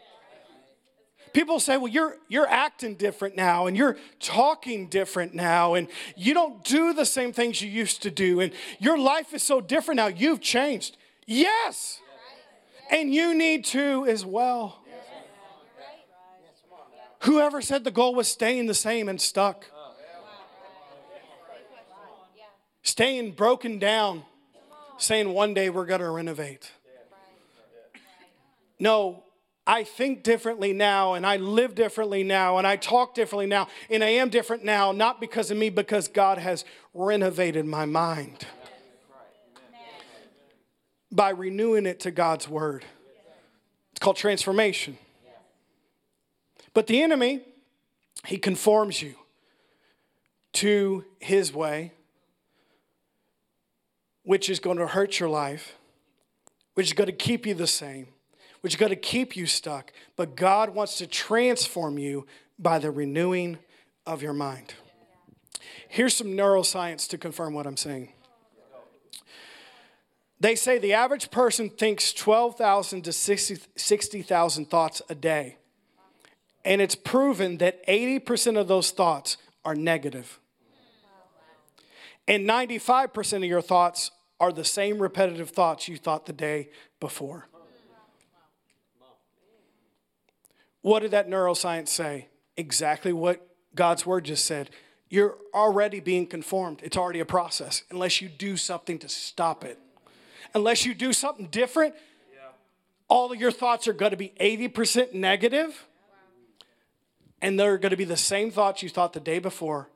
People 1.34 1.60
say, 1.60 1.76
well, 1.76 1.90
you're, 1.90 2.16
you're 2.30 2.48
acting 2.48 2.96
different 2.96 3.36
now, 3.36 3.68
and 3.68 3.76
you're 3.76 3.98
talking 4.22 4.88
different 4.88 5.34
now, 5.34 5.74
and 5.74 5.90
you 6.16 6.34
don't 6.34 6.64
do 6.64 6.94
the 6.94 7.06
same 7.06 7.34
things 7.34 7.62
you 7.62 7.70
used 7.70 8.04
to 8.04 8.12
do, 8.12 8.40
and 8.40 8.54
your 8.80 8.98
life 8.98 9.34
is 9.34 9.44
so 9.44 9.60
different 9.60 9.98
now. 9.98 10.08
You've 10.08 10.40
changed. 10.40 10.96
Yes! 11.26 12.00
And 12.90 13.14
you 13.14 13.34
need 13.34 13.66
to 13.66 14.06
as 14.06 14.26
well. 14.26 14.85
Whoever 17.22 17.62
said 17.62 17.84
the 17.84 17.92
goal 17.92 18.14
was 18.14 18.28
staying 18.28 18.68
the 18.68 18.74
same 18.74 19.10
and 19.10 19.20
stuck? 19.20 19.66
Staying 22.84 23.32
broken 23.32 23.80
down, 23.80 24.24
saying 24.98 25.30
one 25.34 25.54
day 25.54 25.70
we're 25.70 25.86
going 25.86 26.02
to 26.02 26.10
renovate. 26.10 26.72
No, 28.80 29.24
I 29.66 29.84
think 29.84 30.22
differently 30.22 30.74
now, 30.74 31.16
and 31.16 31.26
I 31.26 31.38
live 31.38 31.74
differently 31.74 32.24
now, 32.24 32.58
and 32.58 32.68
I 32.68 32.76
talk 32.76 33.16
differently 33.16 33.48
now, 33.48 33.68
and 33.90 34.04
I 34.04 34.10
am 34.10 34.30
different 34.30 34.64
now, 34.64 34.92
not 34.92 35.20
because 35.20 35.50
of 35.50 35.58
me, 35.58 35.70
because 35.70 36.08
God 36.08 36.38
has 36.38 36.64
renovated 36.94 37.66
my 37.66 37.86
mind. 37.86 38.46
by 41.12 41.30
renewing 41.30 41.86
it 41.86 42.02
to 42.02 42.12
God's 42.12 42.48
word. 42.48 42.84
It's 43.92 44.00
called 44.00 44.18
transformation. 44.18 44.98
But 46.76 46.88
the 46.88 47.02
enemy, 47.02 47.42
he 48.26 48.38
conforms 48.38 49.02
you 49.02 49.16
to 50.54 51.06
his 51.20 51.54
way, 51.54 51.94
which 54.24 54.50
is 54.50 54.60
going 54.60 54.78
to 54.78 54.88
hurt 54.88 55.20
your 55.20 55.30
life, 55.30 55.76
which 56.74 56.88
is 56.88 56.94
going 56.94 57.08
to 57.08 57.14
keep 57.14 57.46
you 57.46 57.54
the 57.54 57.66
same, 57.66 58.08
which 58.60 58.74
is 58.74 58.78
going 58.78 58.90
to 58.90 58.98
keep 58.98 59.38
you 59.38 59.46
stuck. 59.46 59.94
But 60.18 60.36
God 60.36 60.76
wants 60.76 60.98
to 60.98 61.08
transform 61.08 61.98
you 61.98 62.28
by 62.60 62.78
the 62.78 62.92
renewing 62.92 63.58
of 64.06 64.22
your 64.22 64.34
mind. 64.34 64.74
Here's 65.88 66.14
some 66.14 66.28
neuroscience 66.28 67.08
to 67.10 67.18
confirm 67.18 67.54
what 67.54 67.66
I'm 67.66 67.78
saying. 67.78 68.12
They 70.42 70.56
say 70.56 70.78
the 70.78 70.92
average 70.94 71.32
person 71.32 71.70
thinks 71.70 72.12
12,000 72.12 73.04
to 73.04 73.14
60,000 73.14 74.66
thoughts 74.70 75.02
a 75.08 75.16
day. 75.16 75.58
And 76.66 76.82
it's 76.82 76.96
proven 76.96 77.60
that 77.60 77.86
80% 77.88 78.60
of 78.60 78.68
those 78.68 78.90
thoughts 78.90 79.38
are 79.64 79.76
negative. 79.76 80.40
And 82.28 82.50
95% 82.50 83.38
of 83.38 83.44
your 83.44 83.62
thoughts 83.62 84.10
are 84.40 84.52
the 84.52 84.66
same 84.66 85.00
repetitive 85.00 85.52
thoughts 85.52 85.88
you 85.88 85.96
thought 85.96 86.26
the 86.26 86.34
day 86.34 86.70
before. 87.00 87.48
What 90.82 91.02
did 91.02 91.12
that 91.12 91.30
neuroscience 91.30 91.90
say? 91.90 92.28
Exactly 92.58 93.14
what 93.14 93.48
God's 93.76 94.06
word 94.06 94.26
just 94.26 94.46
said. 94.46 94.70
You're 95.10 95.38
already 95.54 96.00
being 96.00 96.26
conformed. 96.26 96.82
It's 96.84 96.98
already 96.98 97.20
a 97.20 97.26
process, 97.26 97.84
unless 97.92 98.22
you 98.22 98.30
do 98.30 98.58
something 98.58 98.98
to 99.00 99.10
stop 99.10 99.64
it. 99.64 99.80
Unless 100.54 100.86
you 100.86 100.96
do 100.96 101.14
something 101.14 101.48
different, 101.48 101.94
all 103.08 103.32
of 103.32 103.40
your 103.40 103.52
thoughts 103.52 103.88
are 103.88 103.94
going 103.94 104.12
to 104.12 104.18
be 104.18 104.34
80% 104.40 105.14
negative, 105.14 105.86
and 107.46 107.60
they're 107.60 107.78
going 107.78 107.92
to 107.92 107.96
be 107.96 108.06
the 108.06 108.18
same 108.18 108.50
thoughts 108.50 108.82
you 108.82 108.90
thought 108.90 109.14
the 109.14 109.20
day 109.20 109.38
before. 109.38 109.88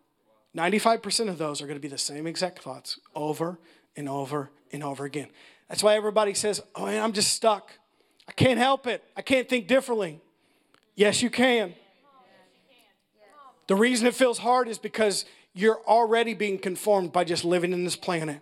95% 0.56 1.30
of 1.30 1.40
those 1.40 1.64
are 1.64 1.66
going 1.66 1.78
to 1.78 1.82
be 1.82 1.88
the 1.88 1.98
same 1.98 2.28
exact 2.28 2.62
thoughts 2.62 3.00
over 3.16 3.58
and 3.96 4.08
over 4.08 4.52
and 4.72 4.84
over 4.84 5.04
again. 5.04 5.30
That's 5.68 5.82
why 5.82 5.96
everybody 5.96 6.36
says, 6.36 6.62
Oh, 6.76 6.86
man, 6.86 7.02
I'm 7.02 7.12
just 7.12 7.34
stuck. 7.34 7.72
I 8.28 8.34
can't 8.34 8.60
help 8.60 8.86
it. 8.86 9.04
I 9.18 9.24
can't 9.24 9.50
think 9.50 9.68
differently. 9.68 10.22
Yes, 10.96 11.24
you 11.24 11.32
can. 11.32 11.74
The 13.66 13.76
reason 13.76 14.06
it 14.06 14.14
feels 14.14 14.38
hard 14.38 14.68
is 14.68 14.78
because 14.78 15.26
you're 15.56 15.82
already 15.88 16.36
being 16.36 16.60
conformed 16.60 17.12
by 17.12 17.24
just 17.24 17.44
living 17.44 17.74
in 17.74 17.84
this 17.84 17.96
planet. 17.96 18.42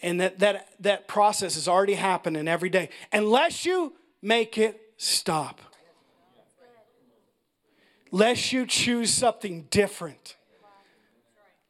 And 0.00 0.20
that, 0.20 0.38
that, 0.38 0.68
that 0.78 1.08
process 1.08 1.56
is 1.56 1.66
already 1.66 1.94
happening 1.94 2.46
every 2.46 2.70
day. 2.70 2.90
Unless 3.12 3.66
you 3.66 3.94
make 4.22 4.58
it 4.58 4.80
stop. 4.96 5.60
Lest 8.14 8.52
you 8.52 8.64
choose 8.64 9.12
something 9.12 9.66
different. 9.72 10.36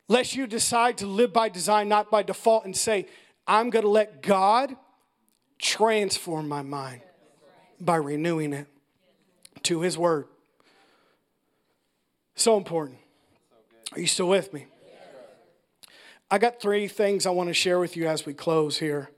Lest 0.08 0.36
you 0.36 0.46
decide 0.46 0.98
to 0.98 1.06
live 1.06 1.32
by 1.32 1.48
design, 1.48 1.88
not 1.88 2.10
by 2.10 2.22
default, 2.22 2.66
and 2.66 2.76
say, 2.76 3.06
I'm 3.46 3.70
going 3.70 3.82
to 3.86 3.88
let 3.88 4.20
God 4.20 4.76
transform 5.58 6.46
my 6.46 6.60
mind 6.60 7.00
by 7.80 7.96
renewing 7.96 8.52
it 8.52 8.66
to 9.62 9.80
His 9.80 9.96
Word. 9.96 10.26
So 12.34 12.58
important. 12.58 12.98
Are 13.92 14.00
you 14.00 14.06
still 14.06 14.28
with 14.28 14.52
me? 14.52 14.66
I 16.30 16.36
got 16.36 16.60
three 16.60 16.88
things 16.88 17.24
I 17.24 17.30
want 17.30 17.48
to 17.48 17.54
share 17.54 17.78
with 17.78 17.96
you 17.96 18.06
as 18.06 18.26
we 18.26 18.34
close 18.34 18.76
here. 18.76 19.08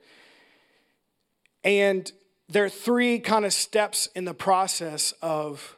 And 1.65 2.09
there 2.49 2.65
are 2.67 2.69
three 2.69 3.19
kind 3.19 3.45
of 3.45 3.53
steps 3.53 4.09
in 4.15 4.27
the 4.27 4.35
process 4.35 5.13
of 5.21 5.77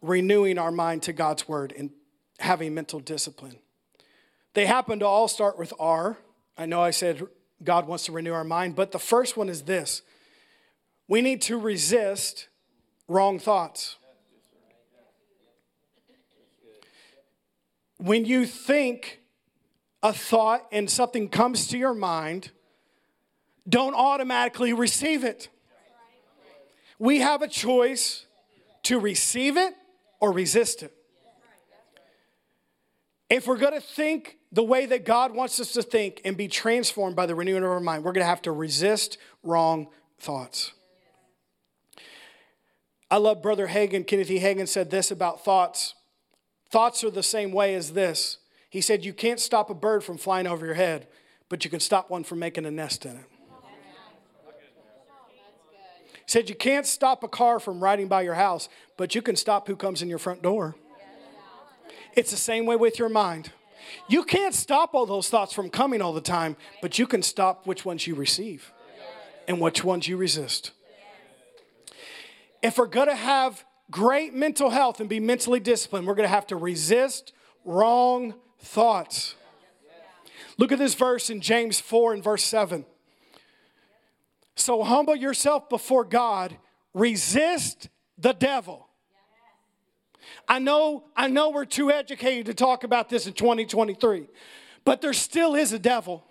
renewing 0.00 0.58
our 0.58 0.70
mind 0.70 1.02
to 1.04 1.12
God's 1.12 1.48
word 1.48 1.72
and 1.76 1.90
having 2.38 2.74
mental 2.74 3.00
discipline. 3.00 3.58
They 4.54 4.66
happen 4.66 5.00
to 5.00 5.06
all 5.06 5.28
start 5.28 5.58
with 5.58 5.72
R. 5.78 6.18
I 6.56 6.66
know 6.66 6.80
I 6.82 6.90
said 6.90 7.22
God 7.62 7.86
wants 7.86 8.06
to 8.06 8.12
renew 8.12 8.32
our 8.32 8.44
mind, 8.44 8.76
but 8.76 8.92
the 8.92 8.98
first 8.98 9.36
one 9.36 9.48
is 9.48 9.62
this 9.62 10.02
we 11.08 11.22
need 11.22 11.42
to 11.42 11.58
resist 11.58 12.48
wrong 13.08 13.38
thoughts. 13.38 13.96
when 17.98 18.24
you 18.24 18.46
think 18.46 19.20
a 20.02 20.12
thought 20.12 20.66
and 20.72 20.88
something 20.88 21.28
comes 21.28 21.66
to 21.68 21.78
your 21.78 21.94
mind, 21.94 22.50
don't 23.68 23.94
automatically 23.94 24.72
receive 24.72 25.24
it. 25.24 25.48
We 26.98 27.18
have 27.20 27.42
a 27.42 27.48
choice 27.48 28.24
to 28.84 28.98
receive 28.98 29.56
it 29.56 29.74
or 30.20 30.32
resist 30.32 30.82
it. 30.82 30.94
If 33.30 33.46
we're 33.46 33.58
going 33.58 33.74
to 33.74 33.80
think 33.80 34.38
the 34.52 34.62
way 34.62 34.86
that 34.86 35.04
God 35.04 35.34
wants 35.34 35.60
us 35.60 35.72
to 35.72 35.82
think 35.82 36.22
and 36.24 36.36
be 36.36 36.48
transformed 36.48 37.14
by 37.14 37.26
the 37.26 37.34
renewing 37.34 37.62
of 37.62 37.70
our 37.70 37.80
mind, 37.80 38.04
we're 38.04 38.12
going 38.12 38.24
to 38.24 38.28
have 38.28 38.42
to 38.42 38.52
resist 38.52 39.18
wrong 39.42 39.88
thoughts. 40.18 40.72
I 43.10 43.18
love 43.18 43.42
Brother 43.42 43.68
Hagin. 43.68 44.06
Kenneth 44.06 44.30
E. 44.30 44.40
Hagin 44.40 44.68
said 44.68 44.90
this 44.90 45.10
about 45.10 45.44
thoughts. 45.44 45.94
Thoughts 46.70 47.02
are 47.04 47.10
the 47.10 47.22
same 47.22 47.52
way 47.52 47.74
as 47.74 47.92
this. 47.92 48.38
He 48.70 48.80
said, 48.80 49.04
You 49.04 49.12
can't 49.12 49.40
stop 49.40 49.70
a 49.70 49.74
bird 49.74 50.04
from 50.04 50.18
flying 50.18 50.46
over 50.46 50.66
your 50.66 50.74
head, 50.74 51.06
but 51.48 51.64
you 51.64 51.70
can 51.70 51.80
stop 51.80 52.10
one 52.10 52.24
from 52.24 52.38
making 52.38 52.66
a 52.66 52.70
nest 52.70 53.06
in 53.06 53.12
it. 53.12 53.24
He 56.14 56.17
said, 56.28 56.48
You 56.48 56.54
can't 56.54 56.86
stop 56.86 57.24
a 57.24 57.28
car 57.28 57.58
from 57.58 57.82
riding 57.82 58.06
by 58.06 58.22
your 58.22 58.34
house, 58.34 58.68
but 58.96 59.14
you 59.14 59.22
can 59.22 59.34
stop 59.34 59.66
who 59.66 59.74
comes 59.74 60.02
in 60.02 60.08
your 60.08 60.18
front 60.18 60.42
door. 60.42 60.76
It's 62.14 62.30
the 62.30 62.36
same 62.36 62.66
way 62.66 62.76
with 62.76 62.98
your 62.98 63.08
mind. 63.08 63.50
You 64.08 64.22
can't 64.22 64.54
stop 64.54 64.94
all 64.94 65.06
those 65.06 65.28
thoughts 65.28 65.52
from 65.52 65.70
coming 65.70 66.02
all 66.02 66.12
the 66.12 66.20
time, 66.20 66.56
but 66.82 66.98
you 66.98 67.06
can 67.06 67.22
stop 67.22 67.66
which 67.66 67.84
ones 67.84 68.06
you 68.06 68.14
receive 68.14 68.72
and 69.46 69.60
which 69.60 69.82
ones 69.82 70.06
you 70.06 70.16
resist. 70.16 70.72
If 72.62 72.76
we're 72.76 72.86
going 72.86 73.08
to 73.08 73.14
have 73.14 73.64
great 73.90 74.34
mental 74.34 74.70
health 74.70 75.00
and 75.00 75.08
be 75.08 75.20
mentally 75.20 75.60
disciplined, 75.60 76.06
we're 76.06 76.14
going 76.14 76.28
to 76.28 76.34
have 76.34 76.46
to 76.48 76.56
resist 76.56 77.32
wrong 77.64 78.34
thoughts. 78.58 79.36
Look 80.58 80.72
at 80.72 80.78
this 80.78 80.94
verse 80.94 81.30
in 81.30 81.40
James 81.40 81.80
4 81.80 82.14
and 82.14 82.22
verse 82.24 82.42
7. 82.42 82.84
So 84.58 84.82
humble 84.82 85.14
yourself 85.14 85.68
before 85.68 86.04
God, 86.04 86.56
resist 86.92 87.88
the 88.18 88.32
devil. 88.32 88.88
I 90.48 90.58
know, 90.58 91.04
I 91.16 91.28
know 91.28 91.50
we're 91.50 91.64
too 91.64 91.90
educated 91.90 92.46
to 92.46 92.54
talk 92.54 92.82
about 92.84 93.08
this 93.08 93.26
in 93.26 93.34
2023, 93.34 94.26
but 94.84 95.00
there 95.00 95.12
still 95.12 95.54
is 95.54 95.72
a 95.72 95.78
devil. 95.78 96.24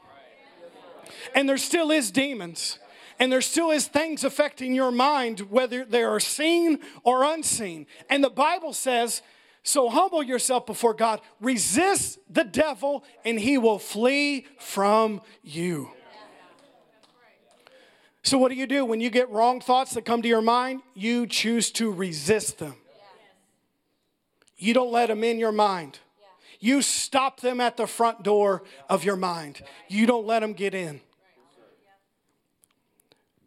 And 1.34 1.48
there 1.48 1.58
still 1.58 1.90
is 1.90 2.12
demons 2.12 2.80
and 3.20 3.32
there 3.32 3.42
still 3.42 3.72
is 3.72 3.88
things 3.88 4.24
affecting 4.24 4.76
your 4.76 4.92
mind, 4.92 5.40
whether 5.50 5.84
they 5.86 6.04
are 6.04 6.20
seen 6.20 6.80
or 7.04 7.24
unseen. 7.24 7.88
And 8.10 8.24
the 8.24 8.30
Bible 8.30 8.74
says, 8.74 9.22
so 9.64 9.90
humble 9.90 10.22
yourself 10.22 10.66
before 10.66 10.94
God, 10.94 11.22
resist 11.42 12.20
the 12.30 12.44
devil, 12.44 13.04
and 13.26 13.40
he 13.40 13.58
will 13.58 13.80
flee 13.80 14.46
from 14.60 15.22
you. 15.42 15.92
So, 18.28 18.38
what 18.38 18.50
do 18.50 18.56
you 18.56 18.68
do 18.68 18.84
when 18.84 19.00
you 19.00 19.10
get 19.10 19.30
wrong 19.30 19.62
thoughts 19.62 19.94
that 19.94 20.04
come 20.04 20.22
to 20.22 20.28
your 20.28 20.42
mind? 20.42 20.82
You 20.94 21.28
choose 21.28 21.72
to 21.72 21.90
resist 21.90 22.58
them. 22.58 22.76
You 24.58 24.74
don't 24.74 24.92
let 24.92 25.08
them 25.08 25.24
in 25.24 25.40
your 25.40 25.54
mind. 25.54 26.00
You 26.60 26.82
stop 26.82 27.40
them 27.40 27.62
at 27.62 27.78
the 27.78 27.88
front 27.88 28.24
door 28.24 28.64
of 28.90 29.06
your 29.06 29.16
mind. 29.16 29.62
You 29.88 30.06
don't 30.06 30.28
let 30.28 30.42
them 30.42 30.52
get 30.52 30.74
in. 30.74 31.00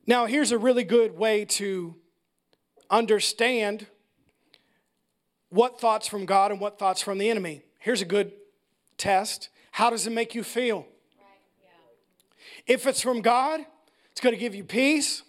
Now, 0.06 0.24
here's 0.24 0.50
a 0.50 0.56
really 0.56 0.84
good 0.84 1.14
way 1.14 1.44
to 1.44 1.94
understand 2.88 3.86
what 5.50 5.78
thoughts 5.78 6.06
from 6.06 6.24
God 6.24 6.52
and 6.52 6.58
what 6.58 6.78
thoughts 6.78 7.02
from 7.02 7.18
the 7.18 7.28
enemy. 7.28 7.60
Here's 7.80 8.00
a 8.00 8.06
good 8.06 8.32
test. 8.96 9.50
How 9.72 9.90
does 9.90 10.06
it 10.06 10.12
make 10.14 10.34
you 10.34 10.42
feel? 10.42 10.86
If 12.66 12.86
it's 12.86 13.02
from 13.02 13.20
God, 13.20 13.66
it's 14.12 14.20
going 14.20 14.34
to 14.34 14.40
give 14.40 14.54
you 14.54 14.64
peace, 14.64 15.22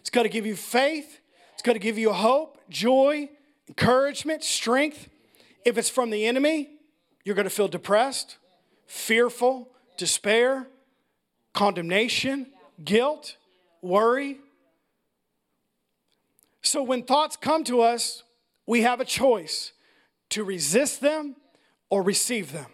it's 0.00 0.10
going 0.10 0.24
to 0.24 0.32
give 0.32 0.46
you 0.46 0.56
faith, 0.56 1.20
it's 1.54 1.62
going 1.62 1.74
to 1.74 1.82
give 1.82 1.98
you 1.98 2.12
hope, 2.12 2.58
joy, 2.68 3.28
encouragement, 3.68 4.42
strength. 4.42 5.08
If 5.64 5.78
it's 5.78 5.88
from 5.88 6.10
the 6.10 6.26
enemy, 6.26 6.70
you're 7.24 7.36
going 7.36 7.44
to 7.44 7.50
feel 7.50 7.68
depressed, 7.68 8.36
fearful, 8.86 9.68
despair, 9.96 10.66
condemnation, 11.52 12.46
guilt 12.84 13.36
worry. 13.80 14.38
So 16.62 16.82
when 16.82 17.02
thoughts 17.02 17.36
come 17.36 17.64
to 17.64 17.80
us, 17.80 18.22
we 18.66 18.82
have 18.82 19.00
a 19.00 19.04
choice 19.04 19.72
to 20.30 20.44
resist 20.44 21.00
them 21.00 21.36
or 21.90 22.02
receive 22.02 22.52
them. 22.52 22.66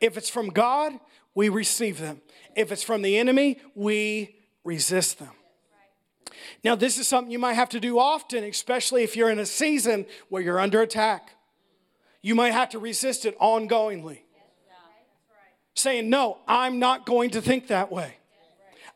If 0.00 0.16
it's 0.16 0.30
from 0.30 0.48
God, 0.48 0.94
we 1.34 1.48
receive 1.48 1.98
them. 1.98 2.20
If 2.56 2.72
it's 2.72 2.82
from 2.82 3.02
the 3.02 3.16
enemy, 3.18 3.58
we 3.74 4.37
resist 4.68 5.18
them. 5.18 5.30
Now, 6.62 6.74
this 6.74 6.98
is 6.98 7.08
something 7.08 7.32
you 7.32 7.38
might 7.38 7.54
have 7.54 7.70
to 7.70 7.80
do 7.80 7.98
often, 7.98 8.44
especially 8.44 9.02
if 9.02 9.16
you're 9.16 9.30
in 9.30 9.38
a 9.38 9.46
season 9.46 10.04
where 10.28 10.42
you're 10.42 10.60
under 10.60 10.82
attack. 10.82 11.34
You 12.20 12.34
might 12.34 12.52
have 12.52 12.68
to 12.70 12.78
resist 12.78 13.24
it 13.24 13.38
ongoingly. 13.38 14.20
Saying, 15.74 16.10
No, 16.10 16.38
I'm 16.46 16.78
not 16.78 17.06
going 17.06 17.30
to 17.30 17.40
think 17.40 17.68
that 17.68 17.90
way. 17.90 18.16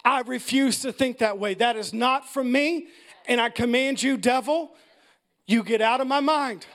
I 0.04 0.20
refuse 0.22 0.80
to 0.82 0.92
think 0.92 1.18
that 1.18 1.38
way. 1.38 1.54
That 1.54 1.76
is 1.76 1.94
not 1.94 2.28
from 2.28 2.52
me. 2.52 2.88
And 3.26 3.40
I 3.40 3.48
command 3.48 4.02
you, 4.02 4.16
devil, 4.16 4.72
you 5.46 5.62
get 5.62 5.80
out 5.80 6.00
of 6.00 6.06
my 6.06 6.20
mind. 6.20 6.66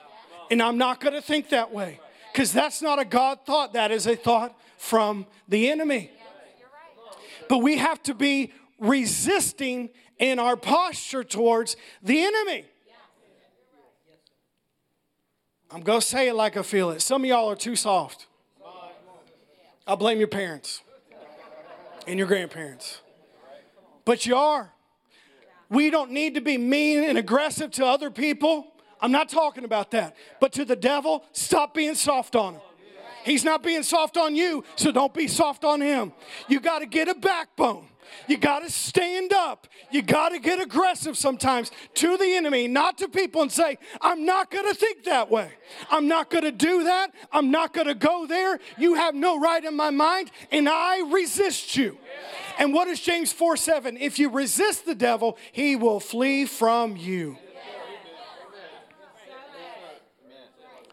And 0.49 0.61
I'm 0.61 0.77
not 0.77 1.01
going 1.01 1.13
to 1.13 1.21
think 1.21 1.49
that 1.49 1.71
way. 1.71 1.99
Because 2.31 2.53
that's 2.53 2.81
not 2.81 2.99
a 2.99 3.05
God 3.05 3.39
thought, 3.45 3.73
that 3.73 3.91
is 3.91 4.07
a 4.07 4.15
thought 4.15 4.57
from 4.77 5.27
the 5.47 5.69
enemy. 5.69 6.09
But 7.49 7.59
we 7.59 7.77
have 7.77 8.01
to 8.03 8.13
be 8.13 8.53
resisting 8.79 9.89
in 10.19 10.39
our 10.39 10.55
posture 10.55 11.23
towards 11.23 11.77
the 12.01 12.23
enemy. 12.23 12.65
I'm 15.69 15.81
going 15.81 15.99
to 15.99 16.05
say 16.05 16.29
it 16.29 16.33
like 16.33 16.55
I 16.55 16.61
feel 16.61 16.91
it. 16.91 17.01
Some 17.01 17.23
of 17.23 17.29
y'all 17.29 17.49
are 17.49 17.55
too 17.55 17.75
soft. 17.75 18.27
I 19.85 19.95
blame 19.95 20.19
your 20.19 20.27
parents 20.27 20.81
and 22.07 22.17
your 22.17 22.27
grandparents. 22.27 23.01
But 24.05 24.25
you 24.25 24.35
are. 24.35 24.71
We 25.69 25.89
don't 25.89 26.11
need 26.11 26.35
to 26.35 26.41
be 26.41 26.57
mean 26.57 27.03
and 27.03 27.17
aggressive 27.17 27.71
to 27.71 27.85
other 27.85 28.09
people. 28.09 28.67
I'm 29.01 29.11
not 29.11 29.29
talking 29.29 29.65
about 29.65 29.91
that. 29.91 30.15
But 30.39 30.53
to 30.53 30.65
the 30.65 30.75
devil, 30.75 31.25
stop 31.33 31.73
being 31.73 31.95
soft 31.95 32.35
on 32.35 32.55
him. 32.55 32.61
He's 33.25 33.43
not 33.43 33.61
being 33.61 33.83
soft 33.83 34.15
on 34.15 34.37
you, 34.37 34.63
so 34.77 34.91
don't 34.91 35.13
be 35.13 35.27
soft 35.27 35.65
on 35.65 35.81
him. 35.81 36.13
You 36.47 36.61
got 36.61 36.79
to 36.79 36.85
get 36.85 37.09
a 37.09 37.15
backbone. 37.15 37.87
You 38.27 38.37
got 38.37 38.59
to 38.59 38.69
stand 38.69 39.33
up. 39.33 39.67
You 39.91 40.01
got 40.01 40.29
to 40.29 40.39
get 40.39 40.61
aggressive 40.61 41.17
sometimes 41.17 41.71
to 41.95 42.17
the 42.17 42.35
enemy, 42.35 42.67
not 42.67 42.97
to 42.99 43.07
people, 43.07 43.41
and 43.41 43.51
say, 43.51 43.77
I'm 44.01 44.25
not 44.25 44.51
going 44.51 44.65
to 44.65 44.73
think 44.73 45.05
that 45.05 45.31
way. 45.31 45.49
I'm 45.89 46.07
not 46.07 46.29
going 46.29 46.43
to 46.43 46.51
do 46.51 46.83
that. 46.85 47.13
I'm 47.31 47.51
not 47.51 47.73
going 47.73 47.87
to 47.87 47.95
go 47.95 48.25
there. 48.25 48.59
You 48.77 48.95
have 48.95 49.15
no 49.15 49.39
right 49.39 49.63
in 49.63 49.75
my 49.75 49.89
mind, 49.89 50.31
and 50.51 50.67
I 50.67 51.09
resist 51.09 51.77
you. 51.77 51.97
And 52.59 52.73
what 52.73 52.87
is 52.87 52.99
James 52.99 53.31
4 53.31 53.55
7? 53.55 53.97
If 53.97 54.19
you 54.19 54.29
resist 54.29 54.85
the 54.85 54.95
devil, 54.95 55.37
he 55.51 55.75
will 55.75 55.99
flee 55.99 56.45
from 56.45 56.97
you. 56.97 57.37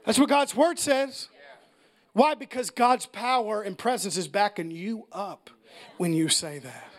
That's 0.04 0.18
what 0.18 0.28
God's 0.28 0.54
word 0.54 0.78
says. 0.78 1.28
Why? 2.12 2.34
Because 2.34 2.70
God's 2.70 3.06
power 3.06 3.62
and 3.62 3.76
presence 3.76 4.16
is 4.16 4.28
backing 4.28 4.70
you 4.70 5.06
up 5.10 5.50
when 5.96 6.12
you 6.12 6.28
say 6.28 6.58
that. 6.60 6.93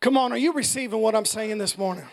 Come 0.00 0.16
on, 0.16 0.32
are 0.32 0.38
you 0.38 0.54
receiving 0.54 1.00
what 1.00 1.14
I'm 1.14 1.26
saying 1.26 1.58
this 1.58 1.76
morning? 1.76 2.06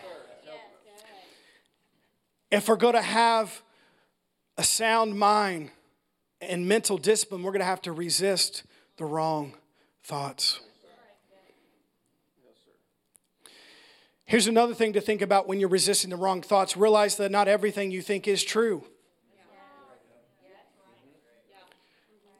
If 2.50 2.68
we're 2.68 2.76
going 2.76 2.94
to 2.94 3.02
have 3.02 3.62
a 4.58 4.62
sound 4.62 5.18
mind 5.18 5.70
and 6.42 6.68
mental 6.68 6.98
discipline, 6.98 7.42
we're 7.42 7.52
going 7.52 7.60
to 7.60 7.66
have 7.66 7.80
to 7.82 7.92
resist 7.92 8.64
the 8.98 9.06
wrong 9.06 9.54
thoughts. 10.04 10.60
Here's 14.26 14.46
another 14.46 14.74
thing 14.74 14.92
to 14.92 15.00
think 15.00 15.22
about 15.22 15.48
when 15.48 15.58
you're 15.58 15.70
resisting 15.70 16.10
the 16.10 16.16
wrong 16.16 16.42
thoughts 16.42 16.76
realize 16.76 17.16
that 17.16 17.30
not 17.30 17.48
everything 17.48 17.90
you 17.90 18.02
think 18.02 18.28
is 18.28 18.44
true. 18.44 18.84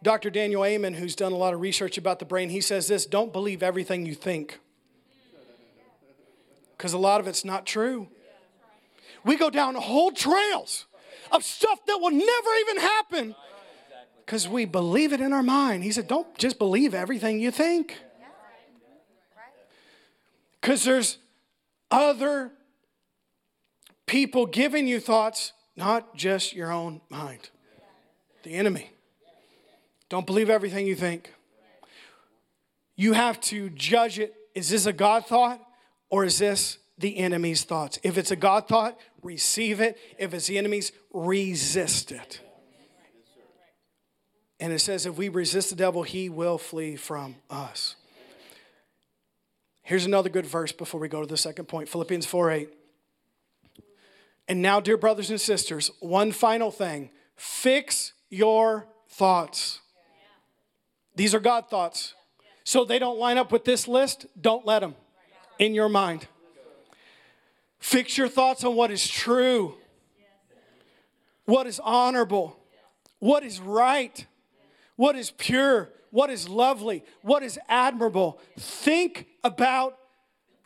Dr. 0.02 0.28
Daniel 0.28 0.64
Amen, 0.64 0.92
who's 0.94 1.16
done 1.16 1.32
a 1.32 1.36
lot 1.36 1.54
of 1.54 1.60
research 1.60 1.96
about 1.96 2.18
the 2.18 2.26
brain, 2.26 2.50
he 2.50 2.60
says 2.60 2.86
this 2.86 3.06
don't 3.06 3.32
believe 3.32 3.62
everything 3.62 4.04
you 4.04 4.14
think 4.14 4.60
because 6.78 6.92
a 6.92 6.98
lot 6.98 7.20
of 7.20 7.26
it's 7.26 7.44
not 7.44 7.66
true. 7.66 8.08
We 9.24 9.36
go 9.36 9.50
down 9.50 9.74
whole 9.74 10.12
trails 10.12 10.86
of 11.32 11.44
stuff 11.44 11.84
that 11.86 11.98
will 12.00 12.12
never 12.12 12.50
even 12.60 12.78
happen 12.78 13.34
because 14.24 14.48
we 14.48 14.64
believe 14.64 15.12
it 15.12 15.20
in 15.20 15.32
our 15.32 15.42
mind. 15.42 15.82
He 15.82 15.90
said, 15.90 16.06
Don't 16.06 16.38
just 16.38 16.58
believe 16.58 16.94
everything 16.94 17.40
you 17.40 17.50
think. 17.50 17.96
Because 20.60 20.84
there's 20.84 21.18
other 21.90 22.52
people 24.06 24.46
giving 24.46 24.86
you 24.86 25.00
thoughts, 25.00 25.52
not 25.76 26.16
just 26.16 26.54
your 26.54 26.72
own 26.72 27.00
mind. 27.08 27.50
The 28.44 28.54
enemy. 28.54 28.90
Don't 30.08 30.26
believe 30.26 30.48
everything 30.48 30.86
you 30.86 30.94
think. 30.94 31.34
You 32.96 33.12
have 33.12 33.40
to 33.42 33.70
judge 33.70 34.18
it. 34.18 34.34
Is 34.54 34.70
this 34.70 34.86
a 34.86 34.92
God 34.92 35.26
thought? 35.26 35.60
Or 36.10 36.24
is 36.24 36.38
this 36.38 36.78
the 36.98 37.18
enemy's 37.18 37.64
thoughts? 37.64 37.98
If 38.02 38.18
it's 38.18 38.30
a 38.30 38.36
God 38.36 38.68
thought, 38.68 38.98
receive 39.22 39.80
it. 39.80 39.98
If 40.18 40.34
it's 40.34 40.46
the 40.46 40.58
enemy's, 40.58 40.92
resist 41.12 42.12
it. 42.12 42.40
And 44.60 44.72
it 44.72 44.80
says, 44.80 45.06
if 45.06 45.16
we 45.16 45.28
resist 45.28 45.70
the 45.70 45.76
devil, 45.76 46.02
he 46.02 46.28
will 46.28 46.58
flee 46.58 46.96
from 46.96 47.36
us. 47.48 47.94
Here's 49.82 50.04
another 50.04 50.28
good 50.28 50.46
verse 50.46 50.72
before 50.72 51.00
we 51.00 51.08
go 51.08 51.20
to 51.20 51.26
the 51.26 51.36
second 51.36 51.66
point 51.66 51.88
Philippians 51.88 52.26
4 52.26 52.50
8. 52.50 52.68
And 54.48 54.62
now, 54.62 54.80
dear 54.80 54.96
brothers 54.96 55.30
and 55.30 55.40
sisters, 55.40 55.90
one 56.00 56.32
final 56.32 56.70
thing 56.70 57.10
fix 57.36 58.12
your 58.28 58.86
thoughts. 59.08 59.80
These 61.14 61.34
are 61.34 61.40
God 61.40 61.70
thoughts. 61.70 62.14
So 62.64 62.84
they 62.84 62.98
don't 62.98 63.18
line 63.18 63.38
up 63.38 63.50
with 63.50 63.64
this 63.64 63.88
list, 63.88 64.26
don't 64.38 64.66
let 64.66 64.80
them 64.80 64.94
in 65.58 65.74
your 65.74 65.88
mind. 65.88 66.26
Fix 67.78 68.18
your 68.18 68.28
thoughts 68.28 68.64
on 68.64 68.74
what 68.74 68.90
is 68.90 69.06
true, 69.06 69.74
what 71.44 71.66
is 71.66 71.80
honorable, 71.80 72.58
what 73.18 73.44
is 73.44 73.60
right, 73.60 74.26
what 74.96 75.16
is 75.16 75.30
pure, 75.30 75.88
what 76.10 76.30
is 76.30 76.48
lovely, 76.48 77.04
what 77.22 77.42
is 77.42 77.58
admirable. 77.68 78.40
Think 78.58 79.26
about 79.44 79.96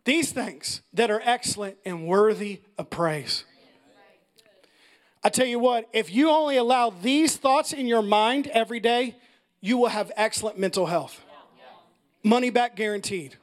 these 0.05 0.31
things 0.31 0.81
that 0.93 1.11
are 1.11 1.21
excellent 1.23 1.77
and 1.85 2.07
worthy 2.07 2.61
of 2.77 2.89
praise. 2.89 3.45
I 5.23 5.29
tell 5.29 5.47
you 5.47 5.59
what, 5.59 5.87
if 5.93 6.11
you 6.13 6.29
only 6.29 6.57
allow 6.57 6.89
these 6.89 7.37
thoughts 7.37 7.71
in 7.71 7.87
your 7.87 8.01
mind 8.01 8.47
every 8.47 8.81
day, 8.81 9.15
you 9.61 9.77
will 9.77 9.87
have 9.87 10.11
excellent 10.17 10.59
mental 10.59 10.87
health. 10.87 11.21
Money 12.23 12.49
back 12.49 12.75
guaranteed 12.75 13.37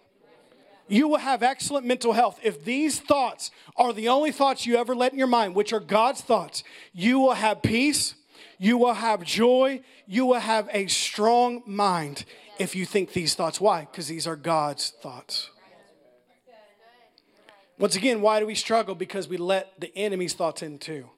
you 0.91 1.07
will 1.07 1.19
have 1.19 1.43
excellent 1.43 1.87
mental 1.87 2.13
health. 2.13 2.41
If 2.43 2.65
these 2.65 2.99
thoughts 2.99 3.53
are 3.77 3.93
the 3.93 4.09
only 4.09 4.33
thoughts 4.33 4.67
you 4.67 4.77
ever 4.77 4.95
let 4.95 5.13
in 5.13 5.19
your 5.19 5.29
mind, 5.29 5.55
which 5.55 5.73
are 5.73 5.81
God's 5.81 6.21
thoughts, 6.21 6.65
you 6.93 7.21
will 7.21 7.35
have 7.35 7.63
peace, 7.63 8.15
you 8.59 8.77
will 8.77 8.95
have 8.95 9.23
joy, 9.23 9.83
you 10.07 10.27
will 10.27 10.41
have 10.41 10.69
a 10.73 10.89
strong 10.89 11.63
mind 11.65 12.25
if 12.59 12.75
you 12.75 12.85
think 12.85 13.13
these 13.13 13.35
thoughts. 13.35 13.61
Why? 13.61 13.83
Because 13.83 14.09
these 14.09 14.27
are 14.27 14.37
God's 14.37 14.91
thoughts. 15.01 15.51
Once 17.79 17.95
again, 17.95 18.21
why 18.21 18.41
do 18.41 18.47
we 18.47 18.55
struggle? 18.55 18.95
Because 18.95 19.29
we 19.29 19.37
let 19.37 19.81
the 19.81 19.97
enemy's 19.97 20.35
thoughts 20.35 20.61
in 20.61 20.79
too. 20.79 21.09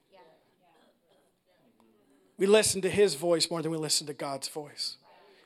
We 2.37 2.45
listen 2.45 2.81
to 2.81 2.89
his 2.89 3.15
voice 3.15 3.49
more 3.49 3.61
than 3.61 3.71
we 3.71 3.77
listen 3.77 4.07
to 4.07 4.13
God's 4.13 4.47
voice. 4.47 4.97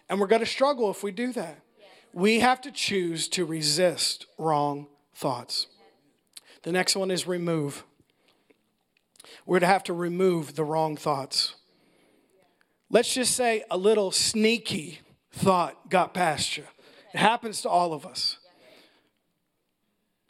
And 0.09 0.19
we're 0.19 0.27
going 0.27 0.41
to 0.41 0.45
struggle 0.45 0.91
if 0.91 1.01
we 1.01 1.11
do 1.11 1.31
that 1.33 1.61
we 2.17 2.39
have 2.39 2.59
to 2.59 2.71
choose 2.71 3.27
to 3.27 3.45
resist 3.45 4.25
wrong 4.39 4.87
thoughts. 5.13 5.67
The 6.63 6.71
next 6.71 6.95
one 6.95 7.11
is 7.11 7.27
remove. 7.27 7.83
We're 9.45 9.59
to 9.59 9.67
have 9.67 9.83
to 9.83 9.93
remove 9.93 10.55
the 10.55 10.63
wrong 10.63 10.97
thoughts. 10.97 11.53
Let's 12.89 13.13
just 13.13 13.35
say 13.35 13.65
a 13.69 13.77
little 13.77 14.09
sneaky 14.09 15.01
thought 15.31 15.91
got 15.91 16.15
past 16.15 16.57
you. 16.57 16.63
It 17.13 17.19
happens 17.19 17.61
to 17.61 17.69
all 17.69 17.93
of 17.93 18.03
us. 18.03 18.39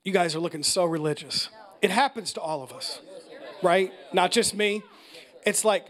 You 0.03 0.11
guys 0.11 0.35
are 0.35 0.41
looking 0.41 0.63
so 0.63 0.83
religious. 0.83 1.47
It 1.81 1.89
happens 1.89 2.33
to 2.33 2.41
all 2.41 2.63
of 2.63 2.73
us, 2.73 2.99
right? 3.63 3.93
Not 4.11 4.31
just 4.31 4.53
me. 4.53 4.83
It's 5.45 5.63
like 5.63 5.87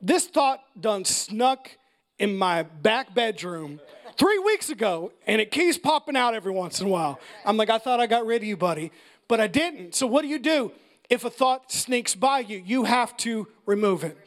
this 0.00 0.26
thought 0.26 0.62
done 0.80 1.04
snuck 1.04 1.72
in 2.18 2.38
my 2.38 2.62
back 2.62 3.14
bedroom 3.14 3.80
three 4.20 4.38
weeks 4.38 4.68
ago, 4.68 5.12
and 5.26 5.40
it 5.40 5.50
keeps 5.50 5.78
popping 5.78 6.14
out 6.14 6.34
every 6.34 6.52
once 6.52 6.78
in 6.78 6.86
a 6.86 6.90
while. 6.90 7.18
I'm 7.46 7.56
like, 7.56 7.70
I 7.70 7.78
thought 7.78 8.00
I 8.00 8.06
got 8.06 8.26
rid 8.26 8.42
of 8.42 8.48
you, 8.48 8.56
buddy, 8.56 8.92
but 9.28 9.40
I 9.40 9.46
didn't. 9.46 9.94
So 9.94 10.06
what 10.06 10.20
do 10.20 10.28
you 10.28 10.38
do? 10.38 10.72
If 11.08 11.24
a 11.24 11.30
thought 11.30 11.72
sneaks 11.72 12.14
by 12.14 12.40
you, 12.40 12.62
you 12.64 12.84
have 12.84 13.16
to 13.18 13.48
remove 13.64 14.04
it. 14.04 14.18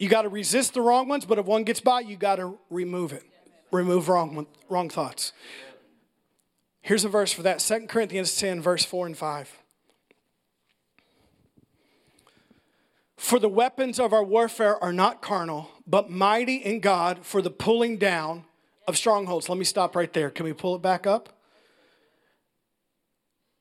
You 0.00 0.08
got 0.08 0.22
to 0.22 0.28
resist 0.28 0.74
the 0.74 0.80
wrong 0.80 1.08
ones, 1.08 1.24
but 1.24 1.38
if 1.38 1.46
one 1.46 1.62
gets 1.62 1.80
by, 1.80 2.00
you 2.00 2.16
got 2.16 2.36
to 2.36 2.58
remove 2.68 3.12
it. 3.12 3.22
Remove 3.70 4.08
wrong, 4.08 4.46
wrong 4.68 4.88
thoughts. 4.88 5.32
Here's 6.82 7.04
a 7.04 7.08
verse 7.08 7.32
for 7.32 7.42
that 7.42 7.60
2 7.60 7.86
Corinthians 7.86 8.36
10, 8.36 8.60
verse 8.60 8.84
4 8.84 9.06
and 9.06 9.16
5. 9.16 9.58
For 13.16 13.38
the 13.38 13.48
weapons 13.48 14.00
of 14.00 14.12
our 14.12 14.24
warfare 14.24 14.82
are 14.82 14.92
not 14.92 15.22
carnal, 15.22 15.70
but 15.88 16.10
mighty 16.10 16.56
in 16.56 16.80
God 16.80 17.24
for 17.24 17.40
the 17.40 17.50
pulling 17.50 17.96
down 17.96 18.44
of 18.86 18.96
strongholds. 18.96 19.48
Let 19.48 19.58
me 19.58 19.64
stop 19.64 19.96
right 19.96 20.12
there. 20.12 20.30
Can 20.30 20.44
we 20.44 20.52
pull 20.52 20.76
it 20.76 20.82
back 20.82 21.06
up? 21.06 21.30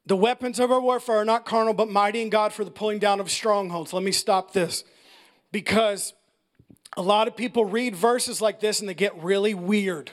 The 0.06 0.16
weapons 0.16 0.60
of 0.60 0.72
our 0.72 0.80
warfare 0.80 1.18
are 1.18 1.26
not 1.26 1.46
carnal, 1.46 1.74
but 1.74 1.90
mighty 1.90 2.22
in 2.22 2.30
God 2.30 2.54
for 2.54 2.64
the 2.64 2.72
pulling 2.72 3.00
down 3.00 3.20
of 3.20 3.30
strongholds. 3.30 3.92
Let 3.92 4.04
me 4.04 4.12
stop 4.12 4.54
this 4.54 4.84
because 5.52 6.14
a 6.96 7.02
lot 7.02 7.28
of 7.28 7.36
people 7.36 7.66
read 7.66 7.96
verses 7.96 8.42
like 8.42 8.60
this 8.60 8.80
and 8.80 8.88
they 8.88 8.94
get 8.94 9.22
really 9.22 9.54
weird. 9.54 10.12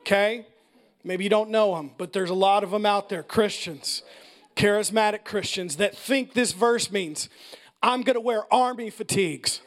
Okay? 0.00 0.46
Maybe 1.02 1.24
you 1.24 1.30
don't 1.30 1.50
know 1.50 1.76
them, 1.76 1.92
but 1.96 2.12
there's 2.12 2.30
a 2.30 2.34
lot 2.34 2.62
of 2.62 2.70
them 2.70 2.84
out 2.84 3.08
there, 3.08 3.22
Christians, 3.22 4.02
charismatic 4.56 5.24
Christians, 5.24 5.76
that 5.76 5.96
think 5.96 6.34
this 6.34 6.52
verse 6.52 6.90
means 6.90 7.30
I'm 7.82 8.02
going 8.02 8.14
to 8.14 8.20
wear 8.20 8.42
army 8.52 8.90
fatigues. 8.90 9.60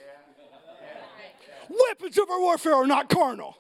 Weapons 1.72 2.18
of 2.18 2.30
our 2.30 2.40
warfare 2.40 2.76
are 2.76 2.88
not 2.88 3.10
carnal. 3.10 3.58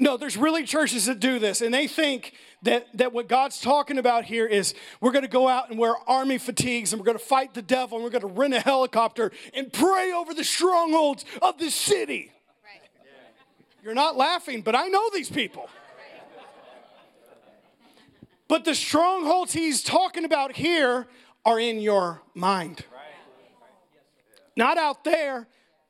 No, 0.00 0.16
there's 0.16 0.36
really 0.36 0.64
churches 0.64 1.06
that 1.06 1.18
do 1.18 1.38
this, 1.40 1.60
and 1.60 1.74
they 1.74 1.88
think 1.88 2.32
that, 2.62 2.86
that 2.94 3.12
what 3.12 3.28
God's 3.28 3.60
talking 3.60 3.98
about 3.98 4.24
here 4.24 4.46
is 4.46 4.74
we're 5.00 5.10
going 5.10 5.22
to 5.22 5.28
go 5.28 5.48
out 5.48 5.70
and 5.70 5.78
wear 5.78 5.94
army 6.06 6.38
fatigues 6.38 6.92
and 6.92 7.00
we're 7.00 7.06
going 7.06 7.18
to 7.18 7.24
fight 7.24 7.54
the 7.54 7.62
devil 7.62 7.98
and 7.98 8.04
we're 8.04 8.10
going 8.10 8.22
to 8.22 8.26
rent 8.40 8.54
a 8.54 8.60
helicopter 8.60 9.30
and 9.54 9.72
pray 9.72 10.12
over 10.12 10.34
the 10.34 10.44
strongholds 10.44 11.24
of 11.42 11.58
the 11.58 11.70
city. 11.70 12.32
Right. 12.64 12.80
You're 13.82 13.94
not 13.94 14.16
laughing, 14.16 14.62
but 14.62 14.74
I 14.74 14.88
know 14.88 15.08
these 15.12 15.30
people. 15.30 15.68
But 18.48 18.64
the 18.64 18.74
strongholds 18.74 19.52
he's 19.52 19.82
talking 19.82 20.24
about 20.24 20.52
here 20.56 21.06
are 21.44 21.60
in 21.60 21.80
your 21.80 22.22
mind. 22.34 22.84
Not 24.56 24.78
out 24.78 25.04
there, 25.04 25.46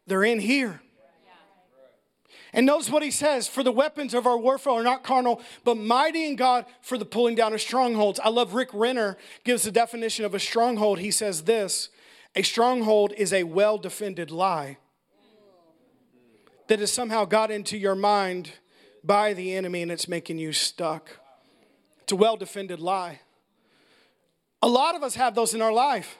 they're 0.08 0.24
in 0.24 0.40
here. 0.40 0.80
And 2.52 2.64
notice 2.64 2.88
what 2.88 3.02
he 3.02 3.10
says 3.10 3.46
For 3.46 3.62
the 3.62 3.72
weapons 3.72 4.14
of 4.14 4.26
our 4.26 4.38
warfare 4.38 4.74
are 4.74 4.82
not 4.82 5.04
carnal, 5.04 5.42
but 5.64 5.76
mighty 5.76 6.26
in 6.26 6.36
God 6.36 6.64
for 6.80 6.96
the 6.96 7.04
pulling 7.04 7.34
down 7.34 7.52
of 7.52 7.60
strongholds. 7.60 8.18
I 8.20 8.30
love 8.30 8.54
Rick 8.54 8.70
Renner 8.72 9.16
gives 9.44 9.64
the 9.64 9.70
definition 9.70 10.24
of 10.24 10.34
a 10.34 10.40
stronghold. 10.40 10.98
He 10.98 11.10
says 11.10 11.42
this 11.42 11.90
A 12.34 12.42
stronghold 12.42 13.12
is 13.16 13.32
a 13.32 13.44
well 13.44 13.78
defended 13.78 14.30
lie 14.30 14.78
that 16.68 16.80
has 16.80 16.92
somehow 16.92 17.24
got 17.24 17.50
into 17.50 17.76
your 17.76 17.94
mind 17.94 18.52
by 19.04 19.32
the 19.32 19.54
enemy 19.54 19.82
and 19.82 19.90
it's 19.90 20.08
making 20.08 20.38
you 20.38 20.52
stuck. 20.52 21.18
It's 22.02 22.12
a 22.12 22.16
well 22.16 22.36
defended 22.36 22.80
lie. 22.80 23.20
A 24.62 24.68
lot 24.68 24.94
of 24.94 25.02
us 25.02 25.14
have 25.14 25.34
those 25.34 25.54
in 25.54 25.62
our 25.62 25.72
life. 25.72 26.18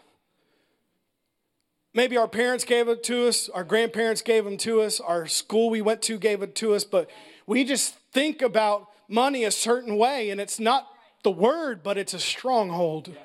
Maybe 1.98 2.16
our 2.16 2.28
parents 2.28 2.64
gave 2.64 2.86
it 2.86 3.02
to 3.02 3.26
us, 3.26 3.48
our 3.48 3.64
grandparents 3.64 4.22
gave 4.22 4.44
them 4.44 4.56
to 4.58 4.82
us, 4.82 5.00
our 5.00 5.26
school 5.26 5.68
we 5.68 5.80
went 5.80 6.00
to 6.02 6.16
gave 6.16 6.42
it 6.42 6.54
to 6.54 6.74
us, 6.74 6.84
but 6.84 7.10
we 7.44 7.64
just 7.64 7.96
think 8.12 8.40
about 8.40 8.86
money 9.08 9.42
a 9.42 9.50
certain 9.50 9.96
way, 9.96 10.30
and 10.30 10.40
it's 10.40 10.60
not 10.60 10.86
the 11.24 11.32
word, 11.32 11.82
but 11.82 11.98
it's 11.98 12.14
a 12.14 12.20
stronghold. 12.20 13.16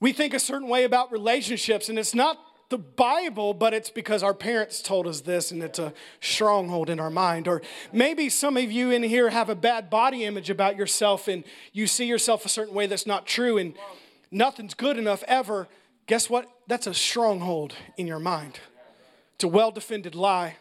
We 0.00 0.12
think 0.12 0.34
a 0.34 0.38
certain 0.38 0.68
way 0.68 0.84
about 0.84 1.10
relationships, 1.12 1.88
and 1.88 1.98
it's 1.98 2.14
not 2.14 2.38
the 2.68 2.76
Bible, 2.76 3.54
but 3.54 3.72
it's 3.72 3.88
because 3.88 4.22
our 4.22 4.34
parents 4.34 4.82
told 4.82 5.06
us 5.06 5.22
this 5.22 5.50
and 5.50 5.62
it's 5.62 5.78
a 5.78 5.94
stronghold 6.20 6.90
in 6.90 7.00
our 7.00 7.08
mind. 7.08 7.48
Or 7.48 7.62
maybe 7.90 8.28
some 8.28 8.58
of 8.58 8.70
you 8.70 8.90
in 8.90 9.02
here 9.02 9.30
have 9.30 9.48
a 9.48 9.54
bad 9.54 9.88
body 9.88 10.26
image 10.26 10.50
about 10.50 10.76
yourself 10.76 11.26
and 11.26 11.44
you 11.72 11.86
see 11.86 12.04
yourself 12.04 12.44
a 12.44 12.50
certain 12.50 12.74
way 12.74 12.86
that's 12.86 13.06
not 13.06 13.26
true 13.26 13.56
and 13.56 13.72
nothing's 14.30 14.74
good 14.74 14.98
enough 14.98 15.24
ever 15.26 15.68
Guess 16.10 16.28
what? 16.28 16.50
That's 16.66 16.88
a 16.88 16.92
stronghold 16.92 17.76
in 17.96 18.08
your 18.08 18.18
mind. 18.18 18.58
It's 19.36 19.44
a 19.44 19.48
well 19.48 19.70
defended 19.70 20.16
lie. 20.16 20.56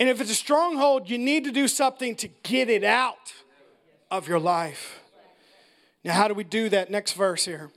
And 0.00 0.08
if 0.08 0.22
it's 0.22 0.30
a 0.30 0.34
stronghold, 0.34 1.10
you 1.10 1.18
need 1.18 1.44
to 1.44 1.50
do 1.50 1.68
something 1.68 2.16
to 2.16 2.28
get 2.42 2.70
it 2.70 2.82
out 2.82 3.34
of 4.10 4.26
your 4.26 4.38
life. 4.38 5.02
Now, 6.02 6.14
how 6.14 6.28
do 6.28 6.32
we 6.32 6.44
do 6.44 6.70
that? 6.70 6.90
Next 6.90 7.12
verse 7.12 7.44
here. 7.44 7.70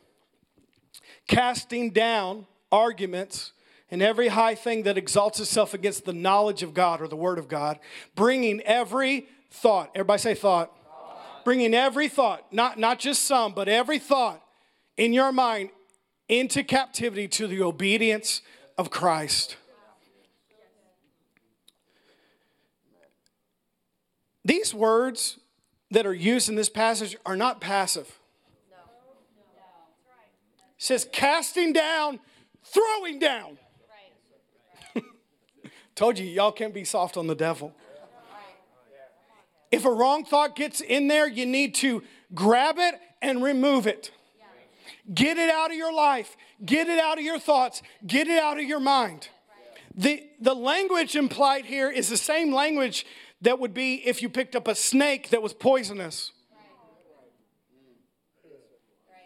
Casting 1.27 1.89
down 1.89 2.45
arguments 2.71 3.51
and 3.89 4.01
every 4.01 4.29
high 4.29 4.55
thing 4.55 4.83
that 4.83 4.97
exalts 4.97 5.41
itself 5.41 5.73
against 5.73 6.05
the 6.05 6.13
knowledge 6.13 6.63
of 6.63 6.73
God 6.73 7.01
or 7.01 7.09
the 7.09 7.17
Word 7.17 7.37
of 7.37 7.49
God, 7.49 7.77
bringing 8.15 8.61
every 8.61 9.27
thought, 9.49 9.91
everybody 9.93 10.21
say 10.21 10.35
thought, 10.35 10.73
thought. 10.85 11.43
bringing 11.43 11.73
every 11.73 12.07
thought, 12.07 12.53
not, 12.53 12.79
not 12.79 12.97
just 12.97 13.25
some, 13.25 13.53
but 13.53 13.67
every 13.67 13.99
thought 13.99 14.41
in 14.95 15.11
your 15.11 15.33
mind 15.33 15.69
into 16.31 16.63
captivity 16.63 17.27
to 17.27 17.45
the 17.45 17.61
obedience 17.61 18.41
of 18.77 18.89
Christ. 18.89 19.57
These 24.45 24.73
words 24.73 25.37
that 25.91 26.05
are 26.05 26.13
used 26.13 26.47
in 26.47 26.55
this 26.55 26.69
passage 26.69 27.17
are 27.25 27.35
not 27.35 27.59
passive. 27.59 28.17
It 28.71 28.77
says 30.77 31.07
casting 31.11 31.73
down, 31.73 32.21
throwing 32.63 33.19
down. 33.19 33.57
Told 35.95 36.17
you, 36.17 36.25
y'all 36.25 36.53
can't 36.53 36.73
be 36.73 36.85
soft 36.85 37.17
on 37.17 37.27
the 37.27 37.35
devil. 37.35 37.73
If 39.69 39.85
a 39.85 39.91
wrong 39.91 40.23
thought 40.23 40.55
gets 40.55 40.79
in 40.79 41.07
there, 41.07 41.27
you 41.27 41.45
need 41.45 41.75
to 41.75 42.03
grab 42.33 42.77
it 42.79 42.95
and 43.21 43.43
remove 43.43 43.85
it. 43.85 44.11
Get 45.13 45.37
it 45.37 45.49
out 45.49 45.71
of 45.71 45.77
your 45.77 45.93
life. 45.93 46.35
Get 46.65 46.87
it 46.87 46.99
out 46.99 47.17
of 47.17 47.23
your 47.23 47.39
thoughts. 47.39 47.81
Get 48.05 48.27
it 48.27 48.41
out 48.41 48.57
of 48.59 48.65
your 48.65 48.79
mind. 48.79 49.29
The, 49.95 50.23
the 50.39 50.53
language 50.53 51.15
implied 51.15 51.65
here 51.65 51.89
is 51.89 52.09
the 52.09 52.17
same 52.17 52.53
language 52.53 53.05
that 53.41 53.59
would 53.59 53.73
be 53.73 53.95
if 53.95 54.21
you 54.21 54.29
picked 54.29 54.55
up 54.55 54.67
a 54.67 54.75
snake 54.75 55.29
that 55.29 55.41
was 55.41 55.53
poisonous. 55.53 56.31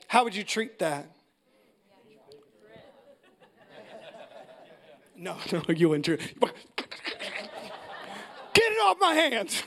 How 0.08 0.24
would 0.24 0.36
you 0.36 0.44
treat 0.44 0.80
that? 0.80 1.10
No, 5.18 5.38
no, 5.52 5.62
you 5.70 5.90
wouldn't. 5.90 6.06
Get 6.06 6.20
it 8.72 8.80
off 8.84 8.98
my 9.00 9.14
hands. 9.14 9.64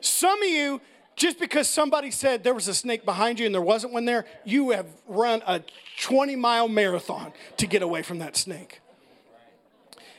Some 0.00 0.42
of 0.42 0.48
you 0.48 0.80
just 1.16 1.40
because 1.40 1.66
somebody 1.68 2.10
said 2.10 2.44
there 2.44 2.54
was 2.54 2.68
a 2.68 2.74
snake 2.74 3.04
behind 3.04 3.40
you 3.40 3.46
and 3.46 3.54
there 3.54 3.62
wasn't 3.62 3.92
one 3.92 4.04
there, 4.04 4.26
you 4.44 4.70
have 4.70 4.86
run 5.08 5.42
a 5.46 5.62
20 6.00 6.36
mile 6.36 6.68
marathon 6.68 7.32
to 7.56 7.66
get 7.66 7.82
away 7.82 8.02
from 8.02 8.18
that 8.18 8.36
snake. 8.36 8.80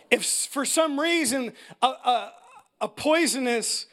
If 0.10 0.26
for 0.26 0.66
some 0.66 1.00
reason 1.00 1.54
a, 1.82 1.88
a, 1.88 2.34
a 2.82 2.88
poisonous 2.88 3.86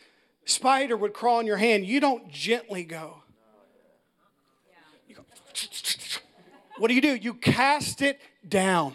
spider 0.46 0.96
would 0.96 1.12
crawl 1.12 1.40
in 1.40 1.46
your 1.46 1.58
hand, 1.58 1.84
you 1.84 2.00
don't 2.00 2.30
gently 2.30 2.84
go. 2.84 3.22
You 5.06 5.16
go 5.16 5.24
what 6.78 6.88
do 6.88 6.94
you 6.94 7.02
do? 7.02 7.14
You 7.14 7.34
cast 7.34 8.00
it 8.00 8.18
down. 8.48 8.94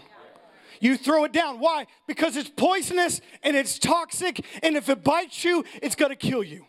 You 0.79 0.97
throw 0.97 1.25
it 1.25 1.33
down. 1.33 1.59
Why? 1.59 1.85
Because 2.07 2.37
it's 2.37 2.49
poisonous 2.49 3.21
and 3.43 3.55
it's 3.55 3.77
toxic, 3.77 4.43
and 4.63 4.75
if 4.77 4.89
it 4.89 5.03
bites 5.03 5.43
you, 5.43 5.65
it's 5.81 5.95
going 5.95 6.09
to 6.09 6.15
kill 6.15 6.43
you. 6.43 6.65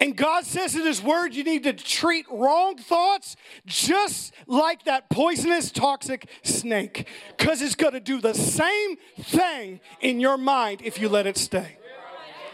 And 0.00 0.14
God 0.14 0.44
says 0.44 0.74
in 0.74 0.82
His 0.82 1.02
Word, 1.02 1.34
you 1.34 1.42
need 1.42 1.62
to 1.64 1.72
treat 1.72 2.26
wrong 2.30 2.76
thoughts 2.76 3.36
just 3.64 4.34
like 4.46 4.84
that 4.84 5.08
poisonous, 5.08 5.70
toxic 5.70 6.28
snake, 6.42 7.08
because 7.36 7.62
it's 7.62 7.74
going 7.74 7.94
to 7.94 8.00
do 8.00 8.20
the 8.20 8.34
same 8.34 8.96
thing 9.18 9.80
in 10.00 10.20
your 10.20 10.36
mind 10.36 10.82
if 10.84 11.00
you 11.00 11.08
let 11.08 11.26
it 11.26 11.38
stay. 11.38 11.78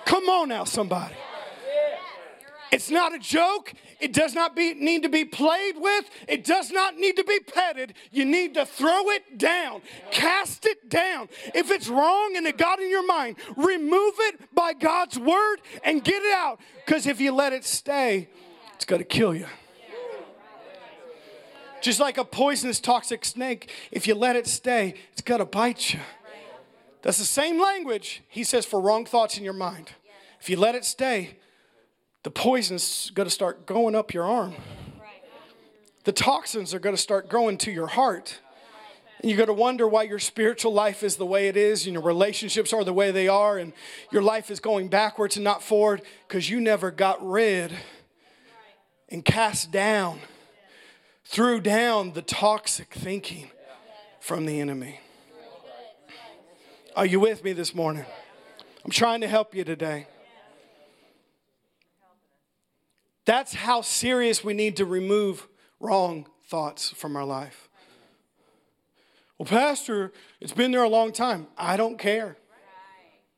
Come 0.05 0.29
on 0.29 0.49
now, 0.49 0.65
somebody. 0.65 1.15
It's 2.73 2.91
not 2.91 3.15
a 3.15 3.19
joke. 3.19 3.75
It 4.01 4.15
does 4.15 4.35
not 4.35 4.57
be, 4.57 4.73
need 4.73 5.03
to 5.03 5.11
be 5.11 5.27
played 5.27 5.75
with. 5.77 6.09
It 6.27 6.43
does 6.43 6.73
not 6.73 6.97
need 6.97 7.17
to 7.17 7.25
be 7.25 7.39
petted. 7.39 7.93
You 8.11 8.25
need 8.25 8.55
to 8.55 8.65
throw 8.65 9.11
it 9.11 9.37
down, 9.37 9.83
cast 10.11 10.65
it 10.65 10.89
down. 10.89 11.29
If 11.55 11.71
it's 11.71 11.89
wrong 11.89 12.35
and 12.35 12.47
it 12.47 12.57
got 12.57 12.81
in 12.81 12.89
your 12.89 13.07
mind, 13.07 13.37
remove 13.57 14.15
it 14.21 14.55
by 14.55 14.73
God's 14.73 15.19
word 15.19 15.59
and 15.85 16.03
get 16.03 16.23
it 16.23 16.35
out. 16.35 16.61
Because 16.87 17.07
if 17.07 17.21
you 17.21 17.33
let 17.33 17.53
it 17.53 17.67
stay, 17.67 18.31
it's 18.75 18.87
going 18.87 19.03
to 19.03 19.07
kill 19.07 19.35
you. 19.35 19.47
Just 21.83 22.01
like 22.01 22.17
a 22.17 22.25
poisonous, 22.25 22.81
toxic 22.81 23.25
snake, 23.25 23.71
if 23.91 24.07
you 24.07 24.15
let 24.15 24.35
it 24.35 24.47
stay, 24.47 24.95
it's 25.13 25.21
going 25.21 25.41
to 25.41 25.45
bite 25.45 25.93
you. 25.93 26.01
That's 27.03 27.19
the 27.19 27.25
same 27.25 27.61
language 27.61 28.23
he 28.29 28.45
says 28.45 28.65
for 28.65 28.81
wrong 28.81 29.05
thoughts 29.05 29.37
in 29.37 29.45
your 29.45 29.53
mind. 29.53 29.91
If 30.41 30.49
you 30.49 30.57
let 30.57 30.75
it 30.75 30.85
stay, 30.85 31.37
the 32.23 32.31
poison's 32.31 33.11
going 33.15 33.27
to 33.27 33.35
start 33.35 33.67
going 33.67 33.95
up 33.95 34.15
your 34.15 34.25
arm. 34.25 34.55
The 36.05 36.13
toxins 36.13 36.75
are 36.75 36.79
going 36.79 36.97
to 36.97 37.01
start 37.01 37.29
growing 37.29 37.59
to 37.59 37.71
your 37.71 37.89
heart. 37.89 38.41
And 39.21 39.31
you're 39.31 39.37
going 39.37 39.47
to 39.47 39.53
wonder 39.53 39.87
why 39.87 40.03
your 40.03 40.19
spiritual 40.19 40.73
life 40.73 41.05
is 41.05 41.15
the 41.15 41.27
way 41.27 41.47
it 41.47 41.57
is, 41.57 41.87
and 41.87 41.95
your 41.95 42.03
relationships 42.03 42.73
are 42.73 42.83
the 42.83 42.93
way 42.93 43.13
they 43.13 43.29
are, 43.29 43.57
and 43.57 43.73
your 44.11 44.23
life 44.23 44.51
is 44.51 44.59
going 44.59 44.89
backwards 44.89 45.37
and 45.37 45.45
not 45.45 45.63
forward 45.63 46.03
because 46.27 46.51
you 46.51 46.61
never 46.61 46.91
got 46.91 47.25
rid 47.25 47.73
and 49.09 49.25
cast 49.25 49.71
down, 49.71 50.19
threw 51.25 51.61
down 51.61 52.15
the 52.15 52.23
toxic 52.23 52.93
thinking 52.93 53.51
from 54.19 54.45
the 54.45 54.61
enemy. 54.61 54.99
Are 56.97 57.07
you 57.07 57.21
with 57.21 57.45
me 57.45 57.53
this 57.53 57.75
morning? 57.75 58.05
I'm 58.85 58.91
trying 58.91 59.21
to 59.21 59.29
help 59.29 59.55
you 59.55 59.63
today. 59.63 60.09
That's 63.25 63.55
how 63.55 63.83
serious 63.83 64.43
we 64.43 64.55
need 64.55 64.77
to 64.77 64.85
remove 64.85 65.49
wrong 65.79 66.27
thoughts 66.45 66.91
from 66.91 67.17
our 67.17 67.25
life. 67.25 67.69
Well, 69.39 69.47
Pastor, 69.47 70.13
it's 70.41 70.53
been 70.53 70.71
there 70.71 70.83
a 70.83 70.89
long 70.89 71.13
time. 71.13 71.47
I 71.57 71.77
don't 71.77 71.99
care. 71.99 72.37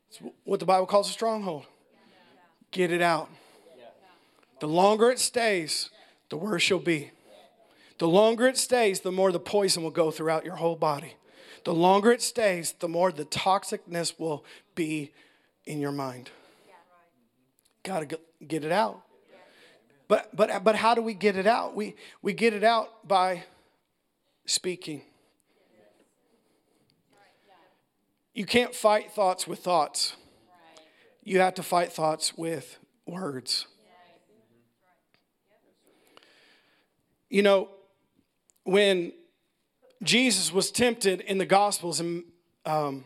It's 0.09 0.19
what 0.43 0.59
the 0.59 0.65
Bible 0.65 0.85
calls 0.85 1.09
a 1.09 1.13
stronghold. 1.13 1.65
Get 2.71 2.91
it 2.91 3.01
out. 3.01 3.29
The 4.59 4.67
longer 4.67 5.09
it 5.11 5.19
stays, 5.19 5.89
the 6.29 6.37
worse 6.37 6.69
you'll 6.69 6.79
be. 6.79 7.11
The 7.97 8.07
longer 8.07 8.47
it 8.47 8.57
stays, 8.57 8.99
the 9.01 9.11
more 9.11 9.31
the 9.31 9.39
poison 9.39 9.83
will 9.83 9.91
go 9.91 10.11
throughout 10.11 10.45
your 10.45 10.55
whole 10.55 10.75
body. 10.75 11.15
The 11.63 11.73
longer 11.73 12.11
it 12.11 12.21
stays, 12.21 12.73
the 12.73 12.87
more 12.87 13.11
the 13.11 13.25
toxicness 13.25 14.19
will 14.19 14.45
be 14.75 15.11
in 15.65 15.79
your 15.79 15.91
mind. 15.91 16.29
Got 17.83 18.09
to 18.09 18.19
get 18.45 18.63
it 18.63 18.71
out. 18.71 19.04
But, 20.07 20.35
but, 20.35 20.63
but 20.63 20.75
how 20.75 20.93
do 20.93 21.01
we 21.01 21.13
get 21.13 21.35
it 21.35 21.47
out? 21.47 21.75
We, 21.75 21.95
we 22.21 22.33
get 22.33 22.53
it 22.53 22.63
out 22.63 23.07
by 23.07 23.43
speaking. 24.45 25.01
You 28.33 28.45
can't 28.45 28.75
fight 28.75 29.11
thoughts 29.11 29.47
with 29.47 29.59
thoughts. 29.59 30.15
You 31.23 31.39
have 31.39 31.55
to 31.55 31.63
fight 31.63 31.91
thoughts 31.91 32.37
with 32.37 32.77
words. 33.05 33.65
You 37.29 37.41
know, 37.41 37.69
when 38.63 39.13
Jesus 40.03 40.51
was 40.51 40.69
tempted 40.69 41.21
in 41.21 41.37
the 41.37 41.45
Gospels, 41.45 41.99
and 41.99 42.23
um, 42.65 43.05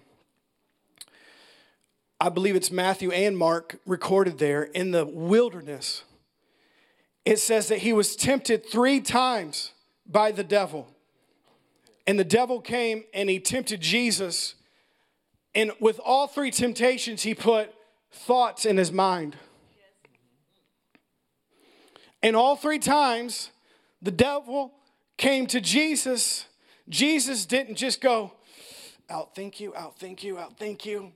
I 2.19 2.29
believe 2.29 2.55
it's 2.55 2.71
Matthew 2.71 3.11
and 3.11 3.37
Mark 3.37 3.79
recorded 3.85 4.39
there 4.39 4.63
in 4.63 4.91
the 4.91 5.05
wilderness, 5.05 6.03
it 7.25 7.39
says 7.39 7.67
that 7.67 7.79
he 7.79 7.93
was 7.93 8.15
tempted 8.15 8.65
three 8.65 8.99
times 8.99 9.71
by 10.05 10.31
the 10.31 10.43
devil. 10.43 10.87
And 12.07 12.17
the 12.17 12.23
devil 12.23 12.59
came 12.59 13.03
and 13.13 13.29
he 13.29 13.39
tempted 13.39 13.81
Jesus. 13.81 14.55
And 15.53 15.71
with 15.79 15.99
all 16.03 16.27
three 16.27 16.51
temptations, 16.51 17.23
he 17.23 17.35
put 17.35 17.73
thoughts 18.11 18.65
in 18.65 18.77
his 18.77 18.91
mind. 18.91 19.35
And 22.21 22.35
all 22.35 22.55
three 22.55 22.79
times, 22.79 23.51
the 24.01 24.11
devil 24.11 24.73
came 25.17 25.45
to 25.47 25.61
Jesus, 25.61 26.45
Jesus 26.87 27.45
didn't 27.45 27.75
just 27.75 28.01
go, 28.01 28.33
outthink 29.09 29.59
you, 29.59 29.71
outthink 29.73 30.23
you, 30.23 30.35
outthink 30.35 30.85
you. 30.85 31.11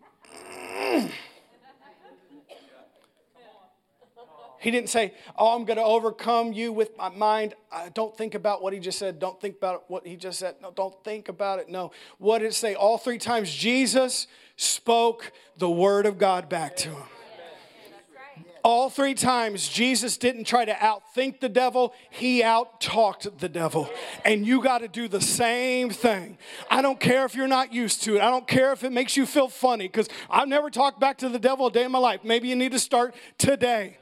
He 4.64 4.72
didn't 4.72 4.90
say, 4.90 5.14
Oh, 5.38 5.54
I'm 5.54 5.66
going 5.66 5.78
to 5.78 5.84
overcome 5.84 6.54
you 6.54 6.72
with 6.72 6.98
my 6.98 7.10
mind. 7.10 7.54
I 7.70 7.90
don't 7.90 8.18
think 8.18 8.34
about 8.34 8.64
what 8.64 8.72
he 8.72 8.80
just 8.80 8.98
said. 8.98 9.20
Don't 9.20 9.40
think 9.42 9.58
about 9.58 9.90
what 9.90 10.08
he 10.08 10.16
just 10.16 10.40
said. 10.40 10.56
No, 10.62 10.72
don't 10.72 10.96
think 11.04 11.28
about 11.28 11.60
it. 11.60 11.68
No. 11.68 11.92
What 12.18 12.40
did 12.40 12.48
it 12.48 12.54
say? 12.54 12.74
All 12.74 12.98
three 12.98 13.18
times 13.18 13.54
Jesus 13.54 14.26
spoke 14.56 15.34
the 15.58 15.70
word 15.70 16.06
of 16.06 16.18
God 16.18 16.48
back 16.48 16.78
to 16.78 16.90
him. 16.90 17.04
All 18.64 18.90
three 18.90 19.14
times, 19.14 19.68
Jesus 19.68 20.16
didn't 20.16 20.46
try 20.46 20.64
to 20.64 20.72
outthink 20.72 21.42
the 21.42 21.50
devil, 21.50 21.94
he 22.10 22.42
out 22.42 22.80
talked 22.80 23.28
the 23.40 23.50
devil. 23.50 23.90
And 24.24 24.48
you 24.48 24.64
got 24.64 24.78
to 24.78 24.88
do 24.88 25.10
the 25.10 25.20
same 25.20 25.90
thing. 25.90 26.38
I 26.72 26.82
don't 26.82 26.98
care 26.98 27.26
if 27.26 27.36
you're 27.36 27.50
not 27.50 27.74
used 27.74 28.04
to 28.04 28.16
it, 28.16 28.22
I 28.22 28.30
don't 28.30 28.48
care 28.48 28.72
if 28.72 28.86
it 28.86 28.94
makes 28.94 29.18
you 29.18 29.26
feel 29.26 29.50
funny, 29.50 29.90
because 29.90 30.08
I've 30.30 30.48
never 30.48 30.70
talked 30.70 31.02
back 31.02 31.18
to 31.18 31.28
the 31.28 31.40
devil 31.40 31.68
a 31.68 31.72
day 31.74 31.84
in 31.84 31.92
my 31.92 32.00
life. 32.00 32.22
Maybe 32.24 32.48
you 32.48 32.56
need 32.56 32.72
to 32.72 32.80
start 32.80 33.14
today 33.38 33.98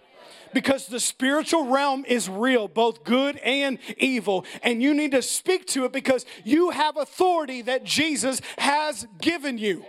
because 0.53 0.87
the 0.87 0.99
spiritual 0.99 1.67
realm 1.67 2.05
is 2.07 2.29
real, 2.29 2.67
both 2.67 3.03
good 3.03 3.37
and 3.37 3.79
evil. 3.97 4.45
And 4.63 4.81
you 4.81 4.93
need 4.93 5.11
to 5.11 5.21
speak 5.21 5.65
to 5.67 5.85
it 5.85 5.91
because 5.91 6.25
you 6.43 6.71
have 6.71 6.97
authority 6.97 7.61
that 7.63 7.83
Jesus 7.83 8.41
has 8.57 9.07
given 9.19 9.57
you. 9.57 9.85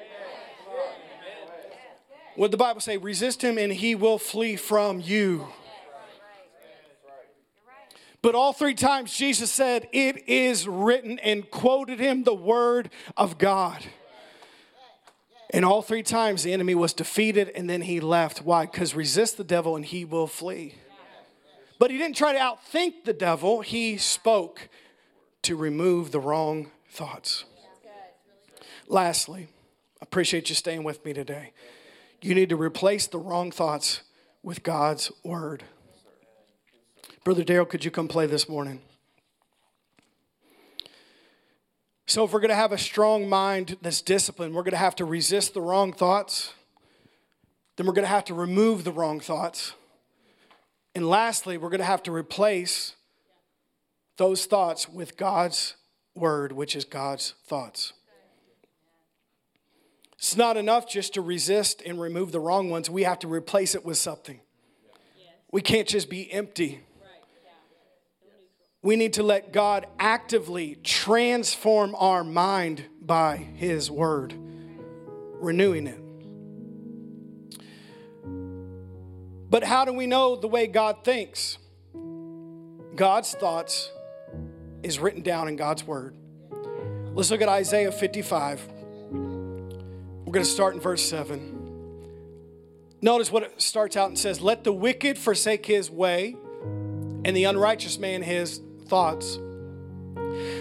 What 2.34 2.50
the 2.50 2.56
Bible 2.56 2.80
say? 2.80 2.96
Resist 2.96 3.42
him 3.42 3.58
and 3.58 3.72
he 3.72 3.94
will 3.94 4.18
flee 4.18 4.56
from 4.56 5.00
you. 5.00 5.48
But 8.22 8.36
all 8.36 8.52
three 8.52 8.74
times 8.74 9.12
Jesus 9.12 9.50
said, 9.50 9.88
It 9.92 10.28
is 10.28 10.66
written, 10.68 11.18
and 11.18 11.50
quoted 11.50 11.98
him 11.98 12.22
the 12.22 12.34
word 12.34 12.88
of 13.16 13.36
God. 13.36 13.84
And 15.52 15.64
all 15.64 15.82
three 15.82 16.02
times 16.02 16.42
the 16.42 16.52
enemy 16.52 16.74
was 16.74 16.94
defeated 16.94 17.50
and 17.50 17.68
then 17.68 17.82
he 17.82 18.00
left. 18.00 18.42
Why? 18.42 18.64
Because 18.64 18.94
resist 18.94 19.36
the 19.36 19.44
devil 19.44 19.76
and 19.76 19.84
he 19.84 20.04
will 20.04 20.26
flee. 20.26 20.76
But 21.78 21.90
he 21.90 21.98
didn't 21.98 22.16
try 22.16 22.32
to 22.32 22.38
outthink 22.38 23.04
the 23.04 23.12
devil, 23.12 23.60
he 23.60 23.96
spoke 23.98 24.68
to 25.42 25.56
remove 25.56 26.12
the 26.12 26.20
wrong 26.20 26.70
thoughts. 26.88 27.44
Lastly, 28.86 29.48
I 30.00 30.02
appreciate 30.02 30.48
you 30.48 30.54
staying 30.54 30.84
with 30.84 31.04
me 31.04 31.12
today. 31.12 31.52
You 32.20 32.34
need 32.34 32.50
to 32.50 32.56
replace 32.56 33.06
the 33.06 33.18
wrong 33.18 33.50
thoughts 33.50 34.02
with 34.42 34.62
God's 34.62 35.10
word. 35.24 35.64
Brother 37.24 37.42
Daryl, 37.42 37.68
could 37.68 37.84
you 37.84 37.90
come 37.90 38.08
play 38.08 38.26
this 38.26 38.48
morning? 38.48 38.80
So, 42.12 42.24
if 42.24 42.32
we're 42.34 42.40
going 42.40 42.50
to 42.50 42.54
have 42.54 42.72
a 42.72 42.78
strong 42.78 43.26
mind 43.26 43.78
that's 43.80 44.02
disciplined, 44.02 44.54
we're 44.54 44.64
going 44.64 44.72
to 44.72 44.76
have 44.76 44.96
to 44.96 45.06
resist 45.06 45.54
the 45.54 45.62
wrong 45.62 45.94
thoughts. 45.94 46.52
Then 47.76 47.86
we're 47.86 47.94
going 47.94 48.04
to 48.04 48.10
have 48.10 48.26
to 48.26 48.34
remove 48.34 48.84
the 48.84 48.92
wrong 48.92 49.18
thoughts. 49.18 49.72
And 50.94 51.08
lastly, 51.08 51.56
we're 51.56 51.70
going 51.70 51.80
to 51.80 51.86
have 51.86 52.02
to 52.02 52.12
replace 52.12 52.96
those 54.18 54.44
thoughts 54.44 54.90
with 54.90 55.16
God's 55.16 55.74
word, 56.14 56.52
which 56.52 56.76
is 56.76 56.84
God's 56.84 57.32
thoughts. 57.46 57.94
It's 60.18 60.36
not 60.36 60.58
enough 60.58 60.86
just 60.86 61.14
to 61.14 61.22
resist 61.22 61.80
and 61.80 61.98
remove 61.98 62.30
the 62.30 62.40
wrong 62.40 62.68
ones. 62.68 62.90
We 62.90 63.04
have 63.04 63.20
to 63.20 63.26
replace 63.26 63.74
it 63.74 63.86
with 63.86 63.96
something. 63.96 64.40
We 65.50 65.62
can't 65.62 65.88
just 65.88 66.10
be 66.10 66.30
empty. 66.30 66.82
We 68.84 68.96
need 68.96 69.12
to 69.12 69.22
let 69.22 69.52
God 69.52 69.86
actively 70.00 70.76
transform 70.82 71.94
our 71.96 72.24
mind 72.24 72.84
by 73.00 73.36
His 73.36 73.88
Word, 73.88 74.34
renewing 75.34 75.86
it. 75.86 76.00
But 79.48 79.62
how 79.62 79.84
do 79.84 79.92
we 79.92 80.06
know 80.08 80.34
the 80.34 80.48
way 80.48 80.66
God 80.66 81.04
thinks? 81.04 81.58
God's 82.96 83.32
thoughts 83.34 83.88
is 84.82 84.98
written 84.98 85.22
down 85.22 85.46
in 85.46 85.54
God's 85.54 85.84
Word. 85.84 86.16
Let's 87.14 87.30
look 87.30 87.40
at 87.40 87.48
Isaiah 87.48 87.92
55. 87.92 88.66
We're 89.12 90.32
going 90.32 90.44
to 90.44 90.44
start 90.44 90.74
in 90.74 90.80
verse 90.80 91.08
7. 91.08 91.52
Notice 93.00 93.30
what 93.30 93.44
it 93.44 93.60
starts 93.62 93.96
out 93.96 94.08
and 94.08 94.18
says 94.18 94.40
Let 94.40 94.64
the 94.64 94.72
wicked 94.72 95.18
forsake 95.18 95.66
his 95.66 95.88
way, 95.88 96.34
and 97.24 97.36
the 97.36 97.44
unrighteous 97.44 97.98
man 97.98 98.22
his 98.22 98.60
thoughts. 98.92 99.38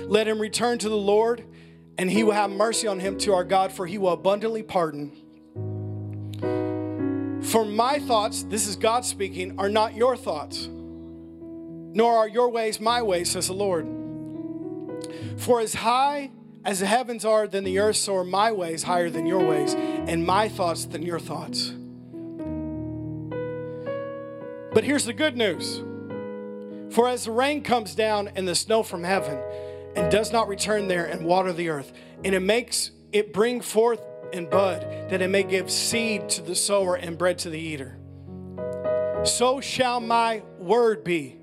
Let 0.07 0.25
him 0.25 0.39
return 0.39 0.77
to 0.77 0.87
the 0.87 0.95
Lord, 0.95 1.43
and 1.97 2.09
he 2.09 2.23
will 2.23 2.31
have 2.31 2.49
mercy 2.49 2.87
on 2.87 3.01
him 3.01 3.17
to 3.17 3.33
our 3.33 3.43
God, 3.43 3.73
for 3.73 3.85
he 3.85 3.97
will 3.97 4.13
abundantly 4.13 4.63
pardon. 4.63 5.11
For 7.41 7.65
my 7.65 7.99
thoughts, 7.99 8.43
this 8.43 8.67
is 8.67 8.77
God 8.77 9.03
speaking, 9.03 9.59
are 9.59 9.67
not 9.67 9.95
your 9.95 10.15
thoughts, 10.15 10.69
nor 10.69 12.15
are 12.15 12.29
your 12.29 12.47
ways 12.47 12.79
my 12.79 13.01
ways, 13.01 13.31
says 13.31 13.47
the 13.47 13.53
Lord. 13.53 13.85
For 15.35 15.59
as 15.59 15.73
high 15.73 16.31
as 16.63 16.79
the 16.79 16.85
heavens 16.85 17.25
are 17.25 17.49
than 17.49 17.65
the 17.65 17.79
earth, 17.79 17.97
so 17.97 18.15
are 18.15 18.23
my 18.23 18.53
ways 18.53 18.83
higher 18.83 19.09
than 19.09 19.25
your 19.25 19.45
ways, 19.45 19.73
and 19.73 20.25
my 20.25 20.47
thoughts 20.47 20.85
than 20.85 21.03
your 21.03 21.19
thoughts. 21.19 21.73
But 24.73 24.85
here's 24.85 25.03
the 25.03 25.11
good 25.11 25.35
news 25.35 25.83
For 26.91 27.07
as 27.07 27.25
the 27.25 27.31
rain 27.31 27.63
comes 27.63 27.95
down 27.95 28.29
and 28.35 28.47
the 28.47 28.55
snow 28.55 28.83
from 28.83 29.03
heaven, 29.03 29.39
and 29.95 30.11
does 30.11 30.31
not 30.31 30.47
return 30.47 30.87
there 30.87 31.05
and 31.05 31.25
water 31.25 31.51
the 31.53 31.69
earth, 31.69 31.91
and 32.23 32.33
it 32.33 32.39
makes 32.39 32.91
it 33.11 33.33
bring 33.33 33.61
forth 33.61 34.01
and 34.33 34.49
bud, 34.49 34.81
that 35.09 35.21
it 35.21 35.27
may 35.29 35.43
give 35.43 35.69
seed 35.69 36.29
to 36.29 36.41
the 36.41 36.55
sower 36.55 36.95
and 36.95 37.17
bread 37.17 37.37
to 37.39 37.49
the 37.49 37.59
eater. 37.59 37.97
So 39.25 39.59
shall 39.61 39.99
my 39.99 40.43
word 40.57 41.03
be 41.03 41.37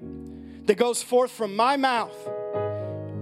that 0.65 0.77
goes 0.77 1.03
forth 1.03 1.31
from 1.31 1.55
my 1.55 1.77
mouth. 1.77 2.17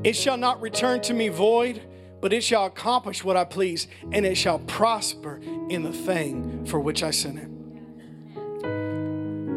It 0.04 0.14
shall 0.14 0.36
not 0.36 0.60
return 0.60 1.00
to 1.02 1.14
me 1.14 1.28
void, 1.28 1.82
but 2.20 2.32
it 2.32 2.42
shall 2.44 2.66
accomplish 2.66 3.24
what 3.24 3.36
I 3.36 3.44
please, 3.44 3.88
and 4.12 4.24
it 4.24 4.36
shall 4.36 4.60
prosper 4.60 5.40
in 5.68 5.82
the 5.82 5.92
thing 5.92 6.64
for 6.66 6.78
which 6.80 7.02
I 7.02 7.10
sent 7.10 7.38
it. 7.40 7.48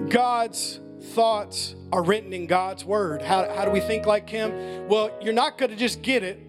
God's 0.09 0.79
thoughts 1.09 1.75
are 1.91 2.03
written 2.03 2.33
in 2.33 2.47
God's 2.47 2.85
word. 2.85 3.21
How, 3.21 3.51
how 3.53 3.65
do 3.65 3.71
we 3.71 3.79
think 3.79 4.05
like 4.05 4.29
Him? 4.29 4.87
Well, 4.87 5.11
you're 5.21 5.33
not 5.33 5.57
going 5.57 5.71
to 5.71 5.77
just 5.77 6.01
get 6.01 6.23
it 6.23 6.39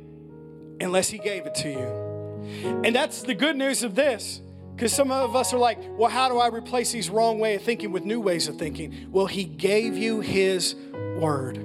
unless 0.80 1.08
He 1.08 1.18
gave 1.18 1.46
it 1.46 1.54
to 1.56 1.70
you. 1.70 2.80
And 2.84 2.94
that's 2.94 3.22
the 3.22 3.34
good 3.34 3.56
news 3.56 3.82
of 3.82 3.94
this. 3.94 4.40
Because 4.74 4.94
some 4.94 5.10
of 5.10 5.36
us 5.36 5.52
are 5.52 5.58
like, 5.58 5.78
well, 5.98 6.08
how 6.08 6.30
do 6.30 6.38
I 6.38 6.48
replace 6.48 6.90
these 6.90 7.10
wrong 7.10 7.38
way 7.38 7.54
of 7.54 7.62
thinking 7.62 7.92
with 7.92 8.04
new 8.04 8.18
ways 8.18 8.48
of 8.48 8.56
thinking? 8.56 9.08
Well, 9.10 9.26
he 9.26 9.44
gave 9.44 9.94
you 9.94 10.20
his 10.20 10.74
word. 11.18 11.58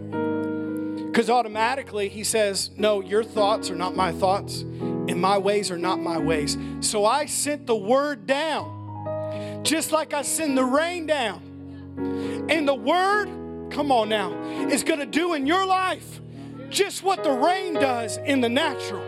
Because 1.15 1.29
automatically 1.29 2.09
he 2.09 2.25
says, 2.25 2.71
no, 2.75 2.99
your 2.99 3.23
thoughts 3.23 3.69
are 3.69 3.75
not 3.75 3.95
my 3.95 4.11
thoughts, 4.11 4.63
and 4.63 5.21
my 5.21 5.37
ways 5.37 5.71
are 5.71 5.77
not 5.77 6.01
my 6.01 6.17
ways. 6.17 6.57
So 6.81 7.05
I 7.05 7.25
sent 7.25 7.67
the 7.67 7.75
word 7.75 8.27
down, 8.27 9.61
just 9.63 9.93
like 9.93 10.13
I 10.13 10.21
send 10.21 10.57
the 10.57 10.65
rain 10.65 11.05
down. 11.05 11.54
And 11.97 12.67
the 12.67 12.75
word, 12.75 13.27
come 13.71 13.91
on 13.91 14.09
now, 14.09 14.33
is 14.69 14.83
going 14.83 14.99
to 14.99 15.05
do 15.05 15.33
in 15.33 15.45
your 15.45 15.65
life 15.65 16.21
just 16.69 17.03
what 17.03 17.23
the 17.23 17.31
rain 17.31 17.75
does 17.75 18.17
in 18.17 18.41
the 18.41 18.49
natural. 18.49 19.03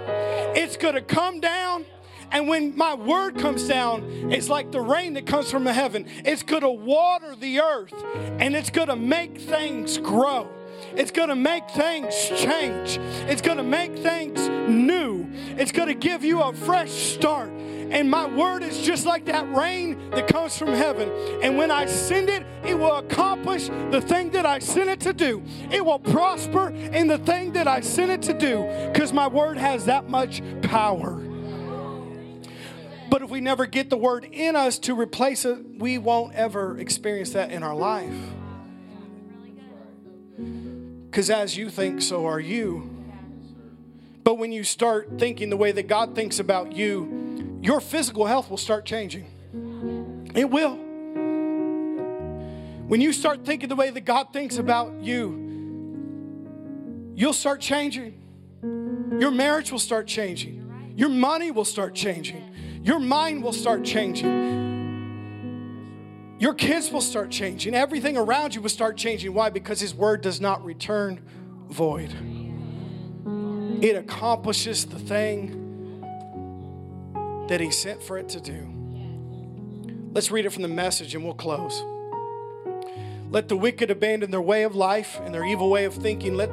It's 0.55 0.77
going 0.77 0.95
to 0.95 1.01
come 1.01 1.39
down 1.39 1.85
and 2.31 2.47
when 2.47 2.75
my 2.75 2.93
word 2.93 3.37
comes 3.37 3.67
down, 3.67 4.31
it's 4.31 4.49
like 4.49 4.71
the 4.71 4.81
rain 4.81 5.13
that 5.13 5.25
comes 5.25 5.49
from 5.49 5.63
the 5.63 5.73
heaven. 5.73 6.05
It's 6.25 6.43
going 6.43 6.61
to 6.61 6.69
water 6.69 7.35
the 7.35 7.61
earth 7.61 7.93
and 8.15 8.55
it's 8.55 8.69
going 8.69 8.89
to 8.89 8.95
make 8.95 9.39
things 9.39 9.97
grow. 9.97 10.49
It's 10.97 11.11
going 11.11 11.29
to 11.29 11.35
make 11.35 11.69
things 11.69 12.13
change. 12.35 12.97
It's 13.29 13.41
going 13.41 13.57
to 13.57 13.63
make 13.63 13.99
things 13.99 14.49
new. 14.67 15.27
It's 15.55 15.71
going 15.71 15.89
to 15.89 15.93
give 15.93 16.23
you 16.23 16.41
a 16.41 16.51
fresh 16.53 16.91
start. 16.91 17.49
And 17.49 18.09
my 18.09 18.25
word 18.25 18.63
is 18.63 18.81
just 18.81 19.05
like 19.05 19.25
that 19.25 19.47
rain 19.55 20.09
that 20.09 20.27
comes 20.27 20.57
from 20.57 20.69
heaven. 20.69 21.11
And 21.43 21.55
when 21.55 21.69
I 21.69 21.85
send 21.85 22.29
it, 22.29 22.45
it 22.65 22.73
will 22.73 22.97
accomplish 22.97 23.67
the 23.91 24.01
thing 24.01 24.31
that 24.31 24.45
I 24.45 24.57
sent 24.57 24.89
it 24.89 24.99
to 25.01 25.13
do. 25.13 25.43
It 25.71 25.85
will 25.85 25.99
prosper 25.99 26.69
in 26.69 27.07
the 27.07 27.19
thing 27.19 27.53
that 27.53 27.67
I 27.67 27.81
sent 27.81 28.11
it 28.11 28.23
to 28.23 28.33
do 28.33 28.63
because 28.91 29.13
my 29.13 29.27
word 29.27 29.57
has 29.57 29.85
that 29.85 30.09
much 30.09 30.41
power. 30.63 31.23
But 33.09 33.21
if 33.21 33.29
we 33.29 33.39
never 33.39 33.67
get 33.67 33.89
the 33.89 33.97
word 33.97 34.25
in 34.25 34.55
us 34.55 34.79
to 34.79 34.99
replace 34.99 35.45
it, 35.45 35.79
we 35.79 35.97
won't 35.97 36.33
ever 36.33 36.77
experience 36.77 37.31
that 37.33 37.51
in 37.51 37.61
our 37.61 37.75
life. 37.75 38.13
Because 41.09 41.29
as 41.29 41.57
you 41.57 41.69
think, 41.69 42.01
so 42.01 42.27
are 42.27 42.39
you. 42.39 42.93
But 44.23 44.37
when 44.37 44.51
you 44.51 44.63
start 44.63 45.17
thinking 45.17 45.49
the 45.49 45.57
way 45.57 45.71
that 45.71 45.87
God 45.87 46.15
thinks 46.15 46.39
about 46.39 46.73
you, 46.73 47.59
your 47.61 47.81
physical 47.81 48.25
health 48.25 48.49
will 48.49 48.57
start 48.57 48.85
changing. 48.85 49.25
It 50.35 50.49
will. 50.49 50.75
When 52.87 53.01
you 53.01 53.13
start 53.13 53.45
thinking 53.45 53.69
the 53.69 53.75
way 53.75 53.89
that 53.89 54.01
God 54.01 54.33
thinks 54.33 54.57
about 54.57 54.93
you, 55.01 57.13
you'll 57.15 57.33
start 57.33 57.61
changing. 57.61 58.21
Your 59.19 59.31
marriage 59.31 59.71
will 59.71 59.79
start 59.79 60.07
changing. 60.07 60.93
Your 60.95 61.09
money 61.09 61.51
will 61.51 61.65
start 61.65 61.95
changing 61.95 62.47
your 62.87 62.99
mind 62.99 63.43
will 63.43 63.51
start 63.51 63.83
changing. 63.83 64.76
Your 66.39 66.53
kids 66.53 66.91
will 66.91 67.01
start 67.01 67.31
changing. 67.31 67.73
Everything 67.73 68.15
around 68.15 68.53
you 68.53 68.61
will 68.61 68.69
start 68.69 68.95
changing. 68.95 69.33
Why? 69.33 69.49
Because 69.49 69.79
His 69.79 69.95
word 69.95 70.21
does 70.21 70.39
not 70.39 70.63
return 70.63 71.21
void, 71.67 72.13
it 73.83 73.95
accomplishes 73.95 74.85
the 74.85 74.99
thing 74.99 75.63
that 77.49 77.59
He 77.59 77.71
sent 77.71 78.01
for 78.03 78.17
it 78.17 78.29
to 78.29 78.39
do. 78.39 78.73
Let's 80.13 80.31
read 80.31 80.45
it 80.45 80.51
from 80.51 80.63
the 80.63 80.67
message 80.67 81.13
and 81.15 81.23
we'll 81.23 81.33
close. 81.33 81.83
Let 83.29 83.49
the 83.49 83.57
wicked 83.57 83.91
abandon 83.91 84.31
their 84.31 84.41
way 84.41 84.63
of 84.63 84.75
life 84.75 85.19
and 85.23 85.33
their 85.33 85.45
evil 85.45 85.69
way 85.69 85.85
of 85.85 85.93
thinking. 85.93 86.35
Let 86.35 86.49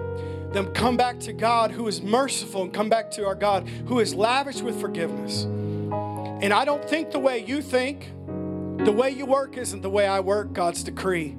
them 0.52 0.72
come 0.72 0.96
back 0.96 1.20
to 1.20 1.32
God 1.32 1.70
who 1.70 1.86
is 1.88 2.02
merciful 2.02 2.62
and 2.62 2.72
come 2.72 2.88
back 2.88 3.10
to 3.12 3.26
our 3.26 3.34
God 3.34 3.68
who 3.86 4.00
is 4.00 4.14
lavish 4.14 4.60
with 4.60 4.80
forgiveness. 4.80 5.44
And 5.44 6.52
I 6.52 6.64
don't 6.64 6.84
think 6.88 7.10
the 7.10 7.18
way 7.18 7.44
you 7.44 7.62
think. 7.62 8.10
The 8.84 8.92
way 8.92 9.10
you 9.10 9.24
work 9.24 9.56
isn't 9.56 9.80
the 9.80 9.88
way 9.88 10.06
I 10.06 10.20
work, 10.20 10.52
God's 10.52 10.82
decree. 10.82 11.36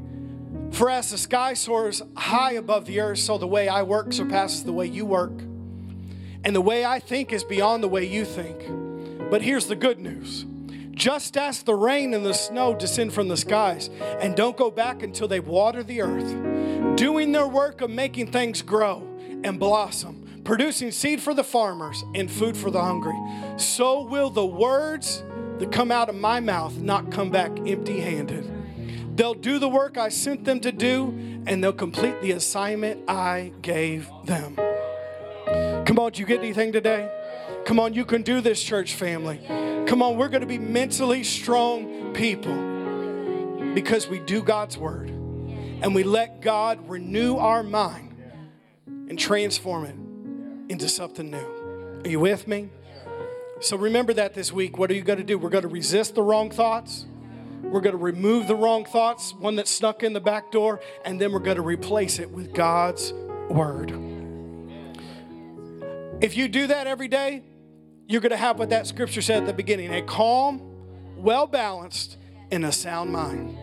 For 0.72 0.90
as 0.90 1.12
the 1.12 1.18
sky 1.18 1.54
soars 1.54 2.02
high 2.18 2.54
above 2.54 2.86
the 2.88 3.00
earth, 3.00 3.20
so 3.20 3.38
the 3.38 3.46
way 3.46 3.68
I 3.68 3.84
work 3.84 4.14
surpasses 4.14 4.64
the 4.64 4.74
way 4.74 4.88
you 4.88 5.06
work. 5.06 5.40
And 6.44 6.56
the 6.56 6.62
way 6.62 6.84
I 6.84 6.98
think 7.00 7.32
is 7.32 7.44
beyond 7.44 7.84
the 7.84 7.88
way 7.88 8.04
you 8.04 8.26
think. 8.26 9.30
But 9.30 9.44
here's 9.44 9.68
the 9.68 9.76
good 9.76 10.00
news 10.00 10.46
just 10.96 11.38
as 11.38 11.62
the 11.62 11.76
rain 11.76 12.14
and 12.16 12.26
the 12.26 12.34
snow 12.34 12.74
descend 12.74 13.14
from 13.14 13.28
the 13.28 13.38
skies 13.38 13.90
and 14.22 14.36
don't 14.36 14.58
go 14.58 14.72
back 14.72 15.04
until 15.04 15.28
they 15.28 15.40
water 15.40 15.84
the 15.84 16.02
earth, 16.02 16.96
doing 16.96 17.32
their 17.32 17.48
work 17.48 17.82
of 17.82 17.92
making 17.92 18.32
things 18.32 18.64
grow 18.64 19.08
and 19.44 19.60
blossom 19.60 20.26
producing 20.46 20.92
seed 20.92 21.20
for 21.20 21.34
the 21.34 21.44
farmers 21.44 22.06
and 22.14 22.32
food 22.32 22.56
for 22.56 22.72
the 22.72 22.82
hungry. 22.82 23.20
So 23.58 24.04
will 24.04 24.30
the 24.30 24.46
words 24.46 25.24
that 25.60 25.72
come 25.72 25.92
out 25.92 26.10
of 26.10 26.16
my 26.16 26.40
mouth 26.40 26.78
not 26.78 27.12
come 27.12 27.30
back 27.30 27.52
empty 27.66 28.02
handed. 28.02 28.52
They'll 29.16 29.34
do 29.34 29.60
the 29.60 29.70
work 29.70 29.98
I 29.98 30.10
sent 30.10 30.44
them 30.44 30.60
to 30.62 30.72
do, 30.72 31.08
and 31.48 31.64
they'll 31.64 31.72
complete 31.72 32.22
the 32.22 32.32
assignment 32.32 33.10
I 33.10 33.54
gave 33.62 34.10
them. 34.26 34.56
Come 35.86 36.00
on, 36.00 36.12
do 36.12 36.20
you 36.20 36.26
get 36.26 36.40
anything 36.40 36.72
today? 36.72 37.10
Come 37.66 37.80
on, 37.80 37.94
you 37.94 38.04
can 38.04 38.24
do 38.24 38.42
this, 38.42 38.62
church 38.62 38.96
family. 38.96 39.40
Come 39.88 40.02
on, 40.02 40.18
we're 40.18 40.30
going 40.30 40.42
to 40.42 40.48
be 40.48 40.58
mentally 40.58 41.24
strong 41.24 42.14
people 42.14 42.56
because 43.74 44.08
we 44.08 44.20
do 44.20 44.42
God's 44.42 44.78
word 44.78 45.10
and 45.10 45.94
we 45.94 46.04
let 46.04 46.42
God 46.42 46.90
renew 46.90 47.38
our 47.38 47.64
mind 47.64 48.16
and 48.88 49.18
transform 49.18 49.86
it 49.86 50.72
into 50.72 50.90
something 50.90 51.30
new. 51.30 52.02
Are 52.04 52.10
you 52.10 52.20
with 52.20 52.48
me? 52.48 52.70
So 53.62 53.78
remember 53.78 54.14
that 54.14 54.34
this 54.34 54.52
week. 54.52 54.78
What 54.78 54.92
are 54.92 54.94
you 54.94 55.02
going 55.02 55.18
to 55.18 55.24
do? 55.24 55.38
We're 55.38 55.50
going 55.50 55.64
to 55.64 55.68
resist 55.68 56.16
the 56.16 56.22
wrong 56.22 56.50
thoughts. 56.50 57.06
We're 57.64 57.82
going 57.82 57.96
to 57.96 58.02
remove 58.02 58.48
the 58.48 58.56
wrong 58.56 58.86
thoughts, 58.86 59.34
one 59.34 59.56
that 59.56 59.68
snuck 59.68 60.04
in 60.04 60.14
the 60.14 60.20
back 60.20 60.52
door, 60.52 60.82
and 61.04 61.20
then 61.20 61.32
we're 61.32 61.40
going 61.40 61.56
to 61.56 61.64
replace 61.64 62.20
it 62.20 62.30
with 62.30 62.54
God's 62.54 63.12
word. 63.50 63.92
If 66.22 66.38
you 66.38 66.48
do 66.48 66.68
that 66.68 66.86
every 66.86 67.08
day, 67.08 67.44
you're 68.08 68.22
going 68.22 68.32
to 68.32 68.38
have 68.38 68.60
what 68.60 68.70
that 68.70 68.88
scripture 68.88 69.22
said 69.22 69.44
at 69.44 69.46
the 69.48 69.54
beginning 69.54 69.94
a 69.94 70.02
calm, 70.02 70.62
well 71.18 71.48
balanced, 71.48 72.18
and 72.52 72.66
a 72.66 72.72
sound 72.72 73.12
mind 73.12 73.58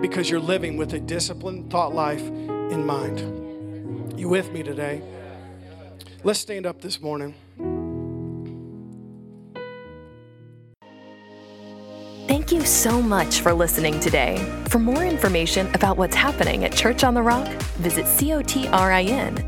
because 0.00 0.28
you're 0.28 0.40
living 0.40 0.76
with 0.76 0.92
a 0.92 1.00
disciplined 1.00 1.70
thought 1.70 1.94
life 1.94 2.20
in 2.20 2.84
mind. 2.84 4.18
You 4.18 4.28
with 4.28 4.52
me 4.52 4.62
today? 4.62 5.02
Let's 6.22 6.40
stand 6.40 6.66
up 6.66 6.82
this 6.82 7.00
morning. 7.00 7.34
Thank 12.46 12.60
you 12.60 12.66
so 12.66 13.00
much 13.00 13.40
for 13.40 13.54
listening 13.54 13.98
today. 14.00 14.36
For 14.68 14.78
more 14.78 15.02
information 15.02 15.66
about 15.74 15.96
what's 15.96 16.14
happening 16.14 16.66
at 16.66 16.76
Church 16.76 17.02
on 17.02 17.14
the 17.14 17.22
Rock, 17.22 17.48
visit 17.78 18.04
cotrin.org. 18.04 19.44